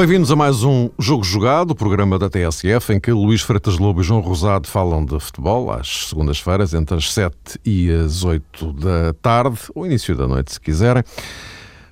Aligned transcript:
Bem-vindos 0.00 0.32
a 0.32 0.34
mais 0.34 0.64
um 0.64 0.88
Jogo 0.98 1.22
Jogado, 1.22 1.72
o 1.72 1.74
programa 1.74 2.18
da 2.18 2.30
TSF, 2.30 2.94
em 2.94 2.98
que 2.98 3.12
Luís 3.12 3.42
Freitas 3.42 3.76
Lobo 3.76 4.00
e 4.00 4.02
João 4.02 4.20
Rosado 4.20 4.66
falam 4.66 5.04
de 5.04 5.20
futebol 5.20 5.70
às 5.70 6.08
segundas-feiras, 6.08 6.72
entre 6.72 6.96
as 6.96 7.12
7 7.12 7.36
e 7.66 7.90
as 7.90 8.24
8 8.24 8.72
da 8.72 9.12
tarde, 9.20 9.58
ou 9.74 9.84
início 9.84 10.16
da 10.16 10.26
noite, 10.26 10.54
se 10.54 10.58
quiserem. 10.58 11.04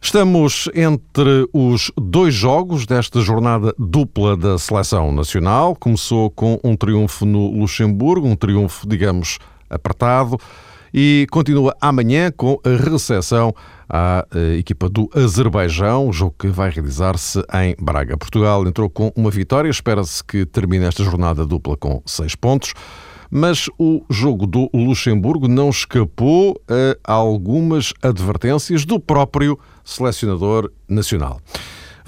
Estamos 0.01 0.71
entre 0.75 1.47
os 1.53 1.93
dois 1.99 2.33
jogos 2.33 2.87
desta 2.87 3.21
jornada 3.21 3.75
dupla 3.79 4.39
da 4.39 4.57
seleção 4.57 5.13
nacional. 5.13 5.77
Começou 5.77 6.31
com 6.31 6.59
um 6.65 6.75
triunfo 6.75 7.27
no 7.27 7.61
Luxemburgo, 7.61 8.27
um 8.27 8.37
triunfo, 8.37 8.89
digamos, 8.89 9.39
apertado, 9.69 10.39
e 10.93 11.27
continua 11.31 11.77
amanhã 11.81 12.31
com 12.31 12.59
a 12.65 12.91
recepção 12.91 13.55
à 13.89 14.27
eh, 14.35 14.59
equipa 14.59 14.89
do 14.89 15.09
Azerbaijão, 15.15 16.13
jogo 16.13 16.35
que 16.39 16.49
vai 16.49 16.71
realizar-se 16.71 17.43
em 17.55 17.75
Braga. 17.81 18.17
Portugal 18.17 18.67
entrou 18.67 18.89
com 18.91 19.13
uma 19.17 19.31
vitória, 19.31 19.69
espera-se 19.69 20.23
que 20.23 20.45
termine 20.45 20.85
esta 20.85 21.03
jornada 21.05 21.47
dupla 21.47 21.77
com 21.77 22.03
seis 22.07 22.35
pontos. 22.35 22.75
Mas 23.31 23.69
o 23.79 24.03
jogo 24.09 24.47
do 24.47 24.71
Luxemburgo 24.73 25.49
não 25.49 25.69
escapou 25.69 26.59
a 27.05 27.13
algumas 27.13 27.93
advertências 28.03 28.87
do 28.87 28.99
próprio 28.99 29.59
selecionador 29.85 30.71
nacional. 30.89 31.39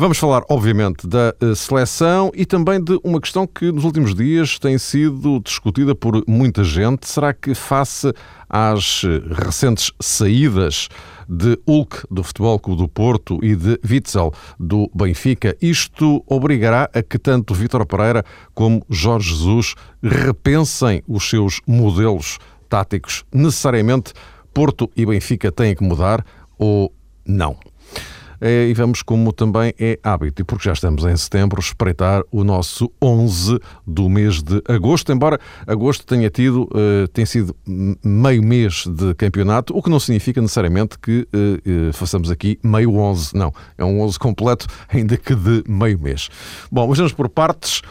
Vamos 0.01 0.17
falar, 0.17 0.43
obviamente, 0.49 1.07
da 1.07 1.35
eh, 1.39 1.55
seleção 1.55 2.33
e 2.35 2.47
também 2.47 2.83
de 2.83 2.99
uma 3.05 3.21
questão 3.21 3.47
que 3.47 3.71
nos 3.71 3.85
últimos 3.85 4.15
dias 4.15 4.59
tem 4.59 4.79
sido 4.79 5.39
discutida 5.41 5.95
por 5.95 6.25
muita 6.27 6.65
gente. 6.65 7.07
Será 7.07 7.35
que, 7.35 7.55
face 7.55 8.11
às 8.49 9.03
eh, 9.05 9.21
recentes 9.45 9.93
saídas 10.01 10.89
de 11.29 11.61
Hulk 11.69 12.07
do 12.11 12.25
Futebol 12.25 12.59
Clube 12.59 12.81
do 12.81 12.89
Porto 12.89 13.41
e 13.43 13.55
de 13.55 13.79
Witzel 13.87 14.33
do 14.59 14.91
Benfica. 14.95 15.55
Isto 15.61 16.25
obrigará 16.27 16.89
a 16.95 17.03
que 17.03 17.19
tanto 17.19 17.53
Vítor 17.53 17.85
Pereira 17.85 18.25
como 18.55 18.83
Jorge 18.89 19.35
Jesus 19.35 19.75
repensem 20.03 21.03
os 21.07 21.29
seus 21.29 21.61
modelos 21.67 22.39
táticos. 22.71 23.23
Necessariamente 23.31 24.15
Porto 24.55 24.91
e 24.97 25.05
Benfica 25.05 25.53
têm 25.53 25.75
que 25.77 25.85
mudar 25.85 26.25
ou 26.59 26.91
não? 27.27 27.59
É, 28.41 28.69
e 28.69 28.75
vamos, 28.75 29.03
como 29.03 29.33
também 29.33 29.75
é 29.79 29.99
hábito, 30.03 30.41
e 30.41 30.45
porque 30.45 30.65
já 30.65 30.73
estamos 30.73 31.05
em 31.05 31.17
setembro, 31.17 31.61
espreitar 31.61 32.23
o 32.31 32.43
nosso 32.43 32.91
11 33.03 33.59
do 33.87 34.09
mês 34.09 34.43
de 34.43 34.63
agosto, 34.67 35.13
embora 35.13 35.39
agosto 35.67 36.07
tenha 36.07 36.31
tido, 36.31 36.63
uh, 36.63 37.07
tem 37.13 37.27
sido 37.27 37.55
meio 38.03 38.43
mês 38.43 38.85
de 38.87 39.15
campeonato, 39.15 39.77
o 39.77 39.83
que 39.83 39.91
não 39.91 40.01
significa 40.01 40.41
necessariamente 40.41 40.99
que 40.99 41.29
uh, 41.35 41.89
uh, 41.89 41.93
façamos 41.93 42.31
aqui 42.31 42.59
meio 42.63 42.95
11, 42.97 43.37
não, 43.37 43.53
é 43.77 43.85
um 43.85 44.01
11 44.01 44.19
completo, 44.19 44.67
ainda 44.89 45.17
que 45.17 45.35
de 45.35 45.63
meio 45.69 46.01
mês. 46.01 46.31
Bom, 46.73 46.89
mas 46.89 46.99
vamos 46.99 47.13
por 47.13 47.29
partes. 47.29 47.83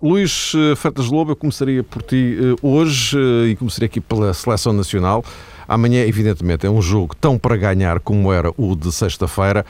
Luís 0.00 0.52
Freitas 0.76 1.06
Lobo, 1.06 1.32
eu 1.32 1.36
começaria 1.36 1.82
por 1.82 2.02
ti 2.02 2.36
hoje 2.62 3.18
e 3.50 3.56
começaria 3.56 3.86
aqui 3.86 4.00
pela 4.00 4.32
Seleção 4.32 4.72
Nacional. 4.72 5.24
Amanhã, 5.68 6.04
evidentemente, 6.04 6.66
é 6.66 6.70
um 6.70 6.80
jogo 6.80 7.14
tão 7.16 7.38
para 7.38 7.56
ganhar 7.56 8.00
como 8.00 8.32
era 8.32 8.52
o 8.56 8.76
de 8.76 8.92
sexta-feira, 8.92 9.64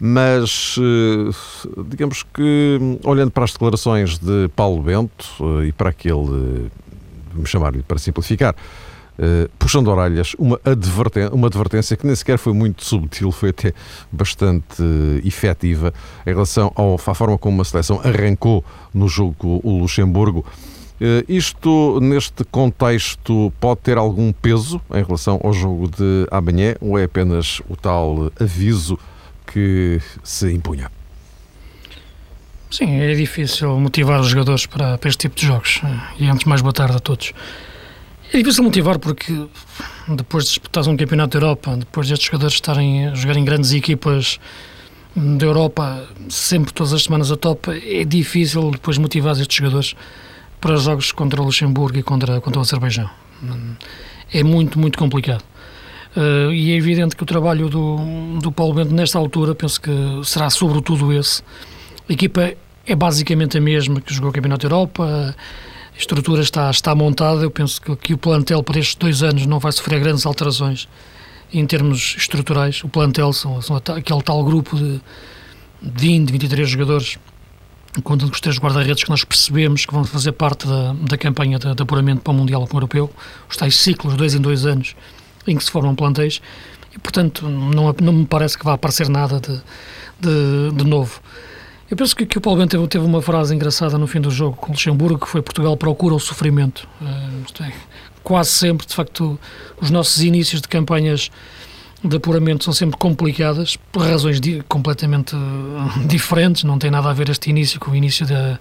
mas 0.00 0.76
eh, 0.78 1.82
digamos 1.88 2.22
que, 2.22 2.78
olhando 3.04 3.30
para 3.30 3.44
as 3.44 3.52
declarações 3.52 4.18
de 4.18 4.48
Paulo 4.54 4.82
Bento 4.82 5.26
eh, 5.40 5.66
e 5.66 5.72
para 5.72 5.90
aquele, 5.90 6.70
vamos 7.32 7.50
chamar-lhe 7.50 7.82
para 7.82 7.98
simplificar, 7.98 8.54
Uh, 9.20 9.50
puxando 9.58 9.88
orelhas, 9.88 10.36
uma 10.38 10.60
advertência, 10.64 11.34
uma 11.34 11.48
advertência 11.48 11.96
que 11.96 12.06
nem 12.06 12.14
sequer 12.14 12.38
foi 12.38 12.52
muito 12.52 12.84
subtil, 12.84 13.32
foi 13.32 13.48
até 13.48 13.74
bastante 14.12 14.80
efetiva 15.24 15.92
em 16.24 16.30
relação 16.30 16.70
ao, 16.76 16.94
à 16.94 17.14
forma 17.14 17.36
como 17.36 17.60
a 17.60 17.64
seleção 17.64 18.00
arrancou 18.04 18.64
no 18.94 19.08
jogo 19.08 19.34
com 19.36 19.60
o 19.64 19.80
Luxemburgo. 19.80 20.46
eh, 20.46 20.77
isto, 21.28 22.00
neste 22.00 22.44
contexto, 22.44 23.52
pode 23.60 23.80
ter 23.80 23.96
algum 23.96 24.32
peso 24.32 24.80
em 24.92 25.02
relação 25.02 25.40
ao 25.42 25.52
jogo 25.52 25.88
de 25.88 26.26
amanhã 26.30 26.74
ou 26.80 26.98
é 26.98 27.04
apenas 27.04 27.60
o 27.68 27.76
tal 27.76 28.32
aviso 28.40 28.98
que 29.46 30.00
se 30.22 30.52
impunha? 30.52 30.90
Sim, 32.70 33.00
é 33.00 33.14
difícil 33.14 33.78
motivar 33.78 34.20
os 34.20 34.28
jogadores 34.28 34.66
para, 34.66 34.98
para 34.98 35.08
este 35.08 35.20
tipo 35.20 35.36
de 35.36 35.46
jogos. 35.46 35.80
E 36.18 36.28
antes, 36.28 36.44
mais 36.44 36.60
boa 36.60 36.72
tarde 36.72 36.96
a 36.96 37.00
todos. 37.00 37.32
É 38.32 38.36
difícil 38.36 38.62
motivar 38.62 38.98
porque 38.98 39.46
depois 40.06 40.44
de 40.44 40.50
disputar 40.50 40.86
um 40.86 40.96
campeonato 40.96 41.38
da 41.38 41.46
Europa, 41.46 41.76
depois 41.76 42.08
destes 42.08 42.26
jogadores 42.26 42.54
estarem 42.54 43.08
a 43.08 43.14
jogar 43.14 43.36
em 43.38 43.44
grandes 43.44 43.72
equipas 43.72 44.38
da 45.16 45.46
Europa, 45.46 46.06
sempre 46.28 46.72
todas 46.72 46.92
as 46.92 47.04
semanas 47.04 47.32
a 47.32 47.36
top, 47.36 47.70
é 47.70 48.04
difícil 48.04 48.70
depois 48.70 48.98
motivar 48.98 49.32
estes 49.32 49.56
jogadores 49.56 49.96
para 50.60 50.76
jogos 50.76 51.12
contra 51.12 51.40
Luxemburgo 51.42 51.98
e 51.98 52.02
contra, 52.02 52.40
contra 52.40 52.58
o 52.58 52.62
Azerbaijão. 52.62 53.08
É 54.32 54.42
muito, 54.42 54.78
muito 54.78 54.98
complicado. 54.98 55.42
Uh, 56.16 56.52
e 56.52 56.72
é 56.72 56.76
evidente 56.76 57.14
que 57.14 57.22
o 57.22 57.26
trabalho 57.26 57.68
do, 57.68 58.38
do 58.40 58.50
Paulo 58.50 58.74
Bento, 58.74 58.92
nesta 58.92 59.18
altura, 59.18 59.54
penso 59.54 59.80
que 59.80 59.90
será 60.24 60.50
sobretudo 60.50 61.12
esse. 61.12 61.42
A 62.08 62.12
equipa 62.12 62.54
é 62.86 62.94
basicamente 62.96 63.58
a 63.58 63.60
mesma 63.60 64.00
que 64.00 64.12
jogou 64.12 64.30
o 64.30 64.32
Campeonato 64.32 64.66
Europa, 64.66 65.04
a 65.04 65.98
estrutura 65.98 66.42
está, 66.42 66.70
está 66.70 66.94
montada. 66.94 67.42
Eu 67.42 67.50
penso 67.50 67.80
que, 67.80 67.94
que 67.96 68.14
o 68.14 68.18
plantel 68.18 68.62
para 68.62 68.78
estes 68.78 68.94
dois 68.94 69.22
anos 69.22 69.46
não 69.46 69.58
vai 69.58 69.70
sofrer 69.72 70.00
grandes 70.00 70.24
alterações 70.24 70.88
em 71.52 71.64
termos 71.66 72.16
estruturais. 72.16 72.82
O 72.82 72.88
plantel 72.88 73.32
são, 73.32 73.60
são 73.60 73.76
aquele 73.76 74.22
tal 74.22 74.42
grupo 74.44 74.76
de 74.76 75.00
20, 75.82 76.30
23 76.30 76.68
jogadores 76.68 77.18
conta 78.02 78.26
com 78.26 78.32
os 78.32 78.40
três 78.40 78.58
guarda-redes 78.58 79.04
que 79.04 79.10
nós 79.10 79.24
percebemos 79.24 79.86
que 79.86 79.92
vão 79.92 80.04
fazer 80.04 80.32
parte 80.32 80.66
da, 80.66 80.92
da 80.92 81.18
campanha 81.18 81.58
de, 81.58 81.74
de, 81.74 81.82
apuramento 81.82 82.22
para 82.22 82.32
o 82.32 82.34
Mundial 82.34 82.66
Europeu, 82.72 83.10
os 83.48 83.56
tais 83.56 83.76
ciclos, 83.76 84.14
dois 84.14 84.34
em 84.34 84.40
dois 84.40 84.66
anos, 84.66 84.94
em 85.46 85.56
que 85.56 85.64
se 85.64 85.70
formam 85.70 85.94
plantéis, 85.94 86.40
e 86.94 86.98
portanto 86.98 87.48
não, 87.48 87.94
não 88.00 88.12
me 88.12 88.26
parece 88.26 88.58
que 88.58 88.64
vá 88.64 88.74
aparecer 88.74 89.08
nada 89.08 89.40
de, 89.40 89.60
de, 90.20 90.76
de 90.76 90.84
novo. 90.84 91.20
Eu 91.90 91.96
penso 91.96 92.14
que, 92.14 92.26
que 92.26 92.36
o 92.36 92.40
Paulo 92.40 92.60
Bento 92.60 92.70
teve, 92.70 92.86
teve, 92.86 93.04
uma 93.04 93.22
frase 93.22 93.54
engraçada 93.54 93.96
no 93.96 94.06
fim 94.06 94.20
do 94.20 94.30
jogo 94.30 94.56
com 94.56 94.68
o 94.68 94.72
Luxemburgo, 94.72 95.18
que 95.18 95.28
foi 95.28 95.40
Portugal 95.40 95.74
procura 95.76 96.14
o 96.14 96.20
sofrimento. 96.20 96.86
Uh, 97.00 97.62
é, 97.62 97.72
quase 98.22 98.50
sempre, 98.50 98.86
de 98.86 98.94
facto, 98.94 99.40
os 99.80 99.90
nossos 99.90 100.22
inícios 100.22 100.60
de 100.60 100.68
campanhas 100.68 101.30
de 102.02 102.16
apuramento 102.16 102.64
são 102.64 102.72
sempre 102.72 102.96
complicadas 102.96 103.76
por 103.90 104.02
razões 104.02 104.40
completamente 104.68 105.34
uh, 105.34 106.06
diferentes, 106.06 106.64
não 106.64 106.78
tem 106.78 106.90
nada 106.90 107.10
a 107.10 107.12
ver 107.12 107.28
este 107.28 107.50
início 107.50 107.80
com 107.80 107.90
o 107.90 107.96
início 107.96 108.26
da, 108.26 108.58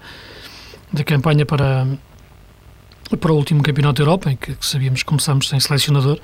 da 0.92 1.04
campanha 1.04 1.46
para, 1.46 1.88
para 3.20 3.32
o 3.32 3.36
último 3.36 3.62
Campeonato 3.62 4.02
da 4.02 4.10
Europa, 4.10 4.32
em 4.32 4.36
que, 4.36 4.56
que 4.56 4.66
sabíamos 4.66 5.04
que 5.04 5.06
começamos 5.06 5.50
sem 5.50 5.60
selecionador, 5.60 6.20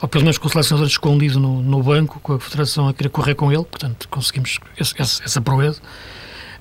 ou 0.00 0.08
pelo 0.08 0.24
menos 0.24 0.38
com 0.38 0.48
o 0.48 0.50
selecionador 0.50 0.88
escondido 0.88 1.38
no, 1.38 1.62
no 1.62 1.82
banco, 1.82 2.18
com 2.20 2.34
a 2.34 2.40
Federação 2.40 2.88
a 2.88 2.94
querer 2.94 3.10
correr 3.10 3.34
com 3.34 3.52
ele, 3.52 3.64
portanto 3.64 4.08
conseguimos 4.08 4.58
esse, 4.78 4.94
essa, 5.00 5.22
essa 5.24 5.40
proeza 5.40 5.80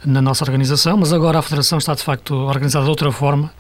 na 0.06 0.22
nossa 0.22 0.44
organização, 0.44 0.98
mas 0.98 1.12
agora 1.12 1.40
a 1.40 1.42
Federação 1.42 1.80
está 1.80 1.96
de 1.96 2.04
facto 2.04 2.36
organizada 2.36 2.86
de 2.86 2.92
outra 2.92 3.12
forma. 3.12 3.52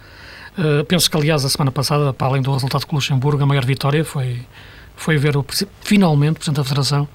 Uh, 0.57 0.85
penso 0.85 1.09
que, 1.09 1.17
aliás, 1.17 1.43
a 1.43 1.49
semana 1.49 1.71
passada, 1.71 2.13
para 2.13 2.27
além 2.27 2.41
do 2.41 2.53
resultado 2.53 2.85
com 2.85 2.95
o 2.95 2.97
Luxemburgo, 2.97 3.43
a 3.43 3.45
maior 3.45 3.65
vitória 3.65 4.05
foi 4.05 4.45
foi 4.95 5.17
ver 5.17 5.37
o, 5.37 5.45
finalmente 5.81 6.31
o 6.31 6.35
Presidente 6.35 6.57
da 6.57 6.63
Federação, 6.63 7.07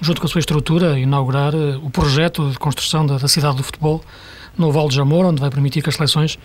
junto 0.00 0.20
com 0.20 0.26
a 0.26 0.30
sua 0.30 0.38
estrutura, 0.38 0.98
inaugurar 0.98 1.54
uh, 1.54 1.84
o 1.84 1.90
projeto 1.90 2.50
de 2.50 2.58
construção 2.58 3.06
da, 3.06 3.18
da, 3.18 3.28
cidade 3.28 3.56
do 3.56 3.62
futebol 3.62 4.02
no 4.56 4.72
Val 4.72 4.88
de 4.88 4.96
Jamor, 4.96 5.24
onde 5.24 5.40
vai 5.40 5.50
permitir 5.50 5.82
que 5.82 5.88
as 5.88 5.94
seleções 5.94 6.38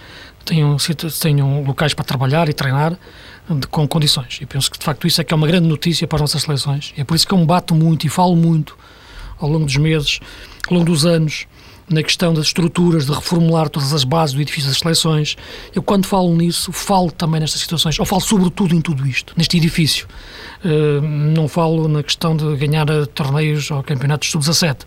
tenham, 0.45 0.77
tenham 1.19 1.63
locais 1.63 1.93
para 1.93 2.05
trabalhar 2.05 2.47
e 2.47 2.53
treinar 2.53 2.97
de, 3.49 3.67
com 3.67 3.87
condições. 3.87 4.39
E 4.41 4.45
penso 4.45 4.69
que, 4.69 4.77
de 4.77 4.85
facto, 4.85 5.07
isso 5.07 5.19
é 5.19 5.23
que 5.23 5.33
é 5.33 5.37
uma 5.37 5.47
grande 5.47 5.67
notícia 5.67 6.07
para 6.07 6.17
as 6.17 6.21
nossas 6.21 6.43
seleções. 6.43 6.93
É 6.97 7.03
por 7.03 7.15
isso 7.15 7.25
que 7.25 7.33
eu 7.33 7.37
me 7.37 7.45
bato 7.45 7.73
muito 7.73 8.05
e 8.05 8.09
falo 8.09 8.35
muito 8.35 8.77
ao 9.39 9.49
longo 9.49 9.65
dos 9.65 9.77
meses, 9.77 10.19
ao 10.67 10.75
longo 10.75 10.85
dos 10.85 11.05
anos, 11.05 11.47
na 11.89 12.01
questão 12.01 12.33
das 12.33 12.47
estruturas, 12.47 13.05
de 13.05 13.11
reformular 13.11 13.69
todas 13.69 13.93
as 13.93 14.03
bases 14.03 14.35
do 14.35 14.41
edifício 14.41 14.69
das 14.69 14.79
seleções. 14.79 15.35
Eu, 15.73 15.83
quando 15.83 16.05
falo 16.05 16.33
nisso, 16.35 16.71
falo 16.71 17.11
também 17.11 17.39
nestas 17.39 17.61
situações, 17.61 17.99
ou 17.99 18.05
falo 18.05 18.21
sobretudo 18.21 18.73
em 18.73 18.81
tudo 18.81 19.05
isto, 19.05 19.33
neste 19.37 19.57
edifício. 19.57 20.07
Uh, 20.63 21.01
não 21.01 21.47
falo 21.47 21.87
na 21.87 22.01
questão 22.01 22.35
de 22.35 22.55
ganhar 22.55 22.85
torneios 23.07 23.69
ou 23.69 23.83
campeonatos 23.83 24.29
sub-17. 24.31 24.83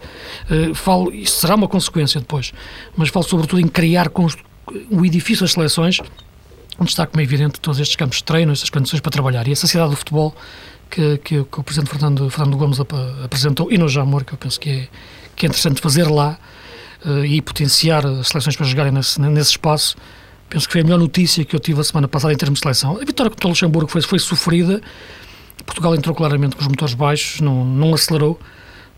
Uh, 0.50 0.75
falo, 0.75 1.12
isso 1.12 1.40
será 1.40 1.54
uma 1.54 1.69
consequência 1.69 2.20
depois, 2.20 2.52
mas 2.96 3.10
falo 3.10 3.26
sobretudo 3.26 3.60
em 3.60 3.69
criar 3.69 4.10
o 4.90 5.04
edifício 5.04 5.43
das 5.43 5.52
seleções, 5.52 6.00
onde 6.78 6.90
está, 6.90 7.06
como 7.06 7.20
é 7.20 7.25
evidente, 7.25 7.60
todos 7.60 7.78
estes 7.78 7.96
campos 7.96 8.19
de 8.19 8.25
treino, 8.25 8.52
estas 8.52 8.70
condições 8.70 9.00
para 9.00 9.10
trabalhar. 9.10 9.46
E 9.46 9.52
essa 9.52 9.66
cidade 9.66 9.90
do 9.90 9.96
futebol 9.96 10.34
que, 10.90 11.19
que, 11.19 11.44
que 11.44 11.60
o 11.60 11.62
Presidente 11.62 11.90
Fernando, 11.90 12.28
Fernando 12.31 12.56
Gomes 12.56 12.78
apresentou, 13.25 13.70
e 13.70 13.78
no 13.78 13.88
Jamor, 13.88 14.25
que 14.25 14.32
eu 14.32 14.38
penso 14.38 14.58
que 14.58 14.70
é, 14.70 14.88
que 15.34 15.46
é 15.46 15.48
interessante 15.48 15.81
fazer 15.81 16.08
lá, 16.08 16.38
e 17.25 17.40
potenciar 17.43 18.06
as 18.06 18.28
seleções 18.28 18.56
para 18.56 18.66
jogarem 18.66 18.93
nesse, 18.93 19.20
nesse 19.20 19.50
espaço, 19.50 19.96
penso 20.48 20.66
que 20.66 20.72
foi 20.72 20.81
a 20.81 20.84
melhor 20.84 20.98
notícia 20.98 21.44
que 21.44 21.54
eu 21.54 21.60
tive 21.60 21.81
a 21.81 21.84
semana 21.84 22.08
passada 22.08 22.32
em 22.32 22.37
termos 22.37 22.58
de 22.58 22.62
seleção. 22.62 22.96
A 23.00 23.04
vitória 23.04 23.31
contra 23.31 23.46
o 23.46 23.50
Luxemburgo 23.50 23.90
foi, 23.90 24.02
foi 24.02 24.19
sofrida, 24.19 24.81
Portugal 25.64 25.94
entrou 25.94 26.14
claramente 26.14 26.56
com 26.56 26.62
os 26.62 26.69
motores 26.69 26.94
baixos, 26.94 27.40
não, 27.40 27.64
não 27.64 27.94
acelerou, 27.94 28.38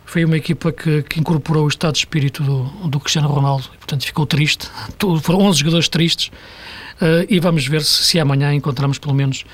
foi 0.04 0.24
uma 0.24 0.36
equipa 0.36 0.72
que, 0.72 1.02
que, 1.02 1.20
incorporou 1.20 1.64
o 1.64 1.68
estado 1.68 1.92
de 1.92 1.98
espírito 1.98 2.42
do, 2.42 2.64
do 2.88 2.98
Cristiano 3.00 3.28
Ronaldo, 3.28 3.64
e, 3.74 3.76
portanto 3.76 4.06
ficou 4.06 4.26
triste. 4.26 4.68
Foram 5.22 5.40
11 5.40 5.58
jogadores 5.58 5.88
tristes 5.88 6.28
uh, 6.28 7.26
e 7.28 7.38
vamos 7.38 7.66
ver 7.66 7.82
se, 7.82 8.04
se 8.04 8.20
amanhã 8.20 8.54
encontramos 8.54 8.98
pelo 8.98 9.14
menos 9.14 9.44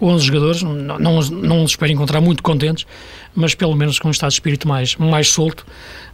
11 0.00 0.24
jogadores, 0.24 0.62
não, 0.62 0.98
não, 0.98 1.20
não 1.20 1.64
os 1.64 1.72
espero 1.72 1.92
encontrar 1.92 2.20
muito 2.20 2.42
contentes, 2.42 2.86
mas 3.34 3.54
pelo 3.54 3.74
menos 3.74 3.98
com 3.98 4.08
um 4.08 4.10
estado 4.10 4.30
de 4.30 4.34
espírito 4.34 4.68
mais, 4.68 4.96
mais 4.96 5.28
solto, 5.30 5.66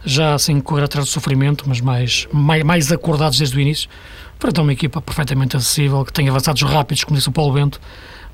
já 0.03 0.37
sem 0.37 0.59
correr 0.59 0.83
atrás 0.83 1.07
do 1.07 1.11
sofrimento, 1.11 1.65
mas 1.67 1.81
mais, 1.81 2.27
mais, 2.31 2.63
mais 2.63 2.91
acordados 2.91 3.37
desde 3.37 3.57
o 3.57 3.59
início, 3.59 3.89
para 4.39 4.51
ter 4.51 4.61
uma 4.61 4.73
equipa 4.73 5.01
perfeitamente 5.01 5.55
acessível, 5.55 6.03
que 6.03 6.11
tem 6.11 6.27
avançados 6.27 6.61
rápidos, 6.61 7.03
como 7.03 7.15
disse 7.15 7.29
o 7.29 7.31
Paulo 7.31 7.53
Bento, 7.53 7.79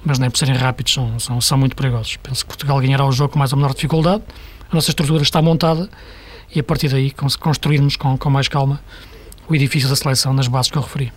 mas 0.03 0.17
nem 0.17 0.29
por 0.29 0.37
serem 0.37 0.55
rápidos 0.55 0.93
são, 0.93 1.19
são, 1.19 1.39
são 1.41 1.57
muito 1.57 1.75
perigosos. 1.75 2.17
Penso 2.17 2.43
que 2.43 2.47
Portugal 2.47 2.79
ganhará 2.79 3.05
o 3.05 3.11
jogo 3.11 3.33
com 3.33 3.39
mais 3.39 3.51
ou 3.51 3.57
menor 3.57 3.73
dificuldade, 3.73 4.23
a 4.71 4.75
nossa 4.75 4.89
estrutura 4.89 5.21
está 5.21 5.41
montada 5.41 5.89
e 6.53 6.59
a 6.59 6.63
partir 6.63 6.89
daí 6.89 7.11
construirmos 7.39 7.95
com, 7.95 8.17
com 8.17 8.29
mais 8.29 8.47
calma 8.47 8.81
o 9.47 9.55
edifício 9.55 9.89
da 9.89 9.95
seleção 9.95 10.33
nas 10.33 10.47
bases 10.47 10.71
que 10.71 10.77
eu 10.77 10.81
referi. 10.81 11.11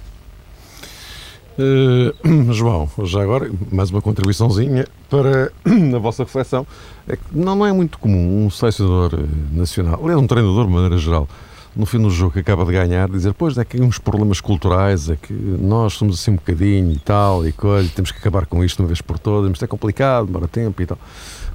Uh, 1.59 2.51
João, 2.53 2.91
já 3.05 3.23
agora, 3.23 3.51
mais 3.71 3.91
uma 3.91 4.03
contribuiçãozinha 4.03 4.87
para 5.09 5.53
a 5.95 5.99
vossa 5.99 6.25
reflexão. 6.25 6.67
É 7.07 7.17
que 7.17 7.23
não, 7.33 7.65
é 7.65 7.73
muito 7.73 7.99
comum 7.99 8.45
um 8.45 8.51
selecionador 8.51 9.21
eh, 9.21 9.27
nacional, 9.53 10.01
aliás, 10.03 10.21
um 10.21 10.27
treinador 10.27 10.67
de 10.67 10.73
maneira 10.73 10.99
geral, 10.99 11.29
no 11.77 11.87
fim 11.87 11.99
do 11.99 12.11
jogo 12.11 12.33
que 12.33 12.41
acaba 12.41 12.65
de 12.65 12.73
ganhar, 12.73 13.09
dizer: 13.09 13.35
Pois 13.35 13.57
é 13.57 13.65
que 13.65 13.81
uns 13.81 13.99
problemas 13.99 14.41
culturais, 14.41 15.09
é 15.09 15.17
que 15.17 15.33
nós 15.33 15.93
somos 15.93 16.21
assim 16.21 16.33
um 16.33 16.37
bocadinho 16.37 16.93
e 16.93 16.99
tal, 16.99 17.47
e 17.47 17.53
coisa, 17.53 17.89
temos 17.95 18.11
que 18.11 18.19
acabar 18.19 18.47
com 18.47 18.65
isto 18.65 18.81
uma 18.81 18.89
vez 18.89 19.01
por 19.01 19.19
todas, 19.19 19.51
isto 19.53 19.65
é 19.65 19.69
complicado, 19.69 20.27
demora 20.27 20.49
tempo 20.49 20.83
e 20.83 20.87
tal 20.87 20.99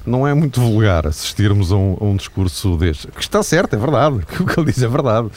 não 0.05 0.25
é 0.25 0.33
muito 0.33 0.61
vulgar 0.61 1.05
assistirmos 1.05 1.71
a 1.71 1.75
um, 1.75 1.97
a 1.99 2.03
um 2.05 2.15
discurso 2.15 2.77
deste. 2.77 3.07
Que 3.07 3.21
está 3.21 3.43
certo, 3.43 3.75
é 3.75 3.77
verdade. 3.77 4.15
O 4.39 4.45
que 4.45 4.59
ele 4.59 4.71
diz 4.71 4.81
é 4.81 4.87
verdade. 4.87 5.29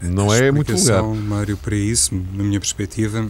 Não 0.00 0.30
a 0.30 0.36
é 0.36 0.50
muito 0.50 0.74
vulgar. 0.74 1.02
Mário, 1.02 1.56
para 1.56 1.74
isso, 1.74 2.14
na 2.32 2.44
minha 2.44 2.60
perspectiva, 2.60 3.26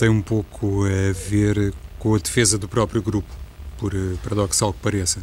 tem 0.00 0.08
um 0.08 0.22
pouco 0.22 0.86
a 0.86 1.12
ver 1.12 1.74
com 1.98 2.14
a 2.14 2.18
defesa 2.18 2.56
do 2.56 2.66
próprio 2.66 3.02
grupo, 3.02 3.28
por 3.76 3.94
eh, 3.94 4.16
paradoxal 4.22 4.72
que 4.72 4.78
pareça. 4.78 5.20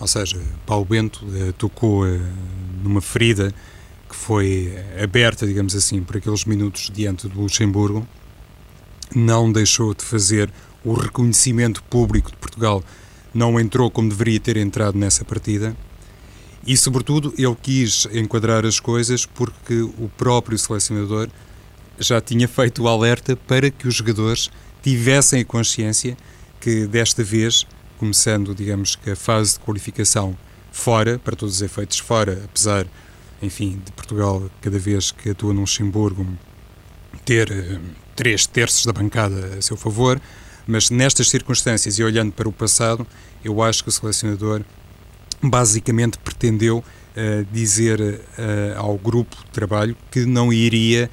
Ou 0.00 0.06
seja, 0.08 0.36
Paulo 0.66 0.84
Bento 0.84 1.24
uh, 1.24 1.52
tocou 1.52 2.04
uh, 2.04 2.20
numa 2.82 3.00
ferida 3.00 3.54
que 4.08 4.16
foi 4.16 4.74
aberta, 5.00 5.46
digamos 5.46 5.76
assim, 5.76 6.02
por 6.02 6.16
aqueles 6.16 6.44
minutos 6.44 6.90
diante 6.92 7.28
do 7.28 7.40
Luxemburgo, 7.40 8.04
não 9.14 9.50
deixou 9.50 9.94
de 9.94 10.04
fazer 10.04 10.52
o 10.84 10.92
reconhecimento 10.92 11.80
público 11.84 12.32
de 12.32 12.36
Portugal 12.36 12.82
não 13.32 13.60
entrou 13.60 13.88
como 13.90 14.08
deveria 14.08 14.40
ter 14.40 14.56
entrado 14.56 14.98
nessa 14.98 15.24
partida. 15.24 15.76
E, 16.66 16.76
sobretudo, 16.76 17.32
ele 17.38 17.56
quis 17.62 18.08
enquadrar 18.12 18.66
as 18.66 18.80
coisas 18.80 19.24
porque 19.24 19.82
o 19.82 20.10
próprio 20.16 20.58
selecionador 20.58 21.28
já 21.98 22.20
tinha 22.20 22.46
feito 22.46 22.82
o 22.82 22.88
alerta 22.88 23.36
para 23.36 23.70
que 23.70 23.88
os 23.88 23.94
jogadores 23.94 24.50
tivessem 24.82 25.40
a 25.40 25.44
consciência 25.44 26.16
que 26.60 26.86
desta 26.86 27.22
vez, 27.22 27.66
começando, 27.98 28.54
digamos 28.54 28.96
que 28.96 29.10
a 29.10 29.16
fase 29.16 29.54
de 29.54 29.60
qualificação 29.60 30.36
fora, 30.72 31.18
para 31.18 31.34
todos 31.34 31.56
os 31.56 31.62
efeitos 31.62 31.98
fora, 31.98 32.42
apesar, 32.44 32.86
enfim, 33.42 33.80
de 33.84 33.92
Portugal, 33.92 34.50
cada 34.60 34.78
vez 34.78 35.10
que 35.10 35.30
atua 35.30 35.54
no 35.54 35.60
Luxemburgo, 35.60 36.26
ter 37.24 37.50
uh, 37.50 37.80
três 38.14 38.46
terços 38.46 38.84
da 38.84 38.92
bancada 38.92 39.56
a 39.58 39.62
seu 39.62 39.76
favor, 39.76 40.20
mas 40.66 40.90
nestas 40.90 41.30
circunstâncias 41.30 41.98
e 41.98 42.04
olhando 42.04 42.32
para 42.32 42.48
o 42.48 42.52
passado, 42.52 43.06
eu 43.44 43.62
acho 43.62 43.82
que 43.82 43.88
o 43.88 43.92
selecionador 43.92 44.62
basicamente 45.42 46.18
pretendeu 46.18 46.78
uh, 46.78 47.46
dizer 47.52 48.00
uh, 48.00 48.78
ao 48.78 48.96
grupo 48.98 49.36
de 49.36 49.50
trabalho 49.50 49.96
que 50.10 50.26
não 50.26 50.52
iria 50.52 51.10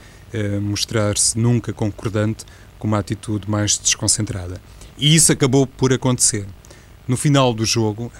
mostrar-se 0.61 1.37
nunca 1.37 1.71
concordante 1.71 2.45
com 2.79 2.87
uma 2.87 2.99
atitude 2.99 3.49
mais 3.49 3.77
desconcentrada. 3.77 4.61
E 4.97 5.15
isso 5.15 5.31
acabou 5.31 5.65
por 5.65 5.93
acontecer. 5.93 6.45
No 7.07 7.17
final 7.17 7.53
do 7.53 7.65
jogo, 7.65 8.11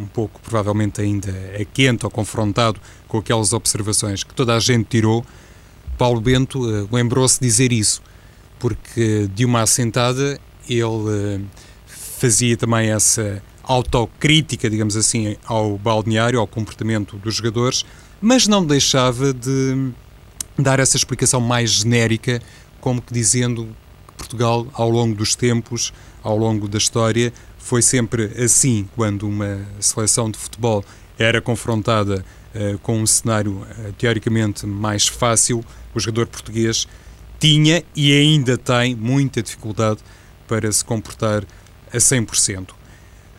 um 0.00 0.06
pouco 0.06 0.40
provavelmente 0.40 1.00
ainda 1.00 1.30
é 1.30 1.66
quente 1.70 2.04
ou 2.04 2.10
confrontado 2.10 2.80
com 3.06 3.18
aquelas 3.18 3.52
observações 3.52 4.24
que 4.24 4.34
toda 4.34 4.54
a 4.54 4.60
gente 4.60 4.86
tirou, 4.86 5.24
Paulo 5.98 6.20
Bento 6.20 6.58
lembrou-se 6.90 7.38
de 7.38 7.46
dizer 7.46 7.72
isso, 7.72 8.02
porque 8.58 9.28
de 9.34 9.44
uma 9.44 9.60
assentada 9.60 10.40
ele 10.68 11.44
fazia 11.86 12.56
também 12.56 12.90
essa 12.90 13.42
autocrítica, 13.62 14.70
digamos 14.70 14.96
assim, 14.96 15.36
ao 15.44 15.76
balneário, 15.76 16.40
ao 16.40 16.46
comportamento 16.46 17.16
dos 17.18 17.34
jogadores, 17.34 17.84
mas 18.20 18.48
não 18.48 18.64
deixava 18.64 19.32
de 19.34 19.90
dar 20.58 20.80
essa 20.80 20.96
explicação 20.96 21.40
mais 21.40 21.70
genérica, 21.70 22.40
como 22.80 23.00
que 23.00 23.12
dizendo 23.12 23.68
que 24.06 24.14
Portugal, 24.14 24.66
ao 24.72 24.90
longo 24.90 25.14
dos 25.14 25.34
tempos, 25.34 25.92
ao 26.22 26.36
longo 26.36 26.68
da 26.68 26.78
história, 26.78 27.32
foi 27.58 27.82
sempre 27.82 28.24
assim, 28.42 28.88
quando 28.96 29.26
uma 29.26 29.60
seleção 29.80 30.30
de 30.30 30.38
futebol 30.38 30.84
era 31.18 31.40
confrontada 31.40 32.24
uh, 32.54 32.78
com 32.78 33.00
um 33.00 33.06
cenário 33.06 33.52
uh, 33.52 33.92
teoricamente 33.98 34.66
mais 34.66 35.06
fácil, 35.06 35.64
o 35.94 36.00
jogador 36.00 36.26
português 36.26 36.86
tinha 37.38 37.82
e 37.94 38.12
ainda 38.12 38.56
tem 38.56 38.94
muita 38.94 39.42
dificuldade 39.42 40.00
para 40.46 40.70
se 40.70 40.84
comportar 40.84 41.44
a 41.92 41.96
100%. 41.96 42.70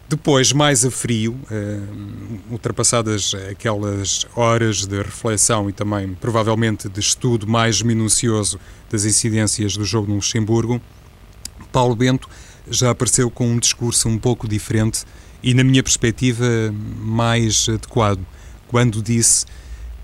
Depois, 0.07 0.51
mais 0.51 0.85
a 0.85 0.91
frio, 0.91 1.33
uh, 1.49 2.51
ultrapassadas 2.51 3.33
aquelas 3.49 4.27
horas 4.35 4.85
de 4.85 4.97
reflexão 4.97 5.69
e 5.69 5.73
também 5.73 6.13
provavelmente 6.13 6.87
de 6.87 6.99
estudo 6.99 7.47
mais 7.47 7.81
minucioso 7.81 8.59
das 8.89 9.05
incidências 9.05 9.75
do 9.75 9.83
jogo 9.83 10.07
no 10.09 10.15
Luxemburgo, 10.15 10.81
Paulo 11.71 11.95
Bento 11.95 12.29
já 12.69 12.91
apareceu 12.91 13.31
com 13.31 13.47
um 13.47 13.57
discurso 13.57 14.07
um 14.07 14.17
pouco 14.17 14.47
diferente 14.47 15.03
e, 15.41 15.53
na 15.53 15.63
minha 15.63 15.83
perspectiva, 15.83 16.45
mais 16.99 17.67
adequado, 17.67 18.25
quando 18.67 19.01
disse 19.01 19.45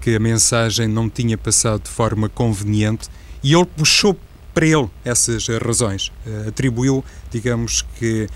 que 0.01 0.15
a 0.15 0.19
mensagem 0.19 0.87
não 0.87 1.09
tinha 1.09 1.37
passado 1.37 1.83
de 1.83 1.89
forma 1.89 2.27
conveniente 2.27 3.07
e 3.43 3.53
ele 3.53 3.65
puxou 3.65 4.17
para 4.53 4.65
ele 4.65 4.89
essas 5.05 5.47
razões. 5.47 6.11
Uh, 6.25 6.49
atribuiu, 6.49 7.03
digamos 7.31 7.83
que, 7.97 8.27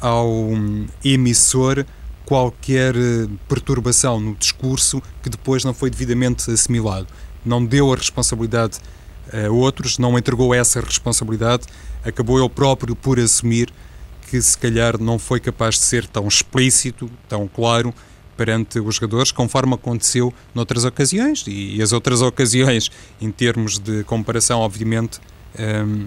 ao 0.00 0.50
emissor 1.04 1.84
qualquer 2.24 2.94
eh, 2.96 3.26
perturbação 3.48 4.20
no 4.20 4.34
discurso 4.34 5.02
que 5.22 5.28
depois 5.28 5.64
não 5.64 5.74
foi 5.74 5.90
devidamente 5.90 6.50
assimilado. 6.50 7.08
Não 7.44 7.64
deu 7.64 7.92
a 7.92 7.96
responsabilidade 7.96 8.78
a 9.32 9.50
outros, 9.50 9.98
não 9.98 10.18
entregou 10.18 10.54
essa 10.54 10.80
responsabilidade, 10.80 11.64
acabou 12.04 12.38
ele 12.38 12.48
próprio 12.48 12.94
por 12.94 13.18
assumir 13.18 13.72
que 14.30 14.40
se 14.40 14.56
calhar 14.56 15.00
não 15.00 15.18
foi 15.18 15.40
capaz 15.40 15.74
de 15.74 15.82
ser 15.82 16.06
tão 16.06 16.28
explícito, 16.28 17.10
tão 17.28 17.48
claro 17.48 17.92
perante 18.36 18.78
os 18.78 18.94
jogadores, 18.94 19.32
conforme 19.32 19.74
aconteceu 19.74 20.32
noutras 20.54 20.84
ocasiões. 20.84 21.44
E 21.46 21.82
as 21.82 21.92
outras 21.92 22.22
ocasiões, 22.22 22.90
em 23.20 23.30
termos 23.30 23.78
de 23.78 24.04
comparação, 24.04 24.60
obviamente, 24.60 25.20
um, 25.58 26.06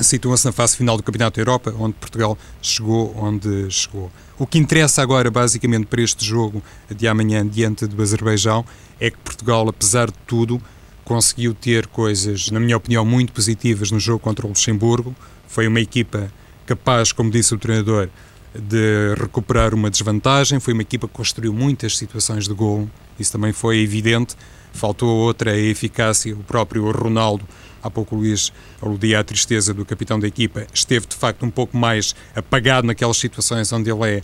situam-se 0.00 0.44
na 0.44 0.52
fase 0.52 0.76
final 0.76 0.96
do 0.96 1.02
Campeonato 1.02 1.36
da 1.36 1.42
Europa, 1.42 1.74
onde 1.78 1.94
Portugal 1.94 2.36
chegou 2.60 3.14
onde 3.16 3.70
chegou. 3.70 4.10
O 4.38 4.46
que 4.46 4.58
interessa 4.58 5.00
agora, 5.00 5.30
basicamente, 5.30 5.86
para 5.86 6.02
este 6.02 6.24
jogo 6.24 6.62
de 6.90 7.06
amanhã 7.06 7.46
diante 7.46 7.86
do 7.86 8.02
Azerbaijão 8.02 8.64
é 8.98 9.10
que 9.10 9.18
Portugal, 9.18 9.68
apesar 9.68 10.08
de 10.08 10.18
tudo, 10.26 10.60
conseguiu 11.04 11.54
ter 11.54 11.86
coisas, 11.86 12.50
na 12.50 12.58
minha 12.58 12.76
opinião, 12.76 13.04
muito 13.04 13.32
positivas 13.32 13.90
no 13.90 14.00
jogo 14.00 14.18
contra 14.18 14.46
o 14.46 14.48
Luxemburgo. 14.48 15.14
Foi 15.46 15.68
uma 15.68 15.80
equipa 15.80 16.32
capaz, 16.66 17.12
como 17.12 17.30
disse 17.30 17.54
o 17.54 17.58
treinador, 17.58 18.08
de 18.54 19.14
recuperar 19.16 19.74
uma 19.74 19.90
desvantagem. 19.90 20.58
Foi 20.58 20.72
uma 20.72 20.82
equipa 20.82 21.06
que 21.06 21.14
construiu 21.14 21.52
muitas 21.52 21.96
situações 21.96 22.48
de 22.48 22.54
gol, 22.54 22.88
isso 23.18 23.30
também 23.30 23.52
foi 23.52 23.78
evidente. 23.78 24.34
Faltou 24.72 25.08
outra, 25.08 25.52
a 25.52 25.56
eficácia. 25.56 26.34
O 26.34 26.42
próprio 26.42 26.90
Ronaldo 26.90 27.46
Há 27.84 27.90
pouco 27.90 28.16
o 28.16 28.18
Luís 28.18 28.50
aludia 28.80 29.20
à 29.20 29.24
tristeza 29.24 29.74
do 29.74 29.84
capitão 29.84 30.18
da 30.18 30.26
equipa. 30.26 30.66
Esteve, 30.72 31.06
de 31.06 31.14
facto, 31.14 31.44
um 31.44 31.50
pouco 31.50 31.76
mais 31.76 32.14
apagado 32.34 32.86
naquelas 32.86 33.18
situações 33.18 33.70
onde 33.72 33.90
ele 33.90 34.08
é 34.08 34.22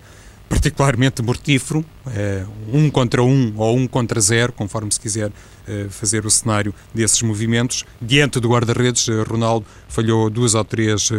particularmente 0.49 1.23
mortífero, 1.23 1.85
é, 2.09 2.45
um 2.73 2.91
contra 2.91 3.23
um 3.23 3.53
ou 3.57 3.77
um 3.77 3.87
contra 3.87 4.21
zero, 4.21 4.53
conforme 4.53 4.91
se 4.91 4.99
quiser 4.99 5.31
é, 5.69 5.87
fazer 5.89 6.27
o 6.27 6.31
cenário 6.31 6.75
desses 6.93 7.23
movimentos. 7.23 7.85
Diante 8.03 8.41
do 8.41 8.49
guarda-redes, 8.49 9.09
eh, 9.09 9.23
Ronaldo 9.23 9.65
falhou 9.89 10.29
duas 10.29 10.55
ou 10.55 10.65
três 10.65 11.13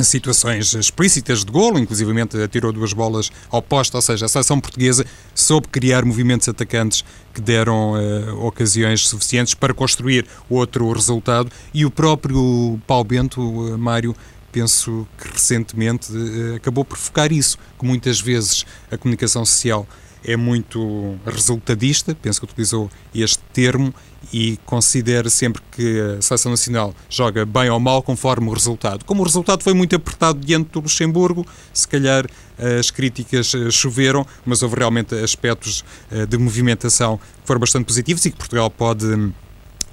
situações 0.00 0.74
explícitas 0.74 1.44
de 1.44 1.52
golo, 1.52 1.78
inclusivamente 1.78 2.40
atirou 2.40 2.72
duas 2.72 2.92
bolas 2.92 3.30
ao 3.50 3.60
posto, 3.60 3.94
ou 3.94 4.02
seja, 4.02 4.26
a 4.26 4.28
seleção 4.28 4.60
portuguesa 4.60 5.04
soube 5.34 5.68
criar 5.68 6.04
movimentos 6.04 6.48
atacantes 6.48 7.04
que 7.34 7.40
deram 7.40 7.92
uh, 7.92 8.46
ocasiões 8.46 9.06
suficientes 9.06 9.54
para 9.54 9.74
construir 9.74 10.26
outro 10.48 10.90
resultado. 10.92 11.50
E 11.74 11.84
o 11.84 11.90
próprio 11.90 12.80
Paulo 12.86 13.04
Bento, 13.04 13.40
uh, 13.40 13.78
Mário, 13.78 14.14
penso 14.50 15.06
que 15.18 15.28
recentemente 15.28 16.10
uh, 16.12 16.56
acabou 16.56 16.84
por 16.84 16.96
focar 16.96 17.32
isso, 17.32 17.58
que 17.78 17.84
muitas 17.84 18.20
vezes 18.20 18.64
a 18.90 18.96
comunicação 18.96 19.44
social 19.44 19.86
é 20.24 20.36
muito 20.36 21.16
resultadista, 21.26 22.16
penso 22.20 22.40
que 22.40 22.46
utilizou 22.46 22.90
este 23.14 23.38
termo, 23.52 23.92
e 24.32 24.58
considera 24.64 25.28
sempre 25.28 25.62
que 25.70 26.00
a 26.00 26.22
seleção 26.22 26.50
nacional 26.50 26.94
joga 27.08 27.44
bem 27.44 27.70
ou 27.70 27.80
mal 27.80 28.02
conforme 28.02 28.48
o 28.48 28.52
resultado. 28.52 29.04
Como 29.04 29.22
o 29.22 29.24
resultado 29.24 29.62
foi 29.62 29.72
muito 29.74 29.96
apertado 29.96 30.38
diante 30.38 30.70
do 30.70 30.80
Luxemburgo, 30.80 31.46
se 31.72 31.88
calhar 31.88 32.26
as 32.78 32.90
críticas 32.90 33.54
eh, 33.54 33.70
choveram, 33.70 34.26
mas 34.44 34.62
houve 34.62 34.76
realmente 34.76 35.14
aspectos 35.14 35.84
eh, 36.10 36.26
de 36.26 36.38
movimentação 36.38 37.18
que 37.18 37.46
foram 37.46 37.60
bastante 37.60 37.86
positivos 37.86 38.24
e 38.24 38.30
que 38.30 38.36
Portugal 38.36 38.70
pode 38.70 39.32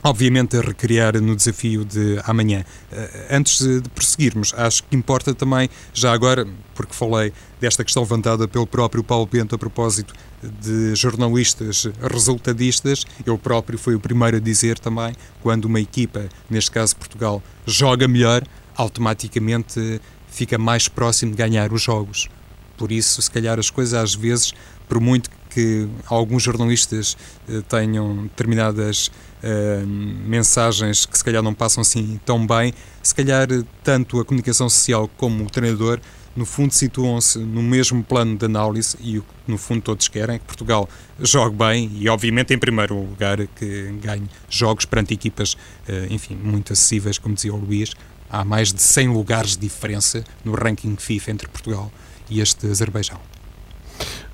obviamente 0.03 0.57
a 0.57 0.61
recriar 0.61 1.19
no 1.21 1.35
desafio 1.35 1.83
de 1.83 2.19
amanhã. 2.23 2.63
Eh, 2.91 3.27
antes 3.31 3.59
de 3.59 3.89
prosseguirmos, 3.89 4.53
acho 4.55 4.83
que 4.83 4.95
importa 4.95 5.33
também, 5.33 5.69
já 5.93 6.13
agora, 6.13 6.47
porque 6.73 6.93
falei 6.93 7.33
desta 7.59 7.83
questão 7.83 8.03
levantada 8.03 8.47
pelo 8.47 8.65
próprio 8.65 9.03
Paulo 9.03 9.25
Bento 9.25 9.55
a 9.55 9.57
propósito 9.57 10.13
de 10.61 10.95
jornalistas 10.95 11.87
resultadistas, 12.01 13.05
ele 13.25 13.37
próprio 13.37 13.77
foi 13.77 13.95
o 13.95 13.99
primeiro 13.99 14.37
a 14.37 14.39
dizer 14.39 14.79
também, 14.79 15.13
quando 15.41 15.65
uma 15.65 15.79
equipa, 15.79 16.29
neste 16.49 16.71
caso 16.71 16.95
Portugal, 16.95 17.43
joga 17.65 18.07
melhor, 18.07 18.43
automaticamente 18.75 19.99
fica 20.29 20.57
mais 20.57 20.87
próximo 20.87 21.31
de 21.31 21.37
ganhar 21.37 21.73
os 21.73 21.81
jogos. 21.81 22.29
Por 22.77 22.93
isso, 22.93 23.21
se 23.21 23.29
calhar 23.29 23.59
as 23.59 23.69
coisas 23.69 23.93
às 23.93 24.15
vezes, 24.15 24.53
por 24.87 25.01
muito 25.01 25.29
que 25.49 25.87
alguns 26.07 26.43
jornalistas 26.43 27.17
eh, 27.49 27.61
tenham 27.67 28.23
determinadas 28.23 29.11
uh, 29.43 29.87
mensagens 29.87 31.05
que 31.05 31.17
se 31.17 31.23
calhar 31.23 31.41
não 31.41 31.53
passam 31.53 31.81
assim 31.81 32.19
tão 32.25 32.45
bem, 32.45 32.73
se 33.01 33.13
calhar 33.13 33.47
tanto 33.83 34.19
a 34.19 34.25
comunicação 34.25 34.69
social 34.69 35.09
como 35.17 35.43
o 35.45 35.49
treinador 35.49 35.99
no 36.35 36.45
fundo 36.45 36.73
situam-se 36.73 37.39
no 37.39 37.61
mesmo 37.61 38.03
plano 38.03 38.37
de 38.37 38.45
análise 38.45 38.95
e 39.01 39.17
o 39.17 39.23
que 39.23 39.27
no 39.47 39.57
fundo 39.57 39.81
todos 39.81 40.07
querem 40.07 40.35
é 40.35 40.39
que 40.39 40.45
Portugal 40.45 40.87
jogue 41.19 41.55
bem 41.55 41.91
e 41.95 42.07
obviamente 42.07 42.53
em 42.53 42.57
primeiro 42.57 42.95
lugar 42.95 43.45
que 43.47 43.91
ganhe 44.01 44.27
jogos 44.49 44.85
perante 44.85 45.13
equipas, 45.13 45.53
uh, 45.53 46.07
enfim, 46.09 46.35
muito 46.35 46.71
acessíveis, 46.71 47.17
como 47.17 47.35
dizia 47.35 47.53
o 47.53 47.57
Luís, 47.57 47.93
há 48.29 48.45
mais 48.45 48.71
de 48.71 48.81
100 48.81 49.09
lugares 49.09 49.51
de 49.51 49.59
diferença 49.59 50.23
no 50.45 50.53
ranking 50.53 50.95
FIFA 50.95 51.31
entre 51.31 51.47
Portugal 51.47 51.91
e 52.29 52.39
este 52.39 52.67
Azerbaijão. 52.67 53.19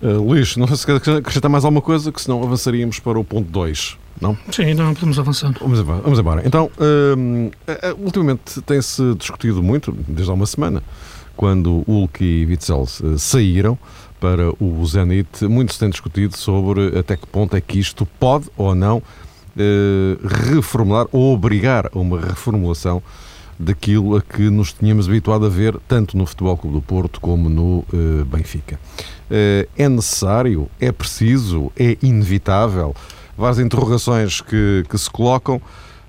Uh, 0.01 0.21
Luís, 0.21 0.57
não 0.57 0.67
sei 0.67 0.77
se 0.77 0.85
quer 0.85 1.17
acrescentar 1.17 1.49
mais 1.49 1.63
alguma 1.63 1.81
coisa, 1.81 2.11
que 2.11 2.21
senão 2.21 2.43
avançaríamos 2.43 2.99
para 2.99 3.17
o 3.17 3.23
ponto 3.23 3.49
2, 3.49 3.97
não? 4.21 4.37
Sim, 4.51 4.69
então 4.69 4.93
podemos 4.93 5.19
avançar. 5.19 5.53
Vamos 5.59 5.79
embora. 5.79 6.01
Vamos 6.01 6.19
embora. 6.19 6.41
Então, 6.45 6.71
uh, 6.77 7.47
uh, 7.47 8.03
ultimamente 8.03 8.61
tem-se 8.61 9.15
discutido 9.15 9.61
muito, 9.61 9.91
desde 10.07 10.31
há 10.31 10.33
uma 10.33 10.45
semana, 10.45 10.81
quando 11.35 11.83
Hulk 11.87 12.23
e 12.23 12.45
Witzel 12.45 12.85
saíram 13.17 13.77
para 14.19 14.51
o 14.57 14.85
Zenit, 14.85 15.45
muito 15.45 15.73
se 15.73 15.79
tem 15.79 15.89
discutido 15.89 16.37
sobre 16.37 16.97
até 16.97 17.17
que 17.17 17.27
ponto 17.27 17.55
é 17.55 17.61
que 17.61 17.77
isto 17.77 18.05
pode 18.17 18.49
ou 18.55 18.73
não 18.73 19.03
reformular 20.23 21.07
ou 21.11 21.33
obrigar 21.33 21.89
a 21.93 21.99
uma 21.99 22.19
reformulação 22.19 23.03
daquilo 23.59 24.15
a 24.15 24.21
que 24.21 24.49
nos 24.49 24.73
tínhamos 24.73 25.07
habituado 25.07 25.45
a 25.45 25.49
ver 25.49 25.77
tanto 25.87 26.17
no 26.17 26.25
Futebol 26.25 26.57
Clube 26.57 26.75
do 26.77 26.81
Porto 26.81 27.19
como 27.19 27.49
no 27.49 27.85
Benfica. 28.25 28.79
É 29.77 29.89
necessário? 29.89 30.69
É 30.79 30.91
preciso? 30.91 31.69
É 31.77 31.97
inevitável? 32.01 32.95
Várias 33.37 33.59
interrogações 33.59 34.41
que, 34.41 34.85
que 34.89 34.97
se 34.97 35.09
colocam. 35.09 35.61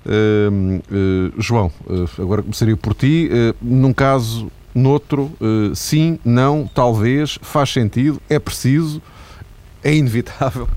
Uh, 0.05 1.33
João, 1.37 1.71
agora 2.17 2.41
começaria 2.41 2.77
por 2.77 2.93
ti. 2.93 3.29
num 3.61 3.93
caso, 3.93 4.49
noutro, 4.73 5.31
sim, 5.75 6.17
não, 6.23 6.69
talvez, 6.73 7.37
faz 7.41 7.71
sentido, 7.71 8.21
é 8.29 8.39
preciso, 8.39 9.01
é 9.83 9.93
inevitável? 9.93 10.67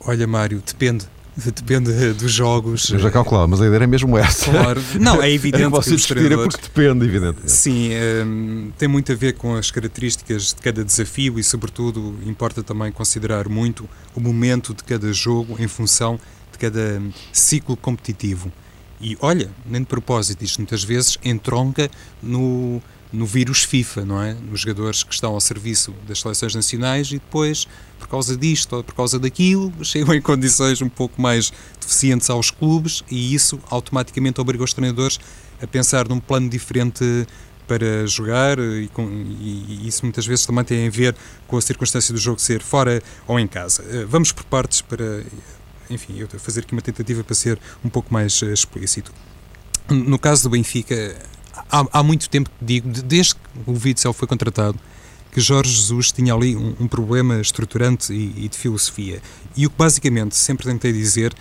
Olha, 0.00 0.26
Mário, 0.26 0.62
depende 0.64 1.06
depende 1.36 2.12
dos 2.14 2.32
jogos. 2.32 2.88
Eu 2.90 2.98
já 2.98 3.10
calculava, 3.10 3.46
mas 3.46 3.60
a 3.60 3.66
ideia 3.66 3.76
era 3.76 3.86
mesmo 3.86 4.16
essa. 4.16 4.50
Claro. 4.50 4.82
Não, 4.98 5.22
é 5.22 5.30
evidente 5.30 5.64
é 5.64 5.70
que 5.70 6.32
é 6.32 6.36
porque 6.36 6.62
depende, 6.62 7.04
evidentemente. 7.04 7.52
Sim, 7.52 7.90
um, 8.24 8.70
tem 8.78 8.88
muito 8.88 9.12
a 9.12 9.14
ver 9.14 9.34
com 9.34 9.54
as 9.54 9.70
características 9.70 10.54
de 10.54 10.62
cada 10.62 10.82
desafio 10.84 11.38
e, 11.38 11.44
sobretudo, 11.44 12.18
importa 12.24 12.62
também 12.62 12.90
considerar 12.90 13.48
muito 13.48 13.88
o 14.14 14.20
momento 14.20 14.72
de 14.72 14.82
cada 14.82 15.12
jogo 15.12 15.56
em 15.58 15.68
função 15.68 16.18
de 16.52 16.58
cada 16.58 17.02
ciclo 17.32 17.76
competitivo. 17.76 18.50
E 18.98 19.16
olha, 19.20 19.50
nem 19.66 19.82
de 19.82 19.86
propósito, 19.86 20.42
isto 20.42 20.58
muitas 20.58 20.82
vezes 20.82 21.18
entronca 21.22 21.90
no, 22.22 22.80
no 23.16 23.24
vírus 23.24 23.64
FIFA, 23.64 24.04
não 24.04 24.22
é? 24.22 24.34
Nos 24.34 24.60
jogadores 24.60 25.02
que 25.02 25.14
estão 25.14 25.32
ao 25.32 25.40
serviço 25.40 25.94
das 26.06 26.20
seleções 26.20 26.54
nacionais 26.54 27.08
e 27.08 27.14
depois, 27.14 27.66
por 27.98 28.08
causa 28.08 28.36
disto 28.36 28.76
ou 28.76 28.84
por 28.84 28.94
causa 28.94 29.18
daquilo, 29.18 29.72
chegam 29.82 30.14
em 30.14 30.20
condições 30.20 30.82
um 30.82 30.88
pouco 30.88 31.20
mais 31.20 31.52
deficientes 31.80 32.28
aos 32.28 32.50
clubes 32.50 33.02
e 33.10 33.34
isso 33.34 33.58
automaticamente 33.70 34.40
obriga 34.40 34.62
os 34.62 34.74
treinadores 34.74 35.18
a 35.62 35.66
pensar 35.66 36.06
num 36.06 36.20
plano 36.20 36.48
diferente 36.50 37.26
para 37.66 38.06
jogar 38.06 38.58
e, 38.58 38.88
com, 38.88 39.08
e, 39.10 39.88
isso 39.88 40.04
muitas 40.04 40.26
vezes 40.26 40.44
também 40.44 40.62
tem 40.62 40.86
a 40.86 40.90
ver 40.90 41.16
com 41.46 41.56
a 41.56 41.60
circunstância 41.60 42.12
do 42.12 42.20
jogo 42.20 42.38
ser 42.38 42.62
fora 42.62 43.02
ou 43.26 43.40
em 43.40 43.46
casa. 43.46 43.82
Eh, 43.90 44.04
vamos 44.04 44.30
por 44.30 44.44
partes 44.44 44.82
para, 44.82 45.24
enfim, 45.90 46.18
eu 46.18 46.28
fazer 46.38 46.60
aqui 46.60 46.72
uma 46.72 46.82
tentativa 46.82 47.24
para 47.24 47.34
ser 47.34 47.58
um 47.84 47.88
pouco 47.88 48.12
mais 48.12 48.40
eh, 48.42 48.52
explícito. 48.52 49.12
No 49.88 50.18
caso 50.18 50.44
do 50.44 50.50
Benfica, 50.50 51.16
há, 51.70 51.86
há 51.92 52.02
muito 52.02 52.28
tempo 52.28 52.50
que 52.50 52.64
digo, 52.64 52.88
desde 52.88 53.34
que 53.34 53.40
o 53.66 53.72
Witzel 53.72 54.12
foi 54.12 54.28
contratado, 54.28 54.78
que 55.32 55.40
Jorge 55.40 55.70
Jesus 55.70 56.12
tinha 56.12 56.32
ali 56.32 56.56
um, 56.56 56.74
um 56.80 56.88
problema 56.88 57.40
estruturante 57.40 58.12
e, 58.12 58.44
e, 58.44 58.48
de 58.48 58.56
filosofia. 58.56 59.20
E 59.56 59.66
o 59.66 59.70
que 59.70 59.76
basicamente 59.76 60.34
sempre 60.34 60.66
tentei 60.66 60.92
dizer 60.92 61.34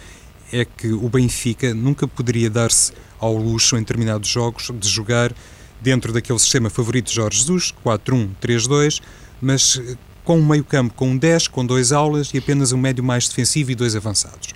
é 0.51 0.65
que 0.65 0.91
o 0.91 1.07
Benfica 1.09 1.73
nunca 1.73 2.07
poderia 2.07 2.49
dar-se 2.49 2.91
ao 3.19 3.35
luxo 3.35 3.75
em 3.77 3.79
determinados 3.79 4.27
jogos 4.27 4.69
de 4.79 4.87
jogar 4.87 5.33
dentro 5.81 6.11
daquele 6.11 6.39
sistema 6.39 6.69
favorito 6.69 7.07
de 7.07 7.15
Jorge 7.15 7.39
Jesus, 7.39 7.73
4-1-3-2, 7.85 9.01
mas 9.41 9.81
com 10.25 10.39
um 10.39 10.45
meio-campo 10.45 10.93
com 10.93 11.11
um 11.11 11.17
10, 11.17 11.47
com 11.47 11.65
dois 11.65 11.91
aulas 11.91 12.33
e 12.33 12.37
apenas 12.37 12.71
um 12.71 12.77
médio 12.77 13.03
mais 13.03 13.29
defensivo 13.29 13.71
e 13.71 13.75
dois 13.75 13.95
avançados. 13.95 14.49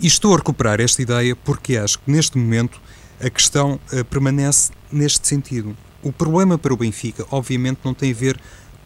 E 0.00 0.06
estou 0.06 0.32
a 0.32 0.38
recuperar 0.38 0.80
esta 0.80 1.02
ideia 1.02 1.36
porque 1.36 1.76
acho 1.76 1.98
que 1.98 2.10
neste 2.10 2.38
momento 2.38 2.80
a 3.20 3.30
questão 3.30 3.80
uh, 3.92 4.04
permanece 4.04 4.72
neste 4.90 5.26
sentido. 5.26 5.76
O 6.02 6.12
problema 6.12 6.58
para 6.58 6.72
o 6.72 6.76
Benfica, 6.76 7.26
obviamente, 7.30 7.80
não 7.84 7.94
tem 7.94 8.10
a 8.10 8.14
ver 8.14 8.40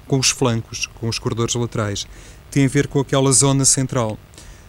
com 0.06 0.18
os 0.18 0.30
flancos, 0.30 0.86
com 0.86 1.08
os 1.08 1.18
corredores 1.18 1.54
laterais, 1.54 2.06
tem 2.50 2.64
a 2.64 2.68
ver 2.68 2.86
com 2.86 3.00
aquela 3.00 3.30
zona 3.32 3.64
central. 3.64 4.18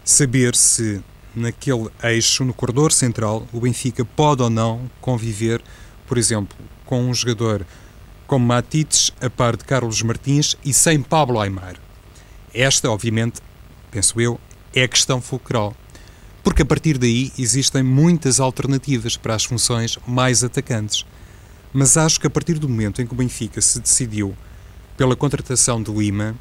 Saber 0.03 0.55
se 0.55 1.01
naquele 1.35 1.89
eixo, 2.03 2.43
no 2.43 2.53
corredor 2.53 2.91
central, 2.91 3.47
o 3.53 3.59
Benfica 3.59 4.03
pode 4.03 4.41
ou 4.41 4.49
não 4.49 4.89
conviver, 4.99 5.61
por 6.07 6.17
exemplo, 6.17 6.57
com 6.85 7.01
um 7.03 7.13
jogador 7.13 7.65
como 8.25 8.45
Matites 8.45 9.11
a 9.21 9.29
par 9.29 9.55
de 9.55 9.63
Carlos 9.63 10.01
Martins 10.01 10.55
e 10.63 10.73
sem 10.73 11.01
Pablo 11.01 11.39
Aymar. 11.39 11.75
Esta, 12.53 12.89
obviamente, 12.89 13.41
penso 13.91 14.19
eu, 14.19 14.39
é 14.73 14.83
a 14.83 14.87
questão 14.87 15.21
fulcral 15.21 15.75
porque 16.49 16.63
a 16.63 16.65
partir 16.65 16.97
daí 16.97 17.31
existem 17.37 17.83
muitas 17.83 18.39
alternativas 18.39 19.15
para 19.15 19.35
as 19.35 19.45
funções 19.45 19.99
mais 20.07 20.43
atacantes. 20.43 21.05
Mas 21.71 21.95
acho 21.95 22.19
que 22.19 22.25
a 22.25 22.29
partir 22.29 22.57
do 22.57 22.67
momento 22.67 22.99
em 22.99 23.05
que 23.05 23.13
o 23.13 23.15
Benfica 23.15 23.61
se 23.61 23.79
decidiu 23.79 24.35
pela 24.97 25.15
contratação 25.15 25.79
de 25.79 25.91
Lima, 25.91 26.35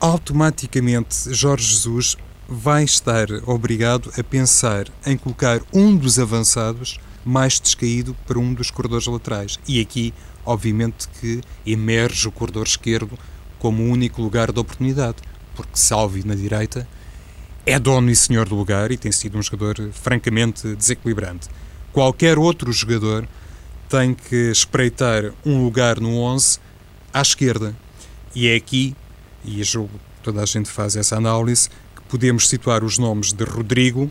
automaticamente 0.00 1.32
Jorge 1.32 1.72
Jesus 1.72 2.16
vai 2.48 2.82
estar 2.82 3.28
obrigado 3.46 4.12
a 4.18 4.24
pensar 4.24 4.88
em 5.06 5.16
colocar 5.16 5.60
um 5.72 5.96
dos 5.96 6.18
avançados 6.18 6.98
mais 7.24 7.60
descaído 7.60 8.12
para 8.26 8.40
um 8.40 8.52
dos 8.52 8.72
corredores 8.72 9.06
laterais. 9.06 9.60
E 9.68 9.80
aqui, 9.80 10.12
obviamente, 10.44 11.06
que 11.20 11.40
emerge 11.64 12.26
o 12.26 12.32
corredor 12.32 12.66
esquerdo 12.66 13.16
como 13.60 13.84
o 13.84 13.88
único 13.88 14.20
lugar 14.20 14.50
de 14.50 14.58
oportunidade, 14.58 15.18
porque 15.54 15.78
Salvi 15.78 16.26
na 16.26 16.34
direita 16.34 16.88
é 17.64 17.78
dono 17.78 18.10
e 18.10 18.16
senhor 18.16 18.48
do 18.48 18.54
lugar 18.54 18.90
e 18.90 18.96
tem 18.96 19.12
sido 19.12 19.38
um 19.38 19.42
jogador 19.42 19.90
francamente 19.92 20.74
desequilibrante. 20.74 21.48
Qualquer 21.92 22.38
outro 22.38 22.72
jogador 22.72 23.28
tem 23.88 24.14
que 24.14 24.50
espreitar 24.50 25.32
um 25.44 25.62
lugar 25.62 26.00
no 26.00 26.18
11 26.18 26.58
à 27.12 27.20
esquerda. 27.20 27.76
E 28.34 28.48
é 28.48 28.56
aqui, 28.56 28.96
e 29.44 29.62
julgo 29.62 29.92
que 30.16 30.22
toda 30.22 30.42
a 30.42 30.46
gente 30.46 30.70
faz 30.70 30.96
essa 30.96 31.16
análise, 31.16 31.68
que 31.94 32.02
podemos 32.08 32.48
situar 32.48 32.82
os 32.82 32.96
nomes 32.98 33.32
de 33.32 33.44
Rodrigo 33.44 34.10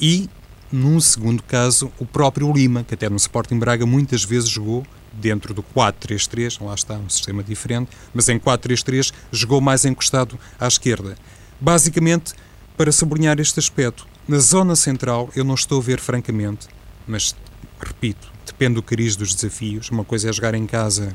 e, 0.00 0.30
num 0.70 1.00
segundo 1.00 1.42
caso, 1.42 1.90
o 1.98 2.06
próprio 2.06 2.52
Lima, 2.52 2.84
que 2.84 2.94
até 2.94 3.08
no 3.08 3.16
Sporting 3.16 3.58
Braga 3.58 3.84
muitas 3.84 4.22
vezes 4.22 4.48
jogou 4.48 4.86
dentro 5.12 5.52
do 5.52 5.62
4-3-3, 5.62 6.64
lá 6.64 6.74
está 6.74 6.94
um 6.94 7.08
sistema 7.08 7.42
diferente, 7.42 7.90
mas 8.14 8.28
em 8.28 8.38
4-3-3 8.38 9.12
jogou 9.32 9.60
mais 9.60 9.84
encostado 9.84 10.38
à 10.60 10.68
esquerda. 10.68 11.16
Basicamente, 11.60 12.34
para 12.78 12.92
sublinhar 12.92 13.40
este 13.40 13.58
aspecto. 13.58 14.06
Na 14.28 14.38
zona 14.38 14.76
central, 14.76 15.28
eu 15.34 15.42
não 15.42 15.54
estou 15.56 15.80
a 15.80 15.82
ver 15.82 15.98
francamente, 15.98 16.68
mas 17.08 17.34
repito, 17.80 18.30
depende 18.46 18.76
do 18.76 18.82
cariz 18.84 19.16
dos 19.16 19.34
desafios. 19.34 19.90
Uma 19.90 20.04
coisa 20.04 20.30
é 20.30 20.32
jogar 20.32 20.54
em 20.54 20.64
casa 20.64 21.14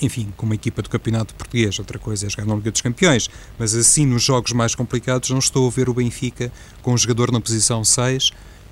enfim, 0.00 0.32
com 0.36 0.46
uma 0.46 0.54
equipa 0.54 0.80
do 0.80 0.88
Campeonato 0.88 1.34
Português, 1.34 1.76
outra 1.80 1.98
coisa 1.98 2.26
é 2.26 2.30
jogar 2.30 2.46
na 2.46 2.54
Liga 2.54 2.70
dos 2.70 2.80
Campeões, 2.80 3.28
mas 3.58 3.74
assim 3.74 4.06
nos 4.06 4.22
jogos 4.22 4.52
mais 4.52 4.72
complicados 4.72 5.30
não 5.30 5.40
estou 5.40 5.66
a 5.66 5.70
ver 5.70 5.88
o 5.88 5.94
Benfica 5.94 6.52
com 6.82 6.92
um 6.92 6.96
jogador 6.96 7.32
na 7.32 7.40
posição 7.40 7.82
6, 7.82 8.30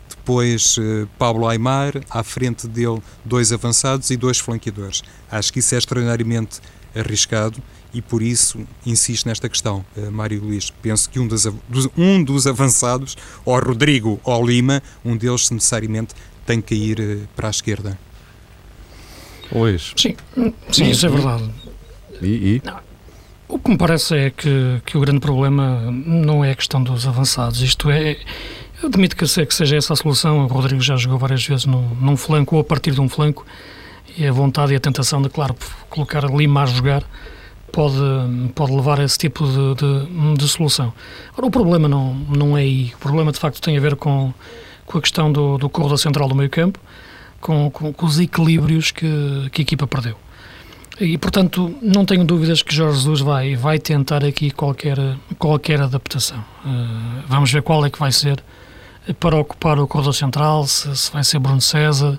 depois 0.08 0.76
eh, 0.78 1.06
Pablo 1.18 1.48
Aymar, 1.48 1.94
à 2.08 2.22
frente 2.22 2.68
dele 2.68 3.02
dois 3.24 3.50
avançados 3.52 4.08
e 4.10 4.16
dois 4.16 4.38
flanqueadores. 4.38 5.02
Acho 5.28 5.52
que 5.52 5.58
isso 5.58 5.74
é 5.74 5.78
extraordinariamente 5.78 6.60
arriscado 6.94 7.60
e 7.92 8.02
por 8.02 8.22
isso 8.22 8.60
insisto 8.84 9.26
nesta 9.26 9.48
questão, 9.48 9.84
uh, 9.96 10.10
Mário 10.10 10.42
Luís. 10.42 10.70
Penso 10.82 11.08
que 11.08 11.18
um 11.18 11.26
dos, 11.26 11.46
um 11.96 12.22
dos 12.22 12.46
avançados, 12.46 13.16
ou 13.44 13.58
Rodrigo 13.58 14.20
ou 14.24 14.46
Lima, 14.46 14.82
um 15.04 15.16
deles 15.16 15.50
necessariamente 15.50 16.14
tem 16.44 16.60
que 16.60 16.74
ir 16.74 17.00
uh, 17.00 17.28
para 17.34 17.48
a 17.48 17.50
esquerda. 17.50 17.98
Luís. 19.52 19.92
Sim, 19.96 20.16
sim, 20.72 20.90
isso 20.90 21.06
é 21.06 21.08
verdade. 21.08 21.50
E? 22.20 22.26
e? 22.26 22.62
o 23.48 23.58
que 23.58 23.70
me 23.70 23.78
parece 23.78 24.16
é 24.16 24.30
que, 24.30 24.80
que 24.84 24.96
o 24.96 25.00
grande 25.00 25.20
problema 25.20 25.90
não 25.90 26.44
é 26.44 26.50
a 26.50 26.54
questão 26.54 26.82
dos 26.82 27.06
avançados, 27.06 27.60
isto 27.60 27.90
é. 27.90 28.16
Eu 28.82 28.88
admito 28.88 29.16
que, 29.16 29.24
que 29.24 29.54
seja 29.54 29.76
essa 29.76 29.94
a 29.94 29.96
solução. 29.96 30.44
O 30.44 30.46
Rodrigo 30.48 30.82
já 30.82 30.96
jogou 30.96 31.18
várias 31.18 31.46
vezes 31.46 31.64
num, 31.64 31.88
num 31.94 32.16
flanco 32.16 32.56
ou 32.56 32.60
a 32.60 32.64
partir 32.64 32.92
de 32.92 33.00
um 33.00 33.08
flanco, 33.08 33.46
e 34.18 34.26
a 34.26 34.32
vontade 34.32 34.72
e 34.72 34.76
a 34.76 34.80
tentação 34.80 35.22
de, 35.22 35.28
claro, 35.28 35.54
colocar 35.88 36.24
Lima 36.24 36.62
a 36.62 36.66
jogar 36.66 37.04
pode, 37.72 37.96
pode 38.54 38.72
levar 38.72 39.00
a 39.00 39.04
esse 39.04 39.18
tipo 39.18 39.44
de, 39.44 39.74
de, 39.74 40.36
de, 40.36 40.48
solução. 40.48 40.92
Agora, 41.32 41.46
o 41.46 41.50
problema 41.50 41.88
não, 41.88 42.14
não 42.14 42.56
é 42.56 42.62
aí. 42.62 42.92
O 42.94 42.98
problema, 42.98 43.32
de 43.32 43.38
facto, 43.38 43.60
tem 43.60 43.76
a 43.76 43.80
ver 43.80 43.96
com, 43.96 44.32
com 44.84 44.98
a 44.98 45.00
questão 45.00 45.30
do, 45.30 45.58
do 45.58 45.68
corredor 45.68 45.98
central 45.98 46.28
do 46.28 46.34
meio 46.34 46.50
campo, 46.50 46.78
com, 47.40 47.70
com, 47.70 47.92
com 47.92 48.06
os 48.06 48.18
equilíbrios 48.18 48.90
que, 48.90 49.50
que 49.52 49.60
a 49.60 49.64
equipa 49.64 49.86
perdeu. 49.86 50.16
E, 50.98 51.18
portanto, 51.18 51.74
não 51.82 52.06
tenho 52.06 52.24
dúvidas 52.24 52.62
que 52.62 52.74
Jorge 52.74 52.98
Jesus 52.98 53.20
vai, 53.20 53.54
vai 53.54 53.78
tentar 53.78 54.24
aqui 54.24 54.50
qualquer, 54.50 54.96
qualquer 55.38 55.80
adaptação. 55.80 56.38
Uh, 56.64 57.22
vamos 57.28 57.52
ver 57.52 57.62
qual 57.62 57.84
é 57.84 57.90
que 57.90 57.98
vai 57.98 58.10
ser 58.10 58.42
para 59.20 59.36
ocupar 59.36 59.78
o 59.78 59.86
corredor 59.86 60.14
central, 60.14 60.66
se, 60.66 60.96
se, 60.96 61.12
vai 61.12 61.22
ser 61.22 61.38
Bruno 61.38 61.60
César, 61.60 62.18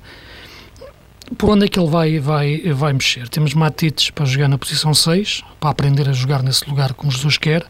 por 1.35 1.49
onde 1.49 1.65
é 1.65 1.67
que 1.67 1.79
ele 1.79 1.89
vai, 1.89 2.19
vai, 2.19 2.61
vai 2.73 2.93
mexer. 2.93 3.27
Temos 3.27 3.53
Matites 3.53 4.11
para 4.11 4.25
jogar 4.25 4.47
na 4.47 4.57
posição 4.57 4.93
6, 4.93 5.43
para 5.59 5.71
aprender 5.71 6.07
a 6.07 6.13
jogar 6.13 6.41
nesse 6.41 6.67
lugar 6.69 6.93
como 6.93 7.11
Jesus 7.11 7.37
quer, 7.37 7.65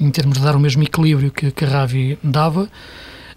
em 0.00 0.10
termos 0.10 0.38
de 0.38 0.44
dar 0.44 0.56
o 0.56 0.60
mesmo 0.60 0.82
equilíbrio 0.82 1.30
que, 1.30 1.50
que 1.50 1.64
Ravi 1.64 2.18
dava. 2.22 2.68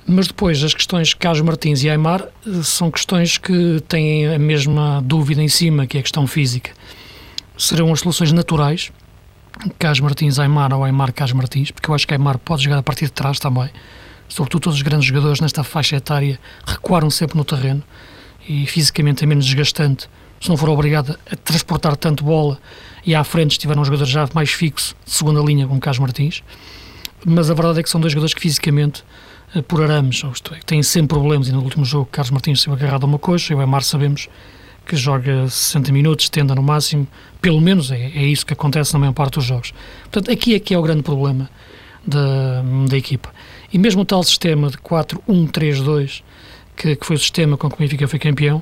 Mas 0.08 0.28
depois, 0.28 0.64
as 0.64 0.74
questões 0.74 1.14
Carlos 1.14 1.42
Martins 1.42 1.84
e 1.84 1.90
Aymar 1.90 2.28
eh, 2.46 2.64
são 2.64 2.90
questões 2.90 3.38
que 3.38 3.82
têm 3.88 4.34
a 4.34 4.40
mesma 4.40 5.02
dúvida 5.04 5.42
em 5.42 5.48
cima, 5.48 5.86
que 5.86 5.98
é 5.98 6.00
a 6.00 6.04
questão 6.04 6.26
física. 6.26 6.72
Serão 7.58 7.92
as 7.94 8.00
soluções 8.00 8.32
naturais, 8.32 8.92
Carlos 9.78 10.00
Martins, 10.00 10.40
Aymar 10.40 10.74
ou 10.74 10.84
Aymar, 10.84 11.14
Carlos 11.14 11.34
Martins, 11.34 11.72
porque 11.72 11.90
eu 11.90 11.94
acho 11.94 12.08
que 12.08 12.14
Aymar 12.14 12.40
pode 12.40 12.64
jogar 12.64 12.80
a 12.80 12.84
partir 12.84 13.06
de 13.06 13.12
trás 13.12 13.38
também. 13.38 13.70
Sobretudo 14.28 14.64
todos 14.64 14.78
os 14.78 14.82
grandes 14.82 15.06
jogadores 15.06 15.40
nesta 15.40 15.64
faixa 15.64 15.98
etária 15.98 16.40
recuaram 16.66 17.10
sempre 17.10 17.38
no 17.38 17.44
terreno 17.44 17.84
e 18.48 18.66
fisicamente 18.66 19.24
é 19.24 19.28
menos 19.28 19.46
desgastante 19.46 20.10
se 20.42 20.50
não 20.50 20.58
for 20.58 20.70
obrigado 20.70 21.18
a 21.32 21.36
transportar 21.36 21.96
tanto 21.96 22.24
bola 22.24 22.60
e 23.06 23.14
à 23.14 23.24
frente 23.24 23.52
estiver 23.52 23.78
um 23.78 23.86
jogador 23.86 24.06
já 24.06 24.28
mais 24.34 24.50
fixo, 24.52 24.96
de 25.06 25.12
segunda 25.12 25.40
linha, 25.40 25.68
como 25.68 25.80
Carlos 25.80 26.00
Martins. 26.00 26.44
Mas 27.24 27.52
a 27.52 27.54
verdade 27.54 27.80
é 27.80 27.84
que 27.84 27.90
são 27.90 28.02
dois 28.02 28.12
jogadores 28.12 28.34
que 28.34 28.42
fisicamente, 28.42 29.04
eh, 29.56 29.62
por 29.62 29.84
arames, 29.84 30.24
isto 30.34 30.56
é, 30.56 30.60
têm 30.66 30.82
sempre 30.82 31.10
problemas. 31.10 31.48
E 31.48 31.52
no 31.52 31.62
último 31.62 31.86
jogo, 31.86 32.08
Carlos 32.12 32.32
Martins 32.32 32.60
esteve 32.60 32.76
agarrado 32.76 33.04
a 33.04 33.06
uma 33.06 33.20
coxa 33.20 33.54
e 33.54 33.56
o 33.56 33.62
Emar 33.62 33.84
sabemos 33.84 34.28
que 34.84 34.96
joga 34.96 35.48
60 35.48 35.92
minutos, 35.92 36.28
tenda 36.28 36.56
no 36.56 36.64
máximo, 36.64 37.08
pelo 37.40 37.62
menos 37.62 37.92
é, 37.92 38.12
é 38.16 38.24
isso 38.24 38.44
que 38.44 38.54
acontece 38.54 38.94
na 38.94 39.00
maior 39.00 39.14
parte 39.14 39.36
dos 39.36 39.46
jogos. 39.46 39.74
Portanto, 40.04 40.32
aqui 40.32 40.56
é 40.56 40.60
que 40.60 40.74
é 40.74 40.78
o 40.78 40.82
grande 40.82 41.04
problema 41.04 41.50
da, 42.06 42.64
da 42.90 42.98
equipa. 42.98 43.32
E 43.72 43.78
mesmo 43.78 44.02
o 44.02 44.06
tal 44.06 44.24
sistema 44.24 44.72
de 44.72 44.78
4-1-3-2 44.78 46.24
que, 46.76 46.96
que 46.96 47.06
foi 47.06 47.16
o 47.16 47.20
sistema 47.20 47.58
com 47.58 47.70
que 47.70 47.76
o 47.76 47.80
Benfica 47.80 48.08
foi 48.08 48.20
campeão, 48.20 48.62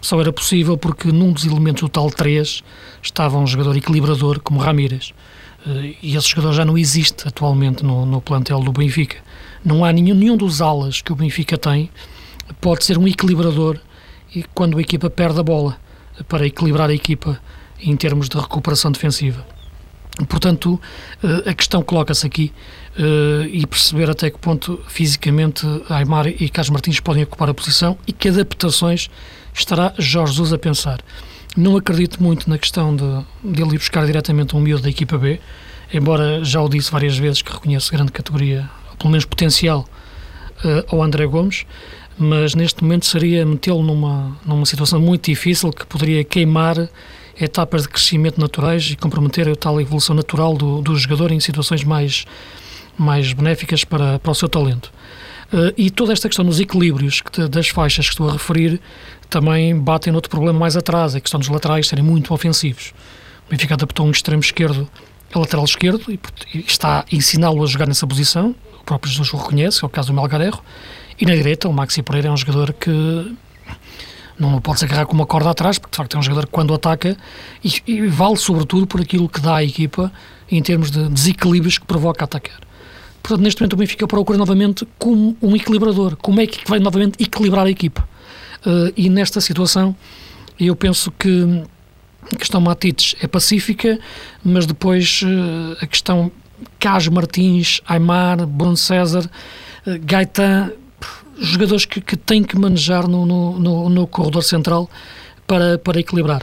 só 0.00 0.20
era 0.20 0.32
possível 0.32 0.76
porque 0.76 1.10
num 1.10 1.32
dos 1.32 1.44
elementos 1.44 1.82
do 1.82 1.88
tal 1.88 2.10
3 2.10 2.62
estava 3.02 3.36
um 3.38 3.46
jogador 3.46 3.76
equilibrador 3.76 4.40
como 4.40 4.60
Ramírez. 4.60 5.12
Eh, 5.66 5.94
e 6.02 6.16
esse 6.16 6.28
jogador 6.28 6.52
já 6.52 6.64
não 6.64 6.78
existe 6.78 7.26
atualmente 7.26 7.84
no, 7.84 8.06
no 8.06 8.20
plantel 8.20 8.60
do 8.60 8.72
Benfica. 8.72 9.16
Não 9.64 9.84
há 9.84 9.92
nenhum, 9.92 10.14
nenhum 10.14 10.36
dos 10.36 10.62
alas 10.62 11.02
que 11.02 11.12
o 11.12 11.16
Benfica 11.16 11.58
tem 11.58 11.90
pode 12.60 12.84
ser 12.84 12.96
um 12.96 13.06
equilibrador 13.06 13.78
e 14.34 14.44
quando 14.54 14.78
a 14.78 14.80
equipa 14.80 15.10
perde 15.10 15.40
a 15.40 15.42
bola 15.42 15.76
para 16.28 16.46
equilibrar 16.46 16.90
a 16.90 16.94
equipa 16.94 17.40
em 17.80 17.96
termos 17.96 18.28
de 18.28 18.38
recuperação 18.38 18.90
defensiva. 18.90 19.44
Portanto, 20.28 20.80
eh, 21.22 21.50
a 21.50 21.54
questão 21.54 21.82
coloca-se 21.82 22.26
aqui 22.26 22.52
uh, 22.98 23.46
e 23.46 23.66
perceber 23.66 24.10
até 24.10 24.30
que 24.30 24.38
ponto 24.38 24.80
fisicamente 24.88 25.64
Aymar 25.88 26.26
e 26.26 26.48
Carlos 26.48 26.70
Martins 26.70 27.00
podem 27.00 27.22
ocupar 27.22 27.48
a 27.48 27.54
posição 27.54 27.96
e 28.06 28.12
que 28.12 28.28
adaptações 28.28 29.08
estará 29.54 29.94
Jorge 29.98 30.32
Jesus 30.32 30.52
a 30.52 30.58
pensar. 30.58 31.00
Não 31.56 31.76
acredito 31.76 32.22
muito 32.22 32.50
na 32.50 32.58
questão 32.58 32.94
de, 32.94 33.04
de 33.42 33.62
ele 33.62 33.74
ir 33.74 33.78
buscar 33.78 34.04
diretamente 34.04 34.54
um 34.54 34.60
miúdo 34.60 34.82
da 34.82 34.90
equipa 34.90 35.16
B, 35.16 35.40
embora 35.92 36.44
já 36.44 36.60
o 36.60 36.68
disse 36.68 36.90
várias 36.90 37.16
vezes 37.16 37.42
que 37.42 37.52
reconheço 37.52 37.90
grande 37.90 38.12
categoria, 38.12 38.68
pelo 38.98 39.10
menos 39.10 39.24
potencial, 39.24 39.86
uh, 40.64 40.94
ao 40.94 41.02
André 41.02 41.26
Gomes, 41.26 41.64
mas 42.18 42.54
neste 42.54 42.82
momento 42.82 43.06
seria 43.06 43.46
metê-lo 43.46 43.82
numa, 43.82 44.36
numa 44.44 44.66
situação 44.66 45.00
muito 45.00 45.26
difícil 45.26 45.70
que 45.70 45.86
poderia 45.86 46.24
queimar 46.24 46.88
etapas 47.40 47.82
de 47.82 47.88
crescimento 47.88 48.40
naturais 48.40 48.90
e 48.90 48.96
comprometer 48.96 49.48
a 49.48 49.54
tal 49.54 49.80
evolução 49.80 50.16
natural 50.16 50.56
do, 50.56 50.82
do 50.82 50.96
jogador 50.96 51.30
em 51.30 51.38
situações 51.38 51.84
mais 51.84 52.24
mais 52.98 53.32
benéficas 53.32 53.84
para, 53.84 54.18
para 54.18 54.30
o 54.30 54.34
seu 54.34 54.48
talento. 54.48 54.92
Uh, 55.52 55.72
e 55.76 55.90
toda 55.90 56.12
esta 56.12 56.28
questão 56.28 56.44
dos 56.44 56.60
equilíbrios 56.60 57.22
que, 57.22 57.48
das 57.48 57.68
faixas 57.68 58.06
que 58.06 58.12
estou 58.12 58.28
a 58.28 58.32
referir 58.32 58.80
também 59.30 59.78
batem 59.78 60.12
noutro 60.12 60.30
problema 60.30 60.58
mais 60.58 60.76
atrás, 60.76 61.14
a 61.14 61.20
questão 61.20 61.40
dos 61.40 61.48
laterais 61.48 61.86
serem 61.86 62.04
muito 62.04 62.34
ofensivos. 62.34 62.92
O 63.46 63.50
Benfica 63.50 63.74
adaptou 63.74 64.06
um 64.06 64.10
extremo 64.10 64.40
esquerdo 64.40 64.88
a 65.34 65.38
lateral 65.38 65.64
esquerdo 65.64 66.10
e, 66.10 66.18
e 66.54 66.60
está 66.60 67.00
a 67.00 67.04
ensiná-lo 67.14 67.62
a 67.62 67.66
jogar 67.66 67.86
nessa 67.86 68.06
posição, 68.06 68.54
o 68.80 68.84
próprio 68.84 69.10
Jesus 69.10 69.32
o 69.32 69.36
reconhece, 69.36 69.84
é 69.84 69.86
o 69.86 69.90
caso 69.90 70.08
do 70.08 70.14
Melgarejo, 70.14 70.60
e 71.20 71.26
na 71.26 71.34
direita 71.34 71.68
o 71.68 71.72
Maxi 71.72 72.02
Pereira 72.02 72.28
é 72.28 72.30
um 72.30 72.36
jogador 72.36 72.72
que 72.72 72.90
não 74.38 74.56
o 74.56 74.60
pode 74.60 74.84
agarrar 74.84 75.06
com 75.06 75.14
uma 75.14 75.26
corda 75.26 75.50
atrás, 75.50 75.78
porque 75.78 75.92
de 75.92 75.96
facto 75.96 76.16
é 76.16 76.20
um 76.20 76.22
jogador 76.22 76.46
que 76.46 76.52
quando 76.52 76.72
ataca 76.72 77.16
e, 77.62 77.82
e 77.86 78.06
vale 78.06 78.36
sobretudo 78.36 78.86
por 78.86 79.00
aquilo 79.00 79.28
que 79.28 79.40
dá 79.40 79.56
à 79.56 79.64
equipa 79.64 80.12
em 80.50 80.62
termos 80.62 80.90
de 80.90 81.08
desequilíbrios 81.08 81.76
que 81.76 81.84
provoca 81.84 82.24
atacar. 82.24 82.60
Portanto, 83.22 83.42
neste 83.42 83.60
momento 83.60 83.74
o 83.74 83.76
Benfica 83.76 84.06
procura 84.06 84.38
novamente 84.38 84.86
como 84.98 85.36
um 85.42 85.54
equilibrador. 85.54 86.16
Como 86.16 86.40
é 86.40 86.46
que 86.46 86.68
vai 86.68 86.78
novamente 86.78 87.22
equilibrar 87.22 87.66
a 87.66 87.70
equipa? 87.70 88.08
Uh, 88.64 88.92
e 88.96 89.08
nesta 89.08 89.40
situação, 89.40 89.94
eu 90.58 90.74
penso 90.74 91.12
que 91.12 91.62
a 92.32 92.36
questão 92.36 92.60
Matites 92.60 93.14
é 93.20 93.26
pacífica, 93.26 93.98
mas 94.42 94.66
depois 94.66 95.22
uh, 95.22 95.76
a 95.80 95.86
questão 95.86 96.30
Cas 96.78 97.06
Martins, 97.08 97.80
Aymar, 97.86 98.46
Bruno 98.46 98.76
César, 98.76 99.30
uh, 99.86 99.98
Gaetan, 100.02 100.72
jogadores 101.38 101.84
que, 101.84 102.00
que 102.00 102.16
têm 102.16 102.42
que 102.42 102.58
manejar 102.58 103.06
no, 103.06 103.24
no, 103.24 103.58
no, 103.58 103.88
no 103.88 104.06
corredor 104.06 104.42
central 104.42 104.90
para, 105.46 105.78
para 105.78 106.00
equilibrar. 106.00 106.42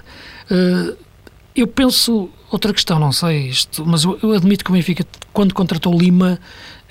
Eu 1.54 1.68
penso, 1.68 2.30
outra 2.50 2.74
questão, 2.74 3.00
não 3.00 3.12
sei 3.12 3.48
isto, 3.48 3.86
mas 3.86 4.04
eu, 4.04 4.18
eu, 4.22 4.34
admito 4.34 4.64
que 4.64 4.72
o 4.72 4.74
Benfica, 4.74 5.06
quando 5.34 5.54
contratou 5.54 5.98
Lima, 5.98 6.40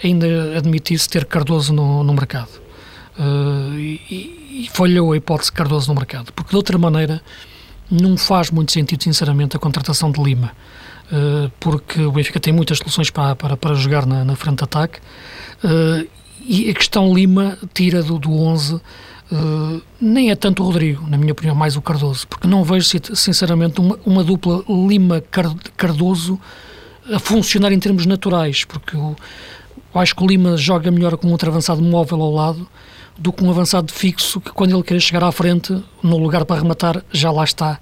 ainda 0.03 0.57
admitisse 0.57 1.09
ter 1.09 1.25
Cardoso 1.25 1.73
no, 1.73 2.03
no 2.05 2.13
mercado. 2.13 2.63
Uh, 3.19 3.79
e, 3.79 4.65
e 4.65 4.71
falhou 4.73 5.13
a 5.13 5.17
hipótese 5.17 5.51
de 5.51 5.57
Cardoso 5.57 5.89
no 5.89 5.95
mercado, 5.95 6.33
porque 6.33 6.51
de 6.51 6.57
outra 6.57 6.77
maneira 6.77 7.23
não 7.91 8.17
faz 8.17 8.51
muito 8.51 8.73
sentido, 8.73 9.03
sinceramente, 9.03 9.57
a 9.57 9.59
contratação 9.61 10.11
de 10.11 10.23
Lima. 10.23 10.53
Uh, 11.13 11.51
porque 11.61 12.01
o 12.01 12.11
Benfica 12.11 12.41
tem 12.41 12.53
muitas 12.53 12.79
soluções 12.79 13.11
para, 13.11 13.37
para, 13.37 13.57
para 13.57 13.75
jogar 13.75 14.07
na, 14.07 14.25
na 14.25 14.35
frente 14.35 14.59
de 14.59 14.65
ataque 14.65 15.01
uh, 15.63 16.09
e 16.41 16.71
a 16.71 16.75
questão 16.75 17.13
Lima 17.13 17.59
tira 17.75 18.03
do, 18.03 18.19
do 18.19 18.33
11 18.33 18.81
Uh, 19.35 19.83
nem 20.01 20.31
é 20.31 20.37
tanto 20.37 20.63
o 20.63 20.67
Rodrigo, 20.67 21.05
na 21.09 21.19
minha 21.19 21.33
opinião, 21.33 21.57
mais 21.57 21.75
o 21.75 21.83
Cardoso, 21.83 22.25
porque 22.29 22.47
não 22.47 22.63
vejo, 22.63 22.89
sinceramente, 23.17 23.81
uma, 23.81 23.99
uma 24.07 24.23
dupla 24.23 24.63
Lima-Cardoso 24.69 26.39
a 27.13 27.19
funcionar 27.19 27.73
em 27.73 27.79
termos 27.81 28.07
naturais, 28.07 28.65
porque 28.65 28.97
o, 28.97 29.17
eu 29.93 30.01
acho 30.01 30.15
que 30.15 30.23
o 30.23 30.27
Lima 30.27 30.57
joga 30.57 30.89
melhor 30.89 31.17
com 31.17 31.27
um 31.27 31.33
outro 31.33 31.51
avançado 31.51 31.83
móvel 31.83 32.23
ao 32.23 32.33
lado 32.33 32.69
do 33.19 33.33
que 33.33 33.43
um 33.43 33.51
avançado 33.51 33.93
fixo 33.93 34.41
que, 34.41 34.53
quando 34.53 34.73
ele 34.73 34.85
quer 34.85 35.01
chegar 35.01 35.25
à 35.25 35.33
frente, 35.33 35.83
no 36.01 36.17
lugar 36.17 36.45
para 36.45 36.61
rematar, 36.61 37.03
já 37.11 37.33
lá 37.33 37.43
está 37.43 37.81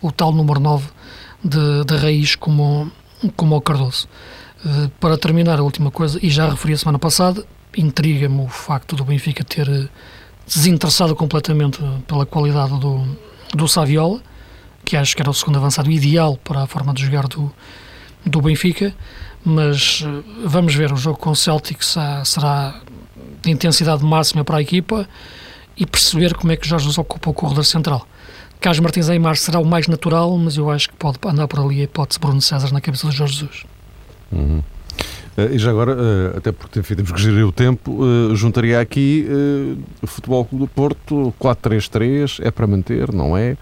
o 0.00 0.10
tal 0.10 0.32
número 0.32 0.58
9 0.58 0.88
de, 1.44 1.84
de 1.84 1.96
raiz 1.96 2.34
como, 2.34 2.90
como 3.36 3.56
o 3.56 3.60
Cardoso. 3.60 4.08
Uh, 4.64 4.88
para 4.98 5.18
terminar, 5.18 5.58
a 5.58 5.62
última 5.62 5.90
coisa, 5.90 6.18
e 6.22 6.30
já 6.30 6.48
referi 6.48 6.72
a 6.72 6.78
semana 6.78 6.98
passada, 6.98 7.44
intriga-me 7.76 8.40
o 8.40 8.48
facto 8.48 8.96
do 8.96 9.04
Benfica 9.04 9.44
ter 9.44 9.90
desinteressado 10.46 11.14
completamente 11.14 11.80
pela 12.06 12.26
qualidade 12.26 12.78
do, 12.78 13.04
do 13.54 13.66
Saviola, 13.68 14.20
que 14.84 14.96
acho 14.96 15.16
que 15.16 15.22
era 15.22 15.30
o 15.30 15.34
segundo 15.34 15.56
avançado 15.56 15.90
ideal 15.90 16.36
para 16.36 16.62
a 16.62 16.66
forma 16.66 16.92
de 16.92 17.04
jogar 17.04 17.26
do, 17.26 17.50
do 18.24 18.40
Benfica, 18.42 18.94
mas 19.44 20.04
eh, 20.06 20.22
vamos 20.44 20.74
ver, 20.74 20.92
o 20.92 20.96
jogo 20.96 21.18
com 21.18 21.30
o 21.30 21.36
Celtic 21.36 21.82
será 22.24 22.80
de 23.42 23.50
intensidade 23.50 24.04
máxima 24.04 24.44
para 24.44 24.58
a 24.58 24.62
equipa 24.62 25.08
e 25.76 25.84
perceber 25.84 26.34
como 26.34 26.52
é 26.52 26.56
que 26.56 26.66
Jorge 26.66 26.84
Jesus 26.84 26.98
ocupa 26.98 27.30
o 27.30 27.34
corredor 27.34 27.64
central. 27.64 28.06
Carlos 28.60 28.80
Martins 28.80 29.10
Aymar 29.10 29.36
será 29.36 29.58
o 29.58 29.64
mais 29.64 29.86
natural, 29.88 30.36
mas 30.38 30.56
eu 30.56 30.70
acho 30.70 30.88
que 30.88 30.96
pode 30.96 31.18
andar 31.26 31.46
por 31.46 31.60
ali 31.60 31.80
a 31.80 31.84
hipótese 31.84 32.18
Bruno 32.18 32.40
César 32.40 32.72
na 32.72 32.80
cabeça 32.80 33.08
de 33.08 33.16
Jorge 33.16 33.34
Jesus. 33.34 33.64
Uhum. 34.32 34.62
Uh, 35.36 35.54
e 35.54 35.58
já 35.58 35.70
agora, 35.70 35.94
uh, 35.94 36.38
até 36.38 36.52
porque 36.52 36.78
enfim, 36.78 36.94
temos 36.94 37.10
que 37.10 37.20
gerir 37.20 37.44
o 37.44 37.52
tempo, 37.52 38.04
uh, 38.04 38.36
juntaria 38.36 38.80
aqui 38.80 39.26
o 40.00 40.06
Futebol 40.06 40.44
Clube 40.44 40.64
do 40.64 40.68
Porto 40.68 41.34
4-3-3, 41.40 42.44
é 42.44 42.50
para 42.50 42.66
manter, 42.66 43.12
não 43.12 43.36
é? 43.36 43.56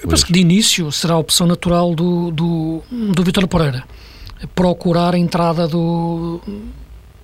Eu 0.00 0.08
penso 0.08 0.26
que 0.26 0.32
de 0.32 0.40
início 0.40 0.90
será 0.90 1.14
a 1.14 1.18
opção 1.18 1.46
natural 1.46 1.94
do, 1.94 2.30
do, 2.32 2.82
do 2.90 3.22
Vitor 3.22 3.46
Pereira. 3.46 3.84
Procurar 4.54 5.14
a 5.14 5.18
entrada 5.18 5.68
do, 5.68 6.40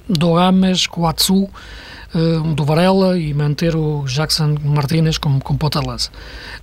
do 0.08 0.36
Ames 0.36 0.86
com 0.86 1.06
uh, 2.14 2.54
do 2.54 2.64
Varela 2.64 3.18
e 3.18 3.32
manter 3.34 3.76
o 3.76 4.04
Jackson 4.06 4.56
Martínez 4.64 5.18
como, 5.18 5.40
como 5.40 5.58
ponta 5.58 5.80
de 5.80 5.86
lança. 5.86 6.10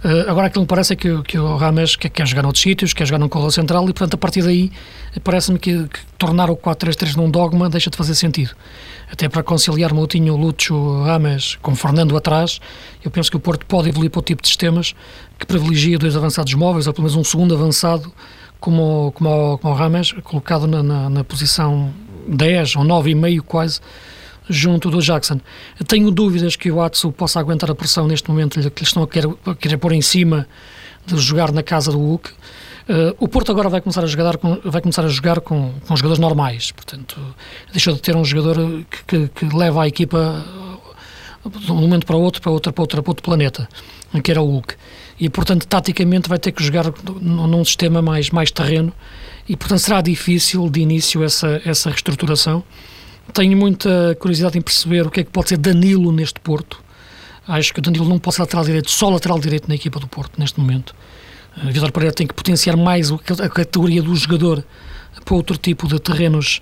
Uh, 0.04 0.30
agora 0.30 0.48
aquilo 0.48 0.64
me 0.64 0.68
parece 0.68 0.94
é 0.94 0.96
que, 0.96 1.22
que 1.24 1.38
o 1.38 1.58
Rames 1.58 1.96
quer, 1.96 2.10
quer 2.10 2.28
jogar 2.28 2.44
noutros 2.44 2.64
sítios, 2.64 2.94
quer 2.94 3.06
jogar 3.06 3.20
num 3.20 3.30
corredor 3.30 3.52
central 3.52 3.84
e, 3.84 3.94
portanto, 3.94 4.14
a 4.16 4.18
partir 4.18 4.42
daí 4.42 4.72
parece-me 5.24 5.60
que, 5.60 5.88
que, 5.88 6.00
tornar 6.18 6.50
o 6.50 6.56
4-3-3 6.56 7.16
num 7.16 7.30
dogma 7.30 7.70
deixa 7.70 7.90
de 7.90 7.98
fazer 7.98 8.16
sentido. 8.16 8.52
Até 9.12 9.30
para 9.30 9.44
conciliar 9.44 9.94
Moutinho, 9.94 10.36
Lúcio, 10.36 11.04
Rames 11.04 11.58
com 11.62 11.76
Fernando 11.76 12.18
atrás, 12.18 12.60
eu 13.04 13.12
penso 13.12 13.30
que 13.30 13.38
o 13.38 13.40
Porto 13.40 13.66
pode 13.66 13.90
evoluir 13.90 14.10
para 14.10 14.20
o 14.20 14.24
tipo 14.24 14.42
de 14.42 14.48
sistemas 14.48 14.96
que 15.38 15.46
privilegia 15.46 15.98
dois 15.98 16.16
avançados 16.16 16.54
móveis, 16.54 16.88
ou 16.88 16.94
pelo 16.94 17.04
menos 17.04 17.16
um 17.16 17.24
segundo 17.24 17.54
avançado 17.54 18.12
como, 18.60 19.12
como, 19.12 19.58
como 19.60 19.74
o 19.74 19.78
Rames, 19.78 20.12
colocado 20.24 20.66
na, 20.66 20.82
na, 20.82 21.10
na 21.10 21.24
posição 21.24 21.94
10 22.28 22.78
ou 22.78 22.84
9,5 22.84 23.42
quase, 23.42 23.80
junto 24.50 24.90
do 24.90 25.02
Jackson. 25.02 25.40
Tenho 25.88 26.12
dúvidas 26.12 26.56
que 26.56 26.72
o 26.72 26.82
Atsu 26.82 27.12
possa 27.12 27.40
aguentar 27.40 27.70
a 27.70 27.76
pressão 27.76 28.08
neste 28.08 28.30
momento 28.30 28.60
que 28.72 28.84
lhe 28.84 28.88
estão 28.88 29.04
a 29.04 29.08
querer, 29.08 29.30
a 29.46 29.56
querer 29.56 29.78
pôr 29.78 29.92
em 29.94 30.02
cima 30.02 30.48
de 31.06 31.18
jogar 31.18 31.52
na 31.52 31.64
casa 31.64 31.92
do 31.92 31.98
Hulk. 31.98 32.30
Uh, 32.30 33.16
o 33.20 33.28
Porto 33.28 33.52
agora 33.52 33.68
vai 33.68 33.82
começar 33.82 34.04
a 34.04 34.08
jogar 34.08 34.38
com, 34.38 34.60
vai 34.64 34.82
começar 34.82 35.04
a 35.04 35.10
jogar 35.10 35.42
com, 35.42 35.74
com 35.88 35.96
jogadores 35.96 36.20
normais, 36.20 36.72
portanto, 36.72 37.20
deixou 37.72 37.96
de 37.96 38.02
ter 38.02 38.16
um 38.16 38.24
jogador 38.24 38.86
que, 39.08 39.28
que, 39.28 39.28
que 39.28 39.56
leva 39.56 39.84
a 39.84 39.88
equipa 39.88 40.46
de 41.50 41.72
um 41.72 41.76
momento 41.76 42.06
para 42.06 42.16
outro, 42.16 42.42
para, 42.42 42.52
outra, 42.52 42.72
para, 42.72 42.82
outra, 42.82 43.02
para 43.02 43.12
outro 43.12 43.24
planeta, 43.24 43.68
que 44.24 44.32
era 44.32 44.42
o 44.42 44.46
Hulk. 44.46 44.76
E, 45.20 45.30
portanto, 45.30 45.66
taticamente 45.66 46.28
vai 46.28 46.38
ter 46.38 46.52
que 46.52 46.64
jogar 46.64 46.86
num 47.22 47.64
sistema 47.64 48.02
mais, 48.02 48.30
mais 48.30 48.52
terreno 48.52 48.94
e, 49.48 49.56
portanto, 49.56 49.80
será 49.80 50.02
difícil 50.02 50.70
de 50.70 50.82
início 50.82 51.24
essa, 51.24 51.62
essa 51.66 51.90
reestruturação. 51.90 52.64
Tenho 53.34 53.58
muita 53.58 54.16
curiosidade 54.20 54.58
em 54.58 54.62
perceber 54.62 55.06
o 55.06 55.12
que 55.12 55.22
é 55.22 55.24
que 55.24 55.32
pode 55.32 55.50
ser 55.50 55.58
Danilo 55.58 56.12
neste 56.12 56.40
Porto. 56.40 56.84
Acho 57.48 57.74
que 57.74 57.80
o 57.80 57.82
Danilo 57.82 58.08
não 58.08 58.18
pode 58.18 58.36
ser 58.36 58.42
lateral 58.42 58.66
direito, 58.66 58.90
só 58.90 59.10
lateral 59.10 59.40
direito 59.40 59.68
na 59.68 59.76
equipa 59.76 60.00
do 60.00 60.08
Porto 60.08 60.40
neste 60.40 60.60
momento. 60.60 60.96
Uh, 61.58 61.72
Vitor 61.72 61.92
Pereira 61.92 62.14
tem 62.14 62.26
que 62.26 62.34
potenciar 62.34 62.76
mais 62.76 63.12
a 63.12 63.50
categoria 63.50 64.02
do 64.02 64.16
jogador 64.16 64.64
para 65.24 65.36
outro 65.36 65.58
tipo 65.58 65.88
de 65.88 66.00
terrenos 66.00 66.62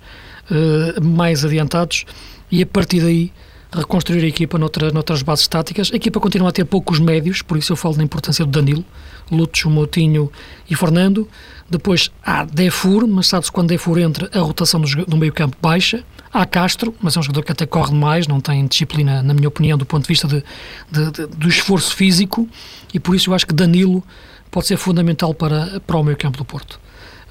uh, 0.50 1.02
mais 1.02 1.44
adiantados 1.44 2.04
e 2.50 2.62
a 2.62 2.66
partir 2.66 3.00
daí 3.00 3.32
reconstruir 3.72 4.22
a 4.24 4.28
equipa 4.28 4.56
noutra, 4.58 4.90
noutras 4.92 5.22
bases 5.22 5.48
táticas. 5.48 5.90
A 5.92 5.96
equipa 5.96 6.20
continua 6.20 6.50
a 6.50 6.52
ter 6.52 6.64
poucos 6.64 7.00
médios, 7.00 7.42
por 7.42 7.56
isso 7.56 7.72
eu 7.72 7.76
falo 7.76 7.96
da 7.96 8.02
importância 8.02 8.44
do 8.44 8.50
Danilo, 8.50 8.84
Lúcio, 9.30 9.68
Moutinho 9.68 10.30
e 10.68 10.76
Fernando. 10.76 11.28
Depois 11.68 12.10
há 12.22 12.44
Defur, 12.44 13.06
mas 13.06 13.26
sabe-se 13.26 13.50
quando 13.50 13.68
Defur 13.68 13.98
entra, 13.98 14.30
a 14.32 14.40
rotação 14.40 14.80
do, 14.80 15.06
do 15.06 15.16
meio 15.16 15.32
campo 15.32 15.56
baixa. 15.60 16.04
Há 16.34 16.44
Castro, 16.44 16.92
mas 17.00 17.16
é 17.16 17.20
um 17.20 17.22
jogador 17.22 17.44
que 17.44 17.52
até 17.52 17.64
corre 17.64 17.94
mais, 17.94 18.26
não 18.26 18.40
tem 18.40 18.66
disciplina, 18.66 19.22
na 19.22 19.32
minha 19.32 19.46
opinião, 19.46 19.78
do 19.78 19.86
ponto 19.86 20.02
de 20.02 20.08
vista 20.08 20.26
de, 20.26 20.42
de, 20.90 21.10
de, 21.12 21.26
do 21.28 21.48
esforço 21.48 21.94
físico, 21.94 22.48
e 22.92 22.98
por 22.98 23.14
isso 23.14 23.30
eu 23.30 23.34
acho 23.34 23.46
que 23.46 23.54
Danilo 23.54 24.02
pode 24.50 24.66
ser 24.66 24.76
fundamental 24.76 25.32
para, 25.32 25.80
para 25.86 25.96
o 25.96 26.02
meio 26.02 26.16
campo 26.16 26.36
do 26.36 26.44
Porto. 26.44 26.80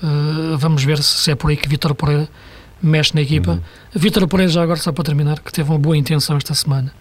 Uh, 0.01 0.57
vamos 0.57 0.85
ver 0.85 1.03
se 1.03 1.31
é 1.31 1.35
por 1.35 1.49
aí 1.49 1.57
que 1.57 1.67
Vitor 1.67 1.93
Pereira 1.93 2.29
mexe 2.81 3.13
na 3.13 3.21
equipa. 3.21 3.51
Uhum. 3.51 3.61
Vitor 3.93 4.25
Pereira, 4.25 4.53
já 4.53 4.63
agora, 4.63 4.79
só 4.79 4.93
para 4.93 5.03
terminar, 5.03 5.41
que 5.41 5.51
teve 5.51 5.69
uma 5.69 5.77
boa 5.77 5.97
intenção 5.97 6.37
esta 6.37 6.53
semana, 6.53 6.93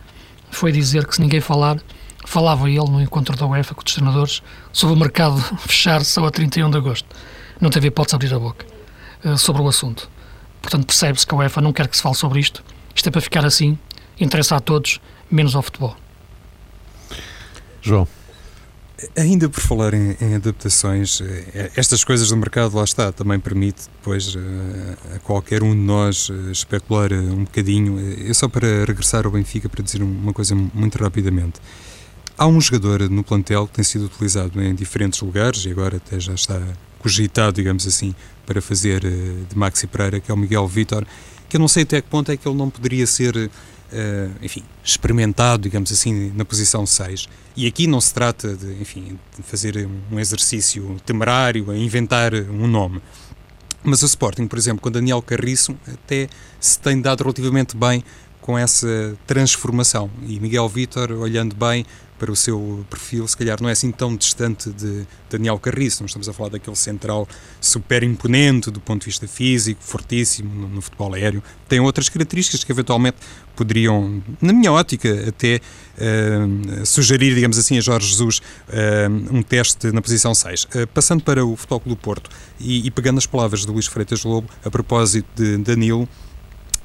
foi 0.51 0.73
dizer 0.73 1.07
que 1.07 1.15
se 1.15 1.21
ninguém 1.21 1.41
falar, 1.41 1.81
falava 2.27 2.69
ele 2.69 2.91
no 2.91 3.01
encontro 3.01 3.37
da 3.37 3.47
UEFA 3.47 3.77
com 3.77 3.83
os 3.87 3.95
treinadores 3.95 4.43
sobre 4.73 4.97
o 4.97 4.99
mercado 4.99 5.41
fechar 5.69 6.05
só 6.05 6.27
a 6.27 6.33
31 6.33 6.69
de 6.69 6.79
agosto. 6.79 7.07
Não 7.61 7.71
teve 7.71 7.87
hipótese 7.87 8.19
de 8.19 8.27
abrir 8.27 8.35
a 8.35 8.41
boca 8.41 8.67
uh, 9.25 9.39
sobre 9.39 9.63
o 9.63 9.69
assunto. 9.69 10.11
Portanto, 10.63 10.87
percebe-se 10.87 11.27
que 11.27 11.35
a 11.35 11.39
UEFA 11.39 11.61
não 11.61 11.73
quer 11.73 11.89
que 11.89 11.97
se 11.97 12.03
fale 12.03 12.15
sobre 12.15 12.39
isto. 12.39 12.65
Isto 12.95 13.09
é 13.09 13.13
para 13.13 13.21
ficar 13.21 13.45
assim, 13.45 13.77
interessa 14.19 14.57
a 14.57 14.61
todos, 14.61 15.01
menos 15.31 15.55
ao 15.55 15.63
futebol. 15.63 15.97
João. 17.83 18.07
Ainda 19.17 19.49
por 19.49 19.61
falar 19.61 19.95
em, 19.95 20.17
em, 20.21 20.37
adaptações, 20.37 21.21
eh, 21.21 21.73
estas 21.75 22.05
coisas 22.05 22.29
do 22.29 22.37
mercado, 22.37 22.77
lá 22.77 22.85
está, 22.85 23.11
também 23.11 23.41
permite 23.41 23.89
depois 23.99 24.37
eh, 24.37 25.17
a 25.17 25.19
qualquer 25.19 25.65
um 25.65 25.73
de 25.73 25.81
nós 25.81 26.31
eh, 26.31 26.53
especular 26.53 27.13
um 27.13 27.43
bocadinho. 27.43 27.99
É 28.31 28.33
só 28.33 28.47
para 28.47 28.85
regressar 28.85 29.27
ao 29.27 29.33
Benfica 29.33 29.69
para 29.69 29.83
dizer 29.83 30.01
uma 30.05 30.33
coisa 30.33 30.55
muito 30.55 31.03
rapidamente. 31.03 31.61
Há 32.39 32.47
um 32.47 32.61
jogador 32.61 33.11
no 33.11 33.25
plantel 33.25 33.67
que 33.67 33.73
tem 33.73 33.85
sido 33.85 34.05
utilizado 34.05 34.63
em 34.63 34.73
diferentes 34.73 35.21
lugares 35.21 35.65
e 35.65 35.71
agora 35.71 35.97
até 35.97 36.21
já 36.21 36.35
está 36.35 36.63
cogitado, 37.01 37.57
digamos 37.57 37.85
assim, 37.85 38.15
para 38.47 38.61
fazer 38.61 39.01
de 39.01 39.57
Maxi 39.57 39.87
Pereira, 39.87 40.21
que 40.21 40.31
é 40.31 40.35
o 40.35 40.37
Miguel 40.37 40.67
Vitor, 40.67 41.07
que 41.49 41.57
eu 41.57 41.61
não 41.61 41.69
sei 41.69 41.83
até 41.83 42.01
que 42.01 42.09
ponto 42.09 42.31
é 42.33 42.37
que 42.37 42.47
ele 42.49 42.57
não 42.57 42.71
poderia 42.71 43.07
ser 43.07 43.37
uh, 43.37 43.51
enfim, 44.41 44.63
experimentado, 44.83 45.63
digamos 45.65 45.93
assim, 45.93 46.33
na 46.35 46.45
posição 46.45 46.87
6. 46.87 47.29
E 47.57 47.67
aqui 47.67 47.87
não 47.87 48.01
se 48.01 48.13
trata 48.13 48.57
de, 48.57 48.81
enfim, 48.81 49.19
de 49.37 49.43
fazer 49.43 49.89
um 50.11 50.19
exercício 50.19 50.97
temerário, 51.05 51.71
a 51.71 51.77
inventar 51.77 52.35
um 52.35 52.67
nome. 52.67 53.01
Mas 53.85 54.03
o 54.03 54.07
Sporting, 54.07 54.47
por 54.47 54.59
exemplo, 54.59 54.81
com 54.81 54.91
Daniel 54.91 55.21
Carriço, 55.21 55.77
até 55.93 56.29
se 56.61 56.79
tem 56.79 57.01
dado 57.01 57.23
relativamente 57.23 57.77
bem 57.77 58.05
com 58.43 58.59
essa 58.59 59.17
transformação. 59.27 60.11
E 60.27 60.39
Miguel 60.39 60.69
Vítor, 60.69 61.13
olhando 61.13 61.57
bem, 61.57 61.87
para 62.23 62.31
o 62.31 62.37
seu 62.37 62.87
perfil, 62.89 63.27
se 63.27 63.37
calhar 63.37 63.61
não 63.61 63.69
é 63.69 63.73
assim 63.73 63.91
tão 63.91 64.15
distante 64.15 64.71
de 64.71 65.05
Daniel 65.29 65.59
Carriço. 65.59 66.03
Não 66.03 66.07
estamos 66.07 66.29
a 66.29 66.33
falar 66.33 66.51
daquele 66.51 66.77
central 66.77 67.27
super 67.61 68.05
imponente 68.05 68.71
do 68.71 68.79
ponto 68.81 69.01
de 69.01 69.07
vista 69.07 69.27
físico, 69.27 69.83
fortíssimo 69.83 70.69
no, 70.69 70.81
futebol 70.81 71.13
aéreo. 71.15 71.43
Tem 71.69 71.81
outras 71.81 72.09
características 72.09 72.63
que 72.63 72.71
eventualmente 72.71 73.17
poderiam, 73.57 74.23
na 74.41 74.53
minha 74.53 74.71
ótica, 74.71 75.29
até 75.29 75.61
uh, 75.99 76.87
sugerir, 76.87 77.35
digamos 77.35 77.59
assim, 77.59 77.77
a 77.77 77.81
Jorge 77.81 78.11
Jesus 78.11 78.39
uh, 78.39 79.37
um 79.37 79.43
teste 79.43 79.91
na 79.91 80.01
posição 80.01 80.33
6. 80.33 80.63
Uh, 80.63 80.69
eh, 80.75 80.87
passando 80.87 81.25
para 81.25 81.45
o 81.45 81.57
Futebol 81.57 81.83
do 81.87 81.97
Porto 81.97 82.31
e, 82.61 82.87
e 82.87 82.91
pegando 82.93 83.19
as 83.19 83.27
palavras 83.27 83.63
de 83.63 83.67
Luís 83.67 83.87
Freitas 83.87 84.23
Lobo 84.23 84.49
a 84.65 84.71
propósito 84.71 85.27
de 85.35 85.57
Danilo, 85.57 86.09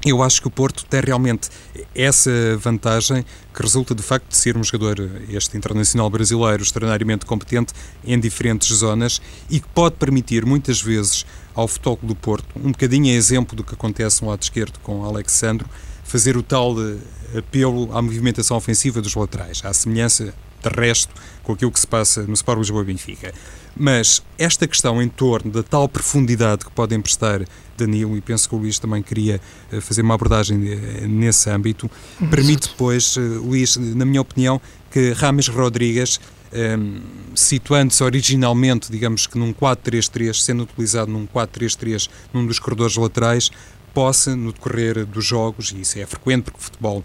eu 0.10 0.24
acho 0.24 0.42
que 0.42 0.48
o 0.48 0.52
Porto 0.52 0.86
tem 0.86 1.02
realmente 1.02 1.50
essa 1.94 2.32
vantagem 2.58 3.26
que 3.54 3.62
resulta 3.62 3.94
do 3.96 4.04
facto 4.04 4.28
de 4.30 4.38
ser 4.38 4.58
um 4.58 4.64
jogador, 4.64 4.98
este 5.30 5.58
internacional 5.58 6.10
brasileiro, 6.10 6.64
extraordinariamente 6.64 7.26
competente 7.26 7.74
em 8.04 8.20
diferentes 8.20 8.68
zonas 8.76 9.22
e 9.50 9.60
que 9.60 9.68
pode 9.70 9.96
permitir 9.96 10.46
muitas 10.46 10.82
vezes 10.82 11.26
ao 11.56 11.68
Futebol 11.68 12.00
do 12.04 12.16
Porto, 12.16 12.48
um 12.56 12.72
bocadinho 12.72 13.12
a 13.14 13.16
exemplo 13.16 13.56
do 13.56 13.64
que 13.64 13.74
acontece 13.74 14.22
no 14.22 14.30
lado 14.30 14.44
esquerdo 14.44 14.80
com 14.80 15.04
Alexandro, 15.04 15.68
fazer 16.04 16.38
o 16.38 16.44
tal 16.44 16.76
eh, 16.80 17.40
apelo 17.40 17.96
à 17.96 18.02
movimentação 18.02 18.56
ofensiva 18.56 19.02
dos 19.02 19.16
laterais, 19.16 19.62
à 19.66 19.74
semelhança 19.74 20.34
de 20.62 20.70
resto 20.70 21.14
com 21.44 21.54
aquilo 21.54 21.72
que 21.72 21.80
se 21.80 21.88
passa 21.88 22.24
no 22.24 22.34
Sport 22.34 22.60
Lisboa 22.60 22.84
Benfica. 22.84 23.34
Mas 23.76 24.24
esta 24.38 24.68
questão 24.68 25.02
em 25.02 25.08
torno 25.08 25.52
da 25.52 25.64
tal 25.64 25.88
profundidade 25.88 26.66
que 26.66 26.72
pode 26.72 26.96
emprestar 26.96 27.42
Danilo, 27.78 28.18
e 28.18 28.22
penso 28.22 28.50
que 28.50 28.56
o 28.56 28.58
Luís 28.58 28.80
também 28.80 29.02
queria 29.02 29.40
eh, 29.72 29.82
fazer 29.82 30.02
uma 30.02 30.14
abordagem 30.14 30.60
eh, 30.68 31.08
nesse 31.08 31.50
âmbito, 31.50 31.90
permite 32.30 32.70
depois, 32.70 33.16
eh, 33.18 33.22
Luís, 33.22 33.78
na 33.78 34.06
minha 34.06 34.22
opinião, 34.22 34.62
que 34.92 35.12
Rames 35.12 35.48
Rodrigues, 35.48 36.20
um, 36.52 36.58
ehm, 36.58 37.02
situando-se 37.36 38.04
originalmente, 38.04 38.92
digamos 38.92 39.28
que 39.28 39.38
num 39.38 39.54
4-3-3, 39.54 40.42
sendo 40.42 40.64
utilizado 40.64 41.12
num 41.12 41.28
4-3-3 41.28 42.10
num 42.34 42.46
dos 42.46 42.60
corredores 42.60 42.96
laterais, 42.96 43.52
possa, 43.94 44.36
no 44.36 44.54
decorrer 44.54 45.06
dos 45.06 45.26
jogos, 45.26 45.72
e 45.72 45.82
isso 45.82 46.00
é 46.00 46.06
frequente 46.06 46.44
porque 46.44 46.60
o 46.60 46.62
futebol 46.62 47.04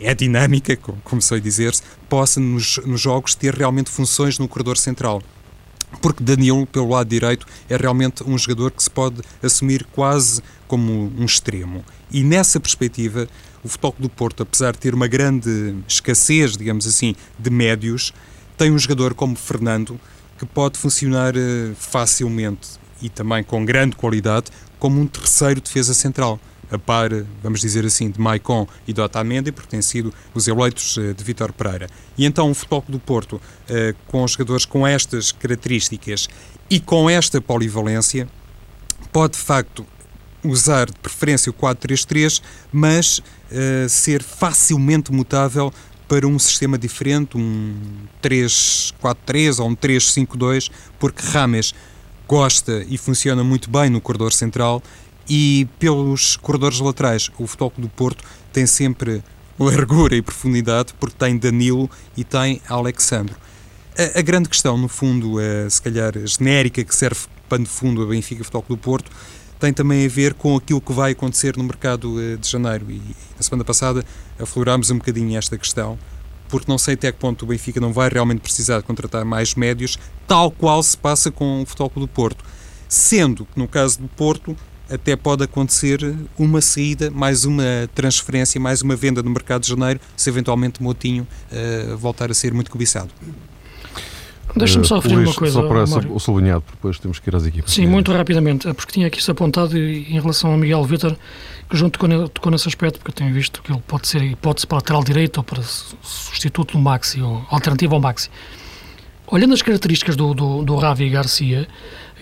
é 0.00 0.14
dinâmica, 0.14 0.76
como, 0.76 0.98
como 1.02 1.20
sei 1.20 1.40
dizer-se, 1.40 1.82
possa 2.08 2.40
nos, 2.40 2.78
nos 2.78 3.00
jogos 3.00 3.34
ter 3.34 3.54
realmente 3.54 3.90
funções 3.90 4.38
no 4.38 4.48
corredor 4.48 4.76
central 4.78 5.22
porque 6.00 6.22
Danilo, 6.22 6.66
pelo 6.66 6.88
lado 6.88 7.08
direito, 7.08 7.46
é 7.68 7.76
realmente 7.76 8.22
um 8.24 8.36
jogador 8.36 8.70
que 8.70 8.82
se 8.82 8.90
pode 8.90 9.22
assumir 9.42 9.84
quase 9.92 10.42
como 10.66 11.12
um 11.18 11.24
extremo. 11.24 11.84
E 12.10 12.22
nessa 12.22 12.60
perspectiva, 12.60 13.28
o 13.62 13.68
Futebol 13.68 13.94
do 13.98 14.08
Porto, 14.08 14.42
apesar 14.42 14.72
de 14.72 14.78
ter 14.78 14.94
uma 14.94 15.06
grande 15.06 15.76
escassez, 15.86 16.56
digamos 16.56 16.86
assim, 16.86 17.14
de 17.38 17.50
médios, 17.50 18.12
tem 18.56 18.70
um 18.70 18.78
jogador 18.78 19.14
como 19.14 19.36
Fernando 19.36 19.98
que 20.38 20.46
pode 20.46 20.78
funcionar 20.78 21.34
uh, 21.36 21.74
facilmente 21.74 22.78
e 23.02 23.08
também 23.08 23.42
com 23.42 23.64
grande 23.64 23.96
qualidade 23.96 24.46
como 24.78 25.00
um 25.00 25.06
terceiro 25.06 25.60
defesa 25.60 25.92
central 25.92 26.40
a 26.70 26.78
par, 26.78 27.10
vamos 27.42 27.60
dizer 27.60 27.84
assim, 27.84 28.10
de 28.10 28.20
Maicon 28.20 28.66
e 28.86 28.92
de 28.92 29.00
Otamendi, 29.00 29.52
porque 29.52 29.70
têm 29.70 29.82
sido 29.82 30.12
os 30.34 30.46
eleitos 30.48 30.98
eh, 30.98 31.12
de 31.12 31.24
Vítor 31.24 31.52
Pereira. 31.52 31.88
E 32.16 32.24
então 32.24 32.50
o 32.50 32.54
Futebol 32.54 32.84
do 32.88 32.98
Porto, 32.98 33.40
eh, 33.68 33.94
com 34.06 34.26
jogadores 34.26 34.64
com 34.64 34.86
estas 34.86 35.32
características 35.32 36.28
e 36.70 36.78
com 36.78 37.08
esta 37.08 37.40
polivalência, 37.40 38.28
pode 39.12 39.34
de 39.34 39.40
facto 39.40 39.86
usar 40.44 40.86
de 40.86 40.98
preferência 40.98 41.50
o 41.50 41.54
4-3-3, 41.54 42.40
mas 42.72 43.18
uh, 43.18 43.88
ser 43.88 44.22
facilmente 44.22 45.12
mutável 45.12 45.72
para 46.06 46.26
um 46.26 46.38
sistema 46.38 46.78
diferente, 46.78 47.36
um 47.36 47.74
3-4-3 48.22 49.58
ou 49.58 49.68
um 49.68 49.76
3-5-2, 49.76 50.70
porque 50.98 51.22
Rames 51.22 51.74
gosta 52.26 52.84
e 52.88 52.96
funciona 52.96 53.42
muito 53.42 53.70
bem 53.70 53.90
no 53.90 54.00
corredor 54.00 54.32
central 54.32 54.82
e 55.28 55.68
pelos 55.78 56.36
corredores 56.36 56.80
laterais. 56.80 57.30
O 57.38 57.46
Futebol 57.46 57.72
do 57.76 57.88
Porto 57.88 58.24
tem 58.52 58.66
sempre 58.66 59.22
largura 59.58 60.16
e 60.16 60.22
profundidade 60.22 60.94
porque 60.98 61.16
tem 61.18 61.36
Danilo 61.36 61.90
e 62.16 62.24
tem 62.24 62.60
Alexandre. 62.68 63.34
A, 63.96 64.18
a 64.20 64.22
grande 64.22 64.48
questão, 64.48 64.78
no 64.78 64.88
fundo, 64.88 65.40
é, 65.40 65.68
se 65.68 65.82
calhar 65.82 66.12
genérica, 66.24 66.84
que 66.84 66.94
serve 66.94 67.20
pano 67.48 67.64
de 67.64 67.70
fundo 67.70 68.02
a 68.02 68.06
Benfica 68.06 68.44
Futebol 68.44 68.64
do 68.68 68.76
Porto, 68.76 69.10
tem 69.58 69.72
também 69.72 70.06
a 70.06 70.08
ver 70.08 70.34
com 70.34 70.56
aquilo 70.56 70.80
que 70.80 70.92
vai 70.92 71.12
acontecer 71.12 71.56
no 71.56 71.64
mercado 71.64 72.20
eh, 72.20 72.36
de 72.36 72.48
janeiro. 72.48 72.90
E 72.90 73.02
na 73.36 73.42
semana 73.42 73.64
passada 73.64 74.04
aflorámos 74.38 74.90
um 74.90 74.98
bocadinho 74.98 75.36
esta 75.36 75.58
questão, 75.58 75.98
porque 76.48 76.70
não 76.70 76.78
sei 76.78 76.94
até 76.94 77.10
que 77.10 77.18
ponto 77.18 77.44
o 77.44 77.48
Benfica 77.48 77.80
não 77.80 77.92
vai 77.92 78.08
realmente 78.08 78.40
precisar 78.40 78.78
de 78.78 78.84
contratar 78.84 79.24
mais 79.24 79.54
médios, 79.54 79.98
tal 80.26 80.50
qual 80.50 80.82
se 80.82 80.96
passa 80.96 81.30
com 81.30 81.62
o 81.62 81.66
Futebol 81.66 81.90
do 81.96 82.08
Porto. 82.08 82.44
Sendo 82.88 83.44
que, 83.44 83.58
no 83.58 83.68
caso 83.68 84.00
do 84.00 84.08
Porto, 84.08 84.56
até 84.90 85.16
pode 85.16 85.44
acontecer 85.44 86.14
uma 86.38 86.60
saída, 86.60 87.10
mais 87.10 87.44
uma 87.44 87.88
transferência, 87.94 88.60
mais 88.60 88.82
uma 88.82 88.96
venda 88.96 89.22
no 89.22 89.30
mercado 89.30 89.62
de 89.62 89.68
janeiro, 89.68 90.00
se 90.16 90.28
eventualmente 90.28 90.82
Motinho 90.82 91.26
uh, 91.52 91.96
voltar 91.96 92.30
a 92.30 92.34
ser 92.34 92.52
muito 92.52 92.70
cobiçado. 92.70 93.10
Deixa-me 94.56 94.86
só 94.86 94.96
referir 94.96 95.16
uma 95.16 95.34
coisa. 95.34 95.54
Só 95.54 95.68
para 95.68 95.84
o 95.84 96.18
sublinhado, 96.18 96.64
depois 96.70 96.98
temos 96.98 97.18
que 97.18 97.28
ir 97.28 97.36
às 97.36 97.44
equipas. 97.44 97.70
Sim, 97.70 97.86
muito 97.86 98.12
rapidamente, 98.12 98.66
é 98.66 98.72
porque 98.72 98.92
tinha 98.92 99.06
aqui 99.06 99.20
isso 99.20 99.30
apontado 99.30 99.76
em 99.76 100.18
relação 100.18 100.52
ao 100.52 100.56
Miguel 100.56 100.82
Vitor, 100.84 101.14
que 101.68 101.76
junto 101.76 101.98
tocou, 101.98 102.28
tocou 102.28 102.50
nesse 102.50 102.66
aspecto, 102.66 102.98
porque 102.98 103.10
eu 103.10 103.14
tenho 103.14 103.32
visto 103.32 103.62
que 103.62 103.70
ele 103.70 103.82
pode 103.86 104.08
ser 104.08 104.22
hipótese 104.22 104.66
para 104.66 104.76
lateral 104.76 105.04
direito 105.04 105.36
ou 105.38 105.44
para 105.44 105.62
substituto 105.62 106.72
do 106.72 106.78
Maxi, 106.78 107.20
ou 107.20 107.44
alternativa 107.50 107.94
ao 107.94 108.00
Maxi. 108.00 108.30
Olhando 109.26 109.52
as 109.52 109.60
características 109.60 110.16
do, 110.16 110.32
do, 110.32 110.62
do 110.64 110.76
Ravi 110.76 111.10
Garcia, 111.10 111.68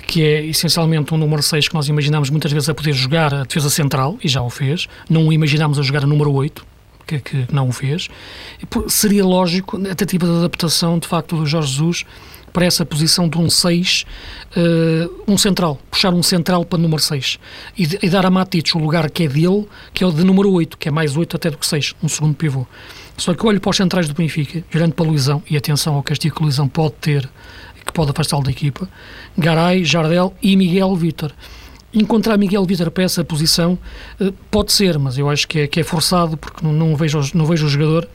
que 0.07 0.23
é 0.23 0.45
essencialmente 0.47 1.13
um 1.13 1.17
número 1.17 1.43
6 1.43 1.69
que 1.69 1.75
nós 1.75 1.89
imaginamos 1.89 2.31
muitas 2.31 2.53
vezes 2.53 2.69
a 2.69 2.75
poder 2.75 2.93
jogar 2.93 3.35
a 3.35 3.43
defesa 3.43 3.69
central, 3.69 4.17
e 4.23 4.29
já 4.29 4.41
o 4.43 4.51
fez, 4.51 4.87
não 5.11 5.27
o 5.27 5.33
imaginámos 5.33 5.79
a 5.79 5.83
jogar 5.83 6.05
a 6.05 6.07
número 6.07 6.33
8, 6.33 6.65
que, 7.07 7.19
que 7.19 7.47
não 7.53 7.69
o 7.69 7.73
fez. 7.73 8.09
Seria 8.89 9.25
lógico 9.25 9.77
a 9.77 9.95
tentativa 9.95 10.27
de 10.27 10.33
adaptação, 10.33 10.99
de 10.99 11.07
facto, 11.07 11.37
do 11.37 11.47
Jorge 11.47 11.69
Jesus 11.73 12.05
para 12.53 12.65
essa 12.65 12.87
posição 12.87 13.29
de 13.29 13.37
um 13.37 13.51
6, 13.51 14.07
uh, 14.57 14.57
eh, 14.57 15.09
um 15.29 15.37
central, 15.37 15.79
puxar 15.91 16.15
um 16.15 16.23
central 16.23 16.65
para 16.65 16.79
número 16.79 17.03
6 17.03 17.39
e, 17.77 17.83
e 18.01 18.09
dar 18.09 18.25
a 18.25 18.31
Matic 18.31 18.75
o 18.75 18.79
lugar 18.79 19.11
que 19.11 19.25
é 19.25 19.29
dele, 19.29 19.69
que 19.93 20.03
é 20.03 20.07
o 20.07 20.11
de 20.11 20.25
número 20.25 20.51
8, 20.51 20.79
que 20.79 20.89
é 20.89 20.91
mais 20.91 21.19
8 21.19 21.37
até 21.37 21.51
do 21.51 21.59
que 21.59 21.67
6, 21.67 21.95
um 22.03 22.09
segundo 22.09 22.35
pivô. 22.35 22.67
Só 23.19 23.35
que 23.35 23.47
olho 23.47 23.61
para 23.61 23.69
os 23.69 23.77
centrais 23.77 24.09
do 24.09 24.15
Benfica, 24.15 24.65
olhando 24.75 24.95
para 24.95 25.05
Luizão, 25.05 25.43
e 25.51 25.55
atenção 25.55 25.97
ao 25.97 26.03
castigo 26.03 26.37
que 26.37 26.43
Luizão 26.43 26.67
pode 26.67 26.95
ter 26.95 27.29
que 27.87 27.93
pode 27.93 28.11
afastá-lo 28.11 28.43
da 28.43 28.51
equipa, 28.51 28.89
Garay, 29.39 29.85
Jardel 29.85 30.35
e 30.43 30.57
Miguel 30.57 30.95
Vítor. 30.97 31.33
Encontrar 31.95 32.37
Miguel 32.37 32.65
Vítor 32.67 32.91
para 32.91 33.05
essa 33.05 33.25
posição 33.25 33.79
eh, 34.21 34.33
pode 34.51 34.73
ser, 34.73 34.99
mas 34.99 35.17
eu 35.17 35.31
acho 35.31 35.47
que 35.47 35.61
é, 35.61 35.67
que 35.67 35.81
é 35.81 35.85
forçado 35.85 36.37
porque 36.37 36.67
não, 36.67 36.97
vejo, 36.97 37.21
não 37.33 37.47
vejo 37.47 37.65
o 37.65 37.69
jogador 37.69 38.07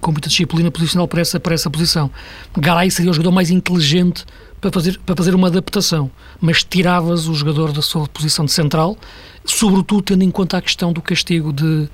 com 0.00 0.12
muita 0.12 0.28
disciplina 0.28 0.70
posicional 0.70 1.08
para 1.08 1.20
essa, 1.20 1.40
para 1.40 1.54
essa 1.54 1.68
posição. 1.70 2.10
Garay 2.56 2.90
seria 2.90 3.10
o 3.10 3.14
jogador 3.14 3.32
mais 3.32 3.50
inteligente 3.50 4.24
para 4.60 4.70
fazer, 4.70 5.00
para 5.04 5.16
fazer 5.16 5.34
uma 5.34 5.48
adaptação, 5.48 6.10
mas 6.40 6.62
tiravas 6.62 7.26
o 7.26 7.34
jogador 7.34 7.72
da 7.72 7.82
sua 7.82 8.06
posição 8.06 8.44
de 8.44 8.52
central, 8.52 8.96
sobretudo 9.44 10.02
tendo 10.02 10.22
em 10.22 10.30
conta 10.30 10.58
a 10.58 10.62
questão 10.62 10.92
do 10.92 11.02
castigo 11.02 11.52
de, 11.52 11.88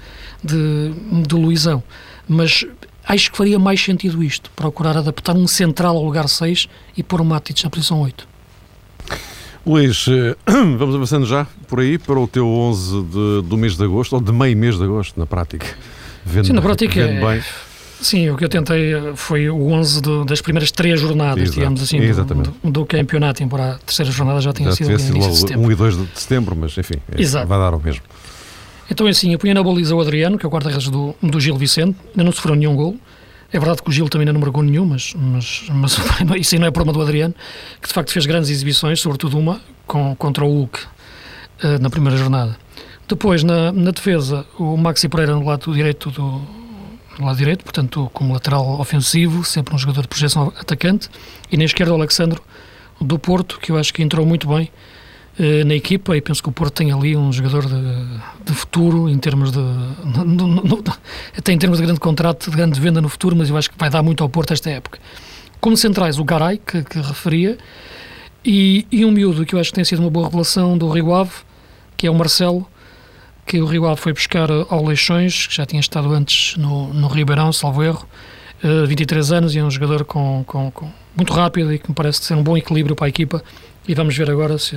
de, 0.44 0.92
de 1.26 1.34
Luizão. 1.34 1.82
Mas 2.28 2.66
acho 3.08 3.30
que 3.32 3.36
faria 3.36 3.58
mais 3.58 3.82
sentido 3.82 4.22
isto, 4.22 4.50
procurar 4.54 4.96
adaptar 4.96 5.34
um 5.34 5.48
central 5.48 5.96
ao 5.96 6.04
lugar 6.04 6.28
6 6.28 6.68
e 6.96 7.02
pôr 7.02 7.20
o 7.20 7.24
Matic 7.24 7.64
na 7.64 7.70
posição 7.70 8.02
8. 8.02 8.28
Luís, 9.66 10.06
eh, 10.08 10.36
vamos 10.78 10.94
avançando 10.94 11.26
já 11.26 11.46
por 11.66 11.80
aí 11.80 11.98
para 11.98 12.18
o 12.18 12.26
teu 12.28 12.46
11 12.46 13.02
de, 13.02 13.42
do 13.48 13.56
mês 13.56 13.76
de 13.76 13.84
agosto, 13.84 14.14
ou 14.14 14.20
de 14.20 14.32
meio 14.32 14.56
mês 14.56 14.76
de 14.76 14.84
agosto, 14.84 15.18
na 15.18 15.26
prática. 15.26 15.66
Vendo, 16.24 16.46
Sim, 16.46 16.52
na 16.52 16.62
prática 16.62 17.00
é, 17.00 17.20
bem. 17.20 17.42
Sim, 18.00 18.30
o 18.30 18.36
que 18.36 18.44
eu 18.44 18.48
tentei 18.48 18.92
foi 19.16 19.50
o 19.50 19.70
11 19.70 20.00
do, 20.00 20.24
das 20.24 20.40
primeiras 20.40 20.70
três 20.70 21.00
jornadas, 21.00 21.42
Exato, 21.42 21.58
digamos 21.58 21.82
assim, 21.82 22.00
do, 22.00 22.34
do, 22.34 22.70
do, 22.70 22.86
campeonato, 22.86 23.42
embora 23.42 23.72
a 23.72 23.78
terceira 23.78 24.10
jornada 24.10 24.40
já 24.40 24.52
tenha 24.52 24.70
já 24.70 24.76
sido 24.76 24.96
de 24.96 25.36
setembro. 25.36 25.66
1 25.66 25.72
e 25.72 25.74
2 25.74 25.96
de 25.96 26.20
setembro, 26.20 26.56
mas 26.56 26.78
enfim, 26.78 26.94
é, 27.10 27.44
vai 27.44 27.58
dar 27.58 27.74
o 27.74 27.80
mesmo. 27.80 28.02
Então 28.90 29.06
é 29.06 29.10
assim, 29.10 29.32
eu 29.32 29.38
punha 29.38 29.54
na 29.54 29.62
baliza 29.62 29.94
o 29.94 30.00
Adriano, 30.00 30.38
que 30.38 30.46
é 30.46 30.48
o 30.48 30.50
guarda-redes 30.50 30.88
do, 30.88 31.14
do 31.22 31.40
Gil 31.40 31.56
Vicente, 31.56 31.96
ainda 32.10 32.24
não 32.24 32.32
sofreu 32.32 32.54
nenhum 32.54 32.74
gol. 32.74 32.96
É 33.52 33.58
verdade 33.58 33.82
que 33.82 33.88
o 33.88 33.92
Gil 33.92 34.08
também 34.08 34.22
ainda 34.22 34.32
não 34.32 34.40
marcou 34.40 34.62
nenhum, 34.62 34.84
mas, 34.84 35.14
mas, 35.14 35.64
mas 35.70 35.98
isso 36.38 36.54
aí 36.54 36.58
não 36.58 36.66
é 36.66 36.70
problema 36.70 36.98
do 36.98 37.02
Adriano, 37.02 37.34
que 37.80 37.88
de 37.88 37.94
facto 37.94 38.12
fez 38.12 38.26
grandes 38.26 38.50
exibições, 38.50 39.00
sobretudo 39.00 39.38
uma 39.38 39.60
com, 39.86 40.14
contra 40.16 40.44
o 40.44 40.48
Hulk 40.48 40.80
uh, 40.80 41.78
na 41.80 41.88
primeira 41.88 42.16
jornada. 42.16 42.56
Depois, 43.08 43.42
na, 43.42 43.72
na 43.72 43.90
defesa, 43.90 44.44
o 44.58 44.76
Maxi 44.76 45.08
Pereira 45.08 45.34
no 45.34 45.44
lado 45.46 45.72
direito 45.72 46.10
do, 46.10 46.42
no 47.18 47.26
lado 47.26 47.36
direito, 47.36 47.64
portanto, 47.64 48.10
como 48.12 48.34
lateral 48.34 48.78
ofensivo, 48.78 49.44
sempre 49.44 49.74
um 49.74 49.78
jogador 49.78 50.02
de 50.02 50.08
projeção 50.08 50.52
atacante, 50.60 51.08
e 51.50 51.56
na 51.56 51.64
esquerda 51.64 51.92
o 51.92 51.96
Alexandre 51.96 52.38
do 53.00 53.18
Porto, 53.18 53.58
que 53.60 53.72
eu 53.72 53.78
acho 53.78 53.94
que 53.94 54.02
entrou 54.02 54.26
muito 54.26 54.46
bem 54.46 54.70
na 55.64 55.74
equipa, 55.74 56.16
e 56.16 56.20
penso 56.20 56.42
que 56.42 56.48
o 56.48 56.52
Porto 56.52 56.74
tem 56.74 56.90
ali 56.90 57.16
um 57.16 57.32
jogador 57.32 57.64
de, 57.66 58.44
de 58.44 58.52
futuro, 58.52 59.08
em 59.08 59.18
termos 59.18 59.52
de. 59.52 59.58
No, 59.58 60.24
no, 60.24 60.46
no, 60.48 60.84
até 61.36 61.52
em 61.52 61.58
termos 61.58 61.78
de 61.78 61.84
grande 61.84 62.00
contrato, 62.00 62.50
de 62.50 62.56
grande 62.56 62.80
venda 62.80 63.00
no 63.00 63.08
futuro, 63.08 63.36
mas 63.36 63.48
eu 63.48 63.56
acho 63.56 63.70
que 63.70 63.78
vai 63.78 63.88
dar 63.88 64.02
muito 64.02 64.22
ao 64.22 64.28
Porto 64.28 64.52
esta 64.52 64.68
época. 64.68 64.98
Como 65.60 65.76
centrais, 65.76 66.18
o 66.18 66.24
Garay, 66.24 66.58
que, 66.58 66.82
que 66.82 66.98
referia, 67.00 67.56
e, 68.44 68.86
e, 68.90 69.04
um 69.04 69.10
miúdo 69.10 69.44
que 69.44 69.54
eu 69.54 69.60
acho 69.60 69.70
que 69.70 69.74
tem 69.74 69.84
sido 69.84 70.00
uma 70.00 70.10
boa 70.10 70.26
revelação 70.26 70.78
do 70.78 70.88
Rio 70.88 71.14
Ave, 71.14 71.32
que 71.96 72.06
é 72.06 72.10
o 72.10 72.14
Marcelo, 72.14 72.66
que 73.44 73.60
o 73.60 73.66
Rio 73.66 73.86
Ave 73.86 74.00
foi 74.00 74.12
buscar 74.12 74.48
ao 74.50 74.84
Leixões, 74.84 75.46
que 75.46 75.54
já 75.54 75.66
tinha 75.66 75.80
estado 75.80 76.12
antes 76.12 76.56
no, 76.56 76.92
no 76.92 77.08
Ribeirão, 77.08 77.52
salvo 77.52 77.82
erro, 77.82 78.06
uh, 78.62 78.86
23 78.86 79.32
anos 79.32 79.54
e 79.54 79.58
é 79.58 79.64
um 79.64 79.70
jogador 79.70 80.04
com, 80.04 80.44
com, 80.46 80.70
com, 80.70 80.90
muito 81.16 81.32
rápido 81.32 81.72
e 81.72 81.78
que 81.78 81.88
me 81.88 81.94
parece 81.94 82.22
ser 82.22 82.34
um 82.34 82.42
bom 82.42 82.56
equilíbrio 82.56 82.94
para 82.94 83.06
a 83.06 83.08
equipa. 83.08 83.42
E 83.86 83.94
vamos 83.94 84.16
ver 84.16 84.30
agora 84.30 84.58
se, 84.58 84.76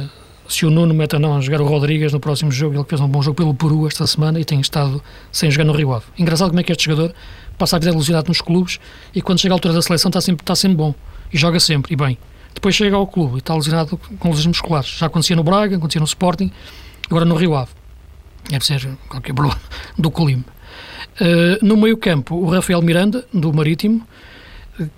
se 0.52 0.66
o 0.66 0.70
Nuno 0.70 0.94
mete 0.94 1.18
não 1.18 1.38
a 1.38 1.42
jogar 1.42 1.62
o 1.62 1.66
Rodrigues 1.66 2.12
no 2.12 2.20
próximo 2.20 2.52
jogo. 2.52 2.76
Ele 2.76 2.84
fez 2.84 3.00
um 3.00 3.08
bom 3.08 3.22
jogo 3.22 3.38
pelo 3.38 3.54
Peru 3.54 3.88
esta 3.88 4.06
semana 4.06 4.40
e 4.40 4.44
tem 4.44 4.60
estado 4.60 5.02
sem 5.32 5.50
jogar 5.50 5.64
no 5.64 5.74
Rio 5.74 5.94
Ave. 5.94 6.06
Engraçado 6.18 6.50
como 6.50 6.60
é 6.60 6.64
que 6.64 6.72
este 6.72 6.86
jogador 6.86 7.14
passa 7.58 7.78
a 7.78 7.80
vida 7.80 7.92
ilusionado 7.92 8.28
nos 8.28 8.42
clubes 8.42 8.80
e 9.16 9.22
quando 9.22 9.40
chega 9.40 9.54
à 9.54 9.56
altura 9.56 9.74
da 9.74 9.82
seleção 9.82 10.10
está 10.10 10.20
sempre, 10.20 10.44
está 10.44 10.56
sempre 10.56 10.78
bom 10.78 10.94
e 11.32 11.38
joga 11.38 11.60
sempre 11.60 11.94
e 11.94 11.96
bem. 11.96 12.18
Depois 12.54 12.76
chega 12.76 12.96
ao 12.96 13.08
clube 13.08 13.36
e 13.36 13.38
está 13.38 13.56
lesionado 13.56 13.98
com 14.20 14.30
lesões 14.30 14.48
musculares. 14.48 14.90
Já 14.90 15.06
acontecia 15.06 15.36
no 15.36 15.44
Braga, 15.44 15.78
acontecia 15.78 16.00
no 16.02 16.06
Sporting, 16.06 16.52
agora 17.10 17.24
no 17.24 17.36
Rio 17.36 17.56
Ave. 17.56 17.72
Deve 18.50 18.66
ser 18.66 18.86
qualquer 19.08 19.34
problema 19.34 19.60
do 19.98 20.12
Colim. 20.12 20.44
Uh, 21.20 21.64
no 21.66 21.78
meio 21.78 21.96
campo, 21.96 22.36
o 22.36 22.50
Rafael 22.50 22.82
Miranda, 22.82 23.26
do 23.34 23.54
Marítimo, 23.54 24.06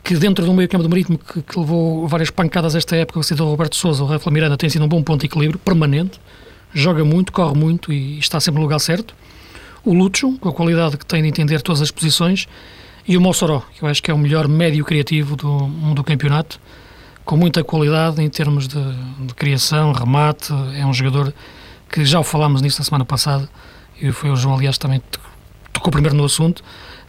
que 0.03 0.15
dentro 0.15 0.45
do 0.45 0.53
meio 0.53 0.67
campo 0.69 0.83
do 0.83 0.89
Marítimo, 0.89 1.17
que, 1.17 1.41
que 1.41 1.59
levou 1.59 2.07
várias 2.07 2.29
pancadas 2.29 2.75
esta 2.75 2.95
época, 2.95 3.19
o 3.19 3.35
do 3.35 3.45
Roberto 3.45 3.75
Souza, 3.75 4.03
o 4.03 4.07
Rafael 4.07 4.33
Miranda 4.33 4.57
tem 4.57 4.69
sido 4.69 4.85
um 4.85 4.87
bom 4.87 5.01
ponto 5.01 5.21
de 5.21 5.27
equilíbrio, 5.27 5.59
permanente, 5.59 6.19
joga 6.73 7.03
muito, 7.03 7.31
corre 7.31 7.57
muito 7.57 7.91
e 7.91 8.19
está 8.19 8.39
sempre 8.39 8.59
no 8.59 8.63
lugar 8.63 8.79
certo. 8.79 9.15
O 9.85 9.93
Lucho, 9.93 10.37
com 10.39 10.49
a 10.49 10.53
qualidade 10.53 10.97
que 10.97 11.05
tem 11.05 11.21
de 11.21 11.27
entender 11.27 11.61
todas 11.61 11.81
as 11.81 11.91
posições, 11.91 12.47
e 13.07 13.17
o 13.17 13.21
Mossoró, 13.21 13.61
que 13.75 13.83
eu 13.83 13.87
acho 13.87 14.01
que 14.01 14.09
é 14.09 14.13
o 14.13 14.17
melhor 14.17 14.47
médio 14.47 14.85
criativo 14.85 15.35
do, 15.35 15.67
do 15.93 16.03
campeonato, 16.03 16.59
com 17.25 17.35
muita 17.35 17.63
qualidade 17.63 18.21
em 18.21 18.29
termos 18.29 18.67
de, 18.67 18.81
de 19.25 19.33
criação, 19.33 19.91
remate, 19.91 20.53
é 20.75 20.85
um 20.85 20.93
jogador 20.93 21.33
que 21.89 22.05
já 22.05 22.23
falámos 22.23 22.61
nisso 22.61 22.79
na 22.79 22.85
semana 22.85 23.05
passada, 23.05 23.49
e 24.01 24.11
foi 24.11 24.29
o 24.29 24.35
João, 24.35 24.55
aliás, 24.55 24.77
também 24.77 25.01
tocou 25.71 25.91
primeiro 25.91 26.15
no 26.15 26.23
assunto, 26.23 26.63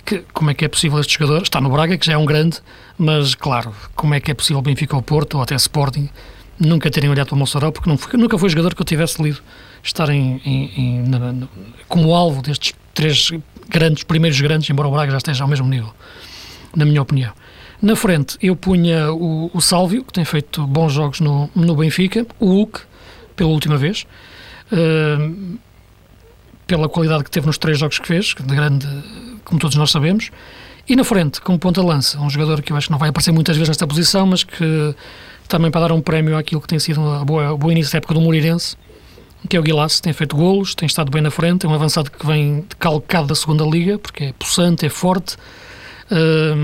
que, 0.05 0.25
como 0.33 0.51
é 0.51 0.55
que 0.55 0.65
é 0.65 0.69
possível 0.69 0.99
este 1.01 1.15
jogador, 1.19 1.43
está 1.43 1.61
no 1.61 1.71
Braga, 1.71 1.97
que 1.97 2.07
já 2.07 2.13
é 2.13 2.17
um 2.17 2.25
grande, 2.25 2.59
mas 2.99 3.35
claro, 3.35 3.75
como 3.95 4.15
é 4.15 4.21
que 4.21 4.31
é 4.31 4.35
possível 4.35 4.61
Benfica 4.63 4.95
ou 4.95 5.03
Porto, 5.03 5.35
ou 5.35 5.43
até 5.43 5.55
Sporting, 5.55 6.09
nunca 6.59 6.91
terem 6.91 7.11
olhado 7.11 7.29
para 7.29 7.35
o 7.35 7.39
Mossoró, 7.39 7.71
porque 7.73 8.17
nunca 8.17 8.39
foi 8.39 8.49
jogador 8.49 8.75
que 8.75 8.81
eu 8.81 8.87
tivesse 8.87 9.23
lido 9.23 9.41
estar 9.83 10.09
em, 10.09 10.41
em, 10.45 10.73
em 10.77 11.03
na, 11.09 11.47
como 11.89 12.15
alvo 12.15 12.43
destes 12.43 12.75
três 12.93 13.31
grandes, 13.69 14.05
primeiros 14.05 14.41
grandes, 14.41 14.69
embora 14.71 14.89
o 14.89 14.93
Braga 14.93 15.11
já 15.11 15.19
esteja 15.19 15.45
ao 15.45 15.49
mesmo 15.49 15.69
nível, 15.69 15.93
na 16.75 16.85
minha 16.85 17.03
opinião. 17.03 17.33
Na 17.83 17.97
frente, 17.97 18.39
eu 18.41 18.57
punha 18.57 19.13
o, 19.13 19.51
o 19.53 19.61
Sálvio, 19.61 20.05
que 20.05 20.13
tem 20.13 20.25
feito 20.25 20.67
bons 20.67 20.93
jogos 20.93 21.21
no, 21.21 21.51
no 21.55 21.75
Benfica, 21.77 22.27
o 22.39 22.47
Hulk, 22.47 22.81
pela 23.37 23.51
última 23.51 23.77
vez, 23.77 24.07
uh, 24.73 25.59
pela 26.67 26.89
qualidade 26.89 27.25
que 27.25 27.31
teve 27.31 27.47
nos 27.47 27.59
três 27.59 27.79
jogos 27.79 27.99
que 27.99 28.07
fez, 28.07 28.35
de 28.39 28.55
grande, 28.55 28.87
como 29.45 29.61
todos 29.61 29.77
nós 29.77 29.91
sabemos, 29.91 30.31
e 30.89 30.97
na 30.97 31.05
frente, 31.05 31.41
como 31.41 31.59
ponta-lança, 31.59 32.21
um 32.21 32.29
jogador 32.29 32.61
que 32.63 32.73
eu 32.73 32.77
acho 32.77 32.89
que 32.89 32.93
não 32.93 32.99
vai 32.99 33.09
aparecer 33.09 33.33
muitas 33.33 33.57
vezes 33.57 33.69
nesta 33.69 33.87
posição, 33.87 34.27
mas 34.27 34.45
que 34.45 34.95
também 35.49 35.71
para 35.71 35.89
dar 35.89 35.93
um 35.93 36.01
prémio 36.01 36.37
àquilo 36.37 36.61
que 36.61 36.69
tem 36.69 36.79
sido 36.79 37.01
a 37.09 37.25
boa, 37.25 37.57
boa 37.57 37.73
início 37.73 37.93
da 37.93 37.99
época 37.99 38.15
do 38.15 38.21
Moreirense, 38.21 38.77
que 39.49 39.57
é 39.57 39.61
o 39.61 39.63
Guilasse, 39.63 40.01
tem 40.01 40.13
feito 40.13 40.37
golos, 40.37 40.75
tem 40.75 40.87
estado 40.87 41.11
bem 41.11 41.23
na 41.23 41.31
frente, 41.31 41.67
é 41.67 41.69
um 41.69 41.75
avançado 41.75 42.11
que 42.11 42.27
vem 42.27 42.65
calcado 42.79 43.27
da 43.27 43.35
segunda 43.35 43.65
liga, 43.65 43.99
porque 43.99 44.25
é 44.25 44.33
possante, 44.33 44.87
é 44.87 44.89
forte, 44.89 45.37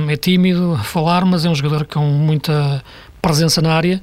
é 0.08 0.16
tímido 0.16 0.74
a 0.74 0.82
falar, 0.82 1.24
mas 1.24 1.44
é 1.44 1.50
um 1.50 1.54
jogador 1.54 1.86
com 1.86 2.00
muita 2.00 2.82
presença 3.20 3.60
na 3.60 3.72
área 3.74 4.02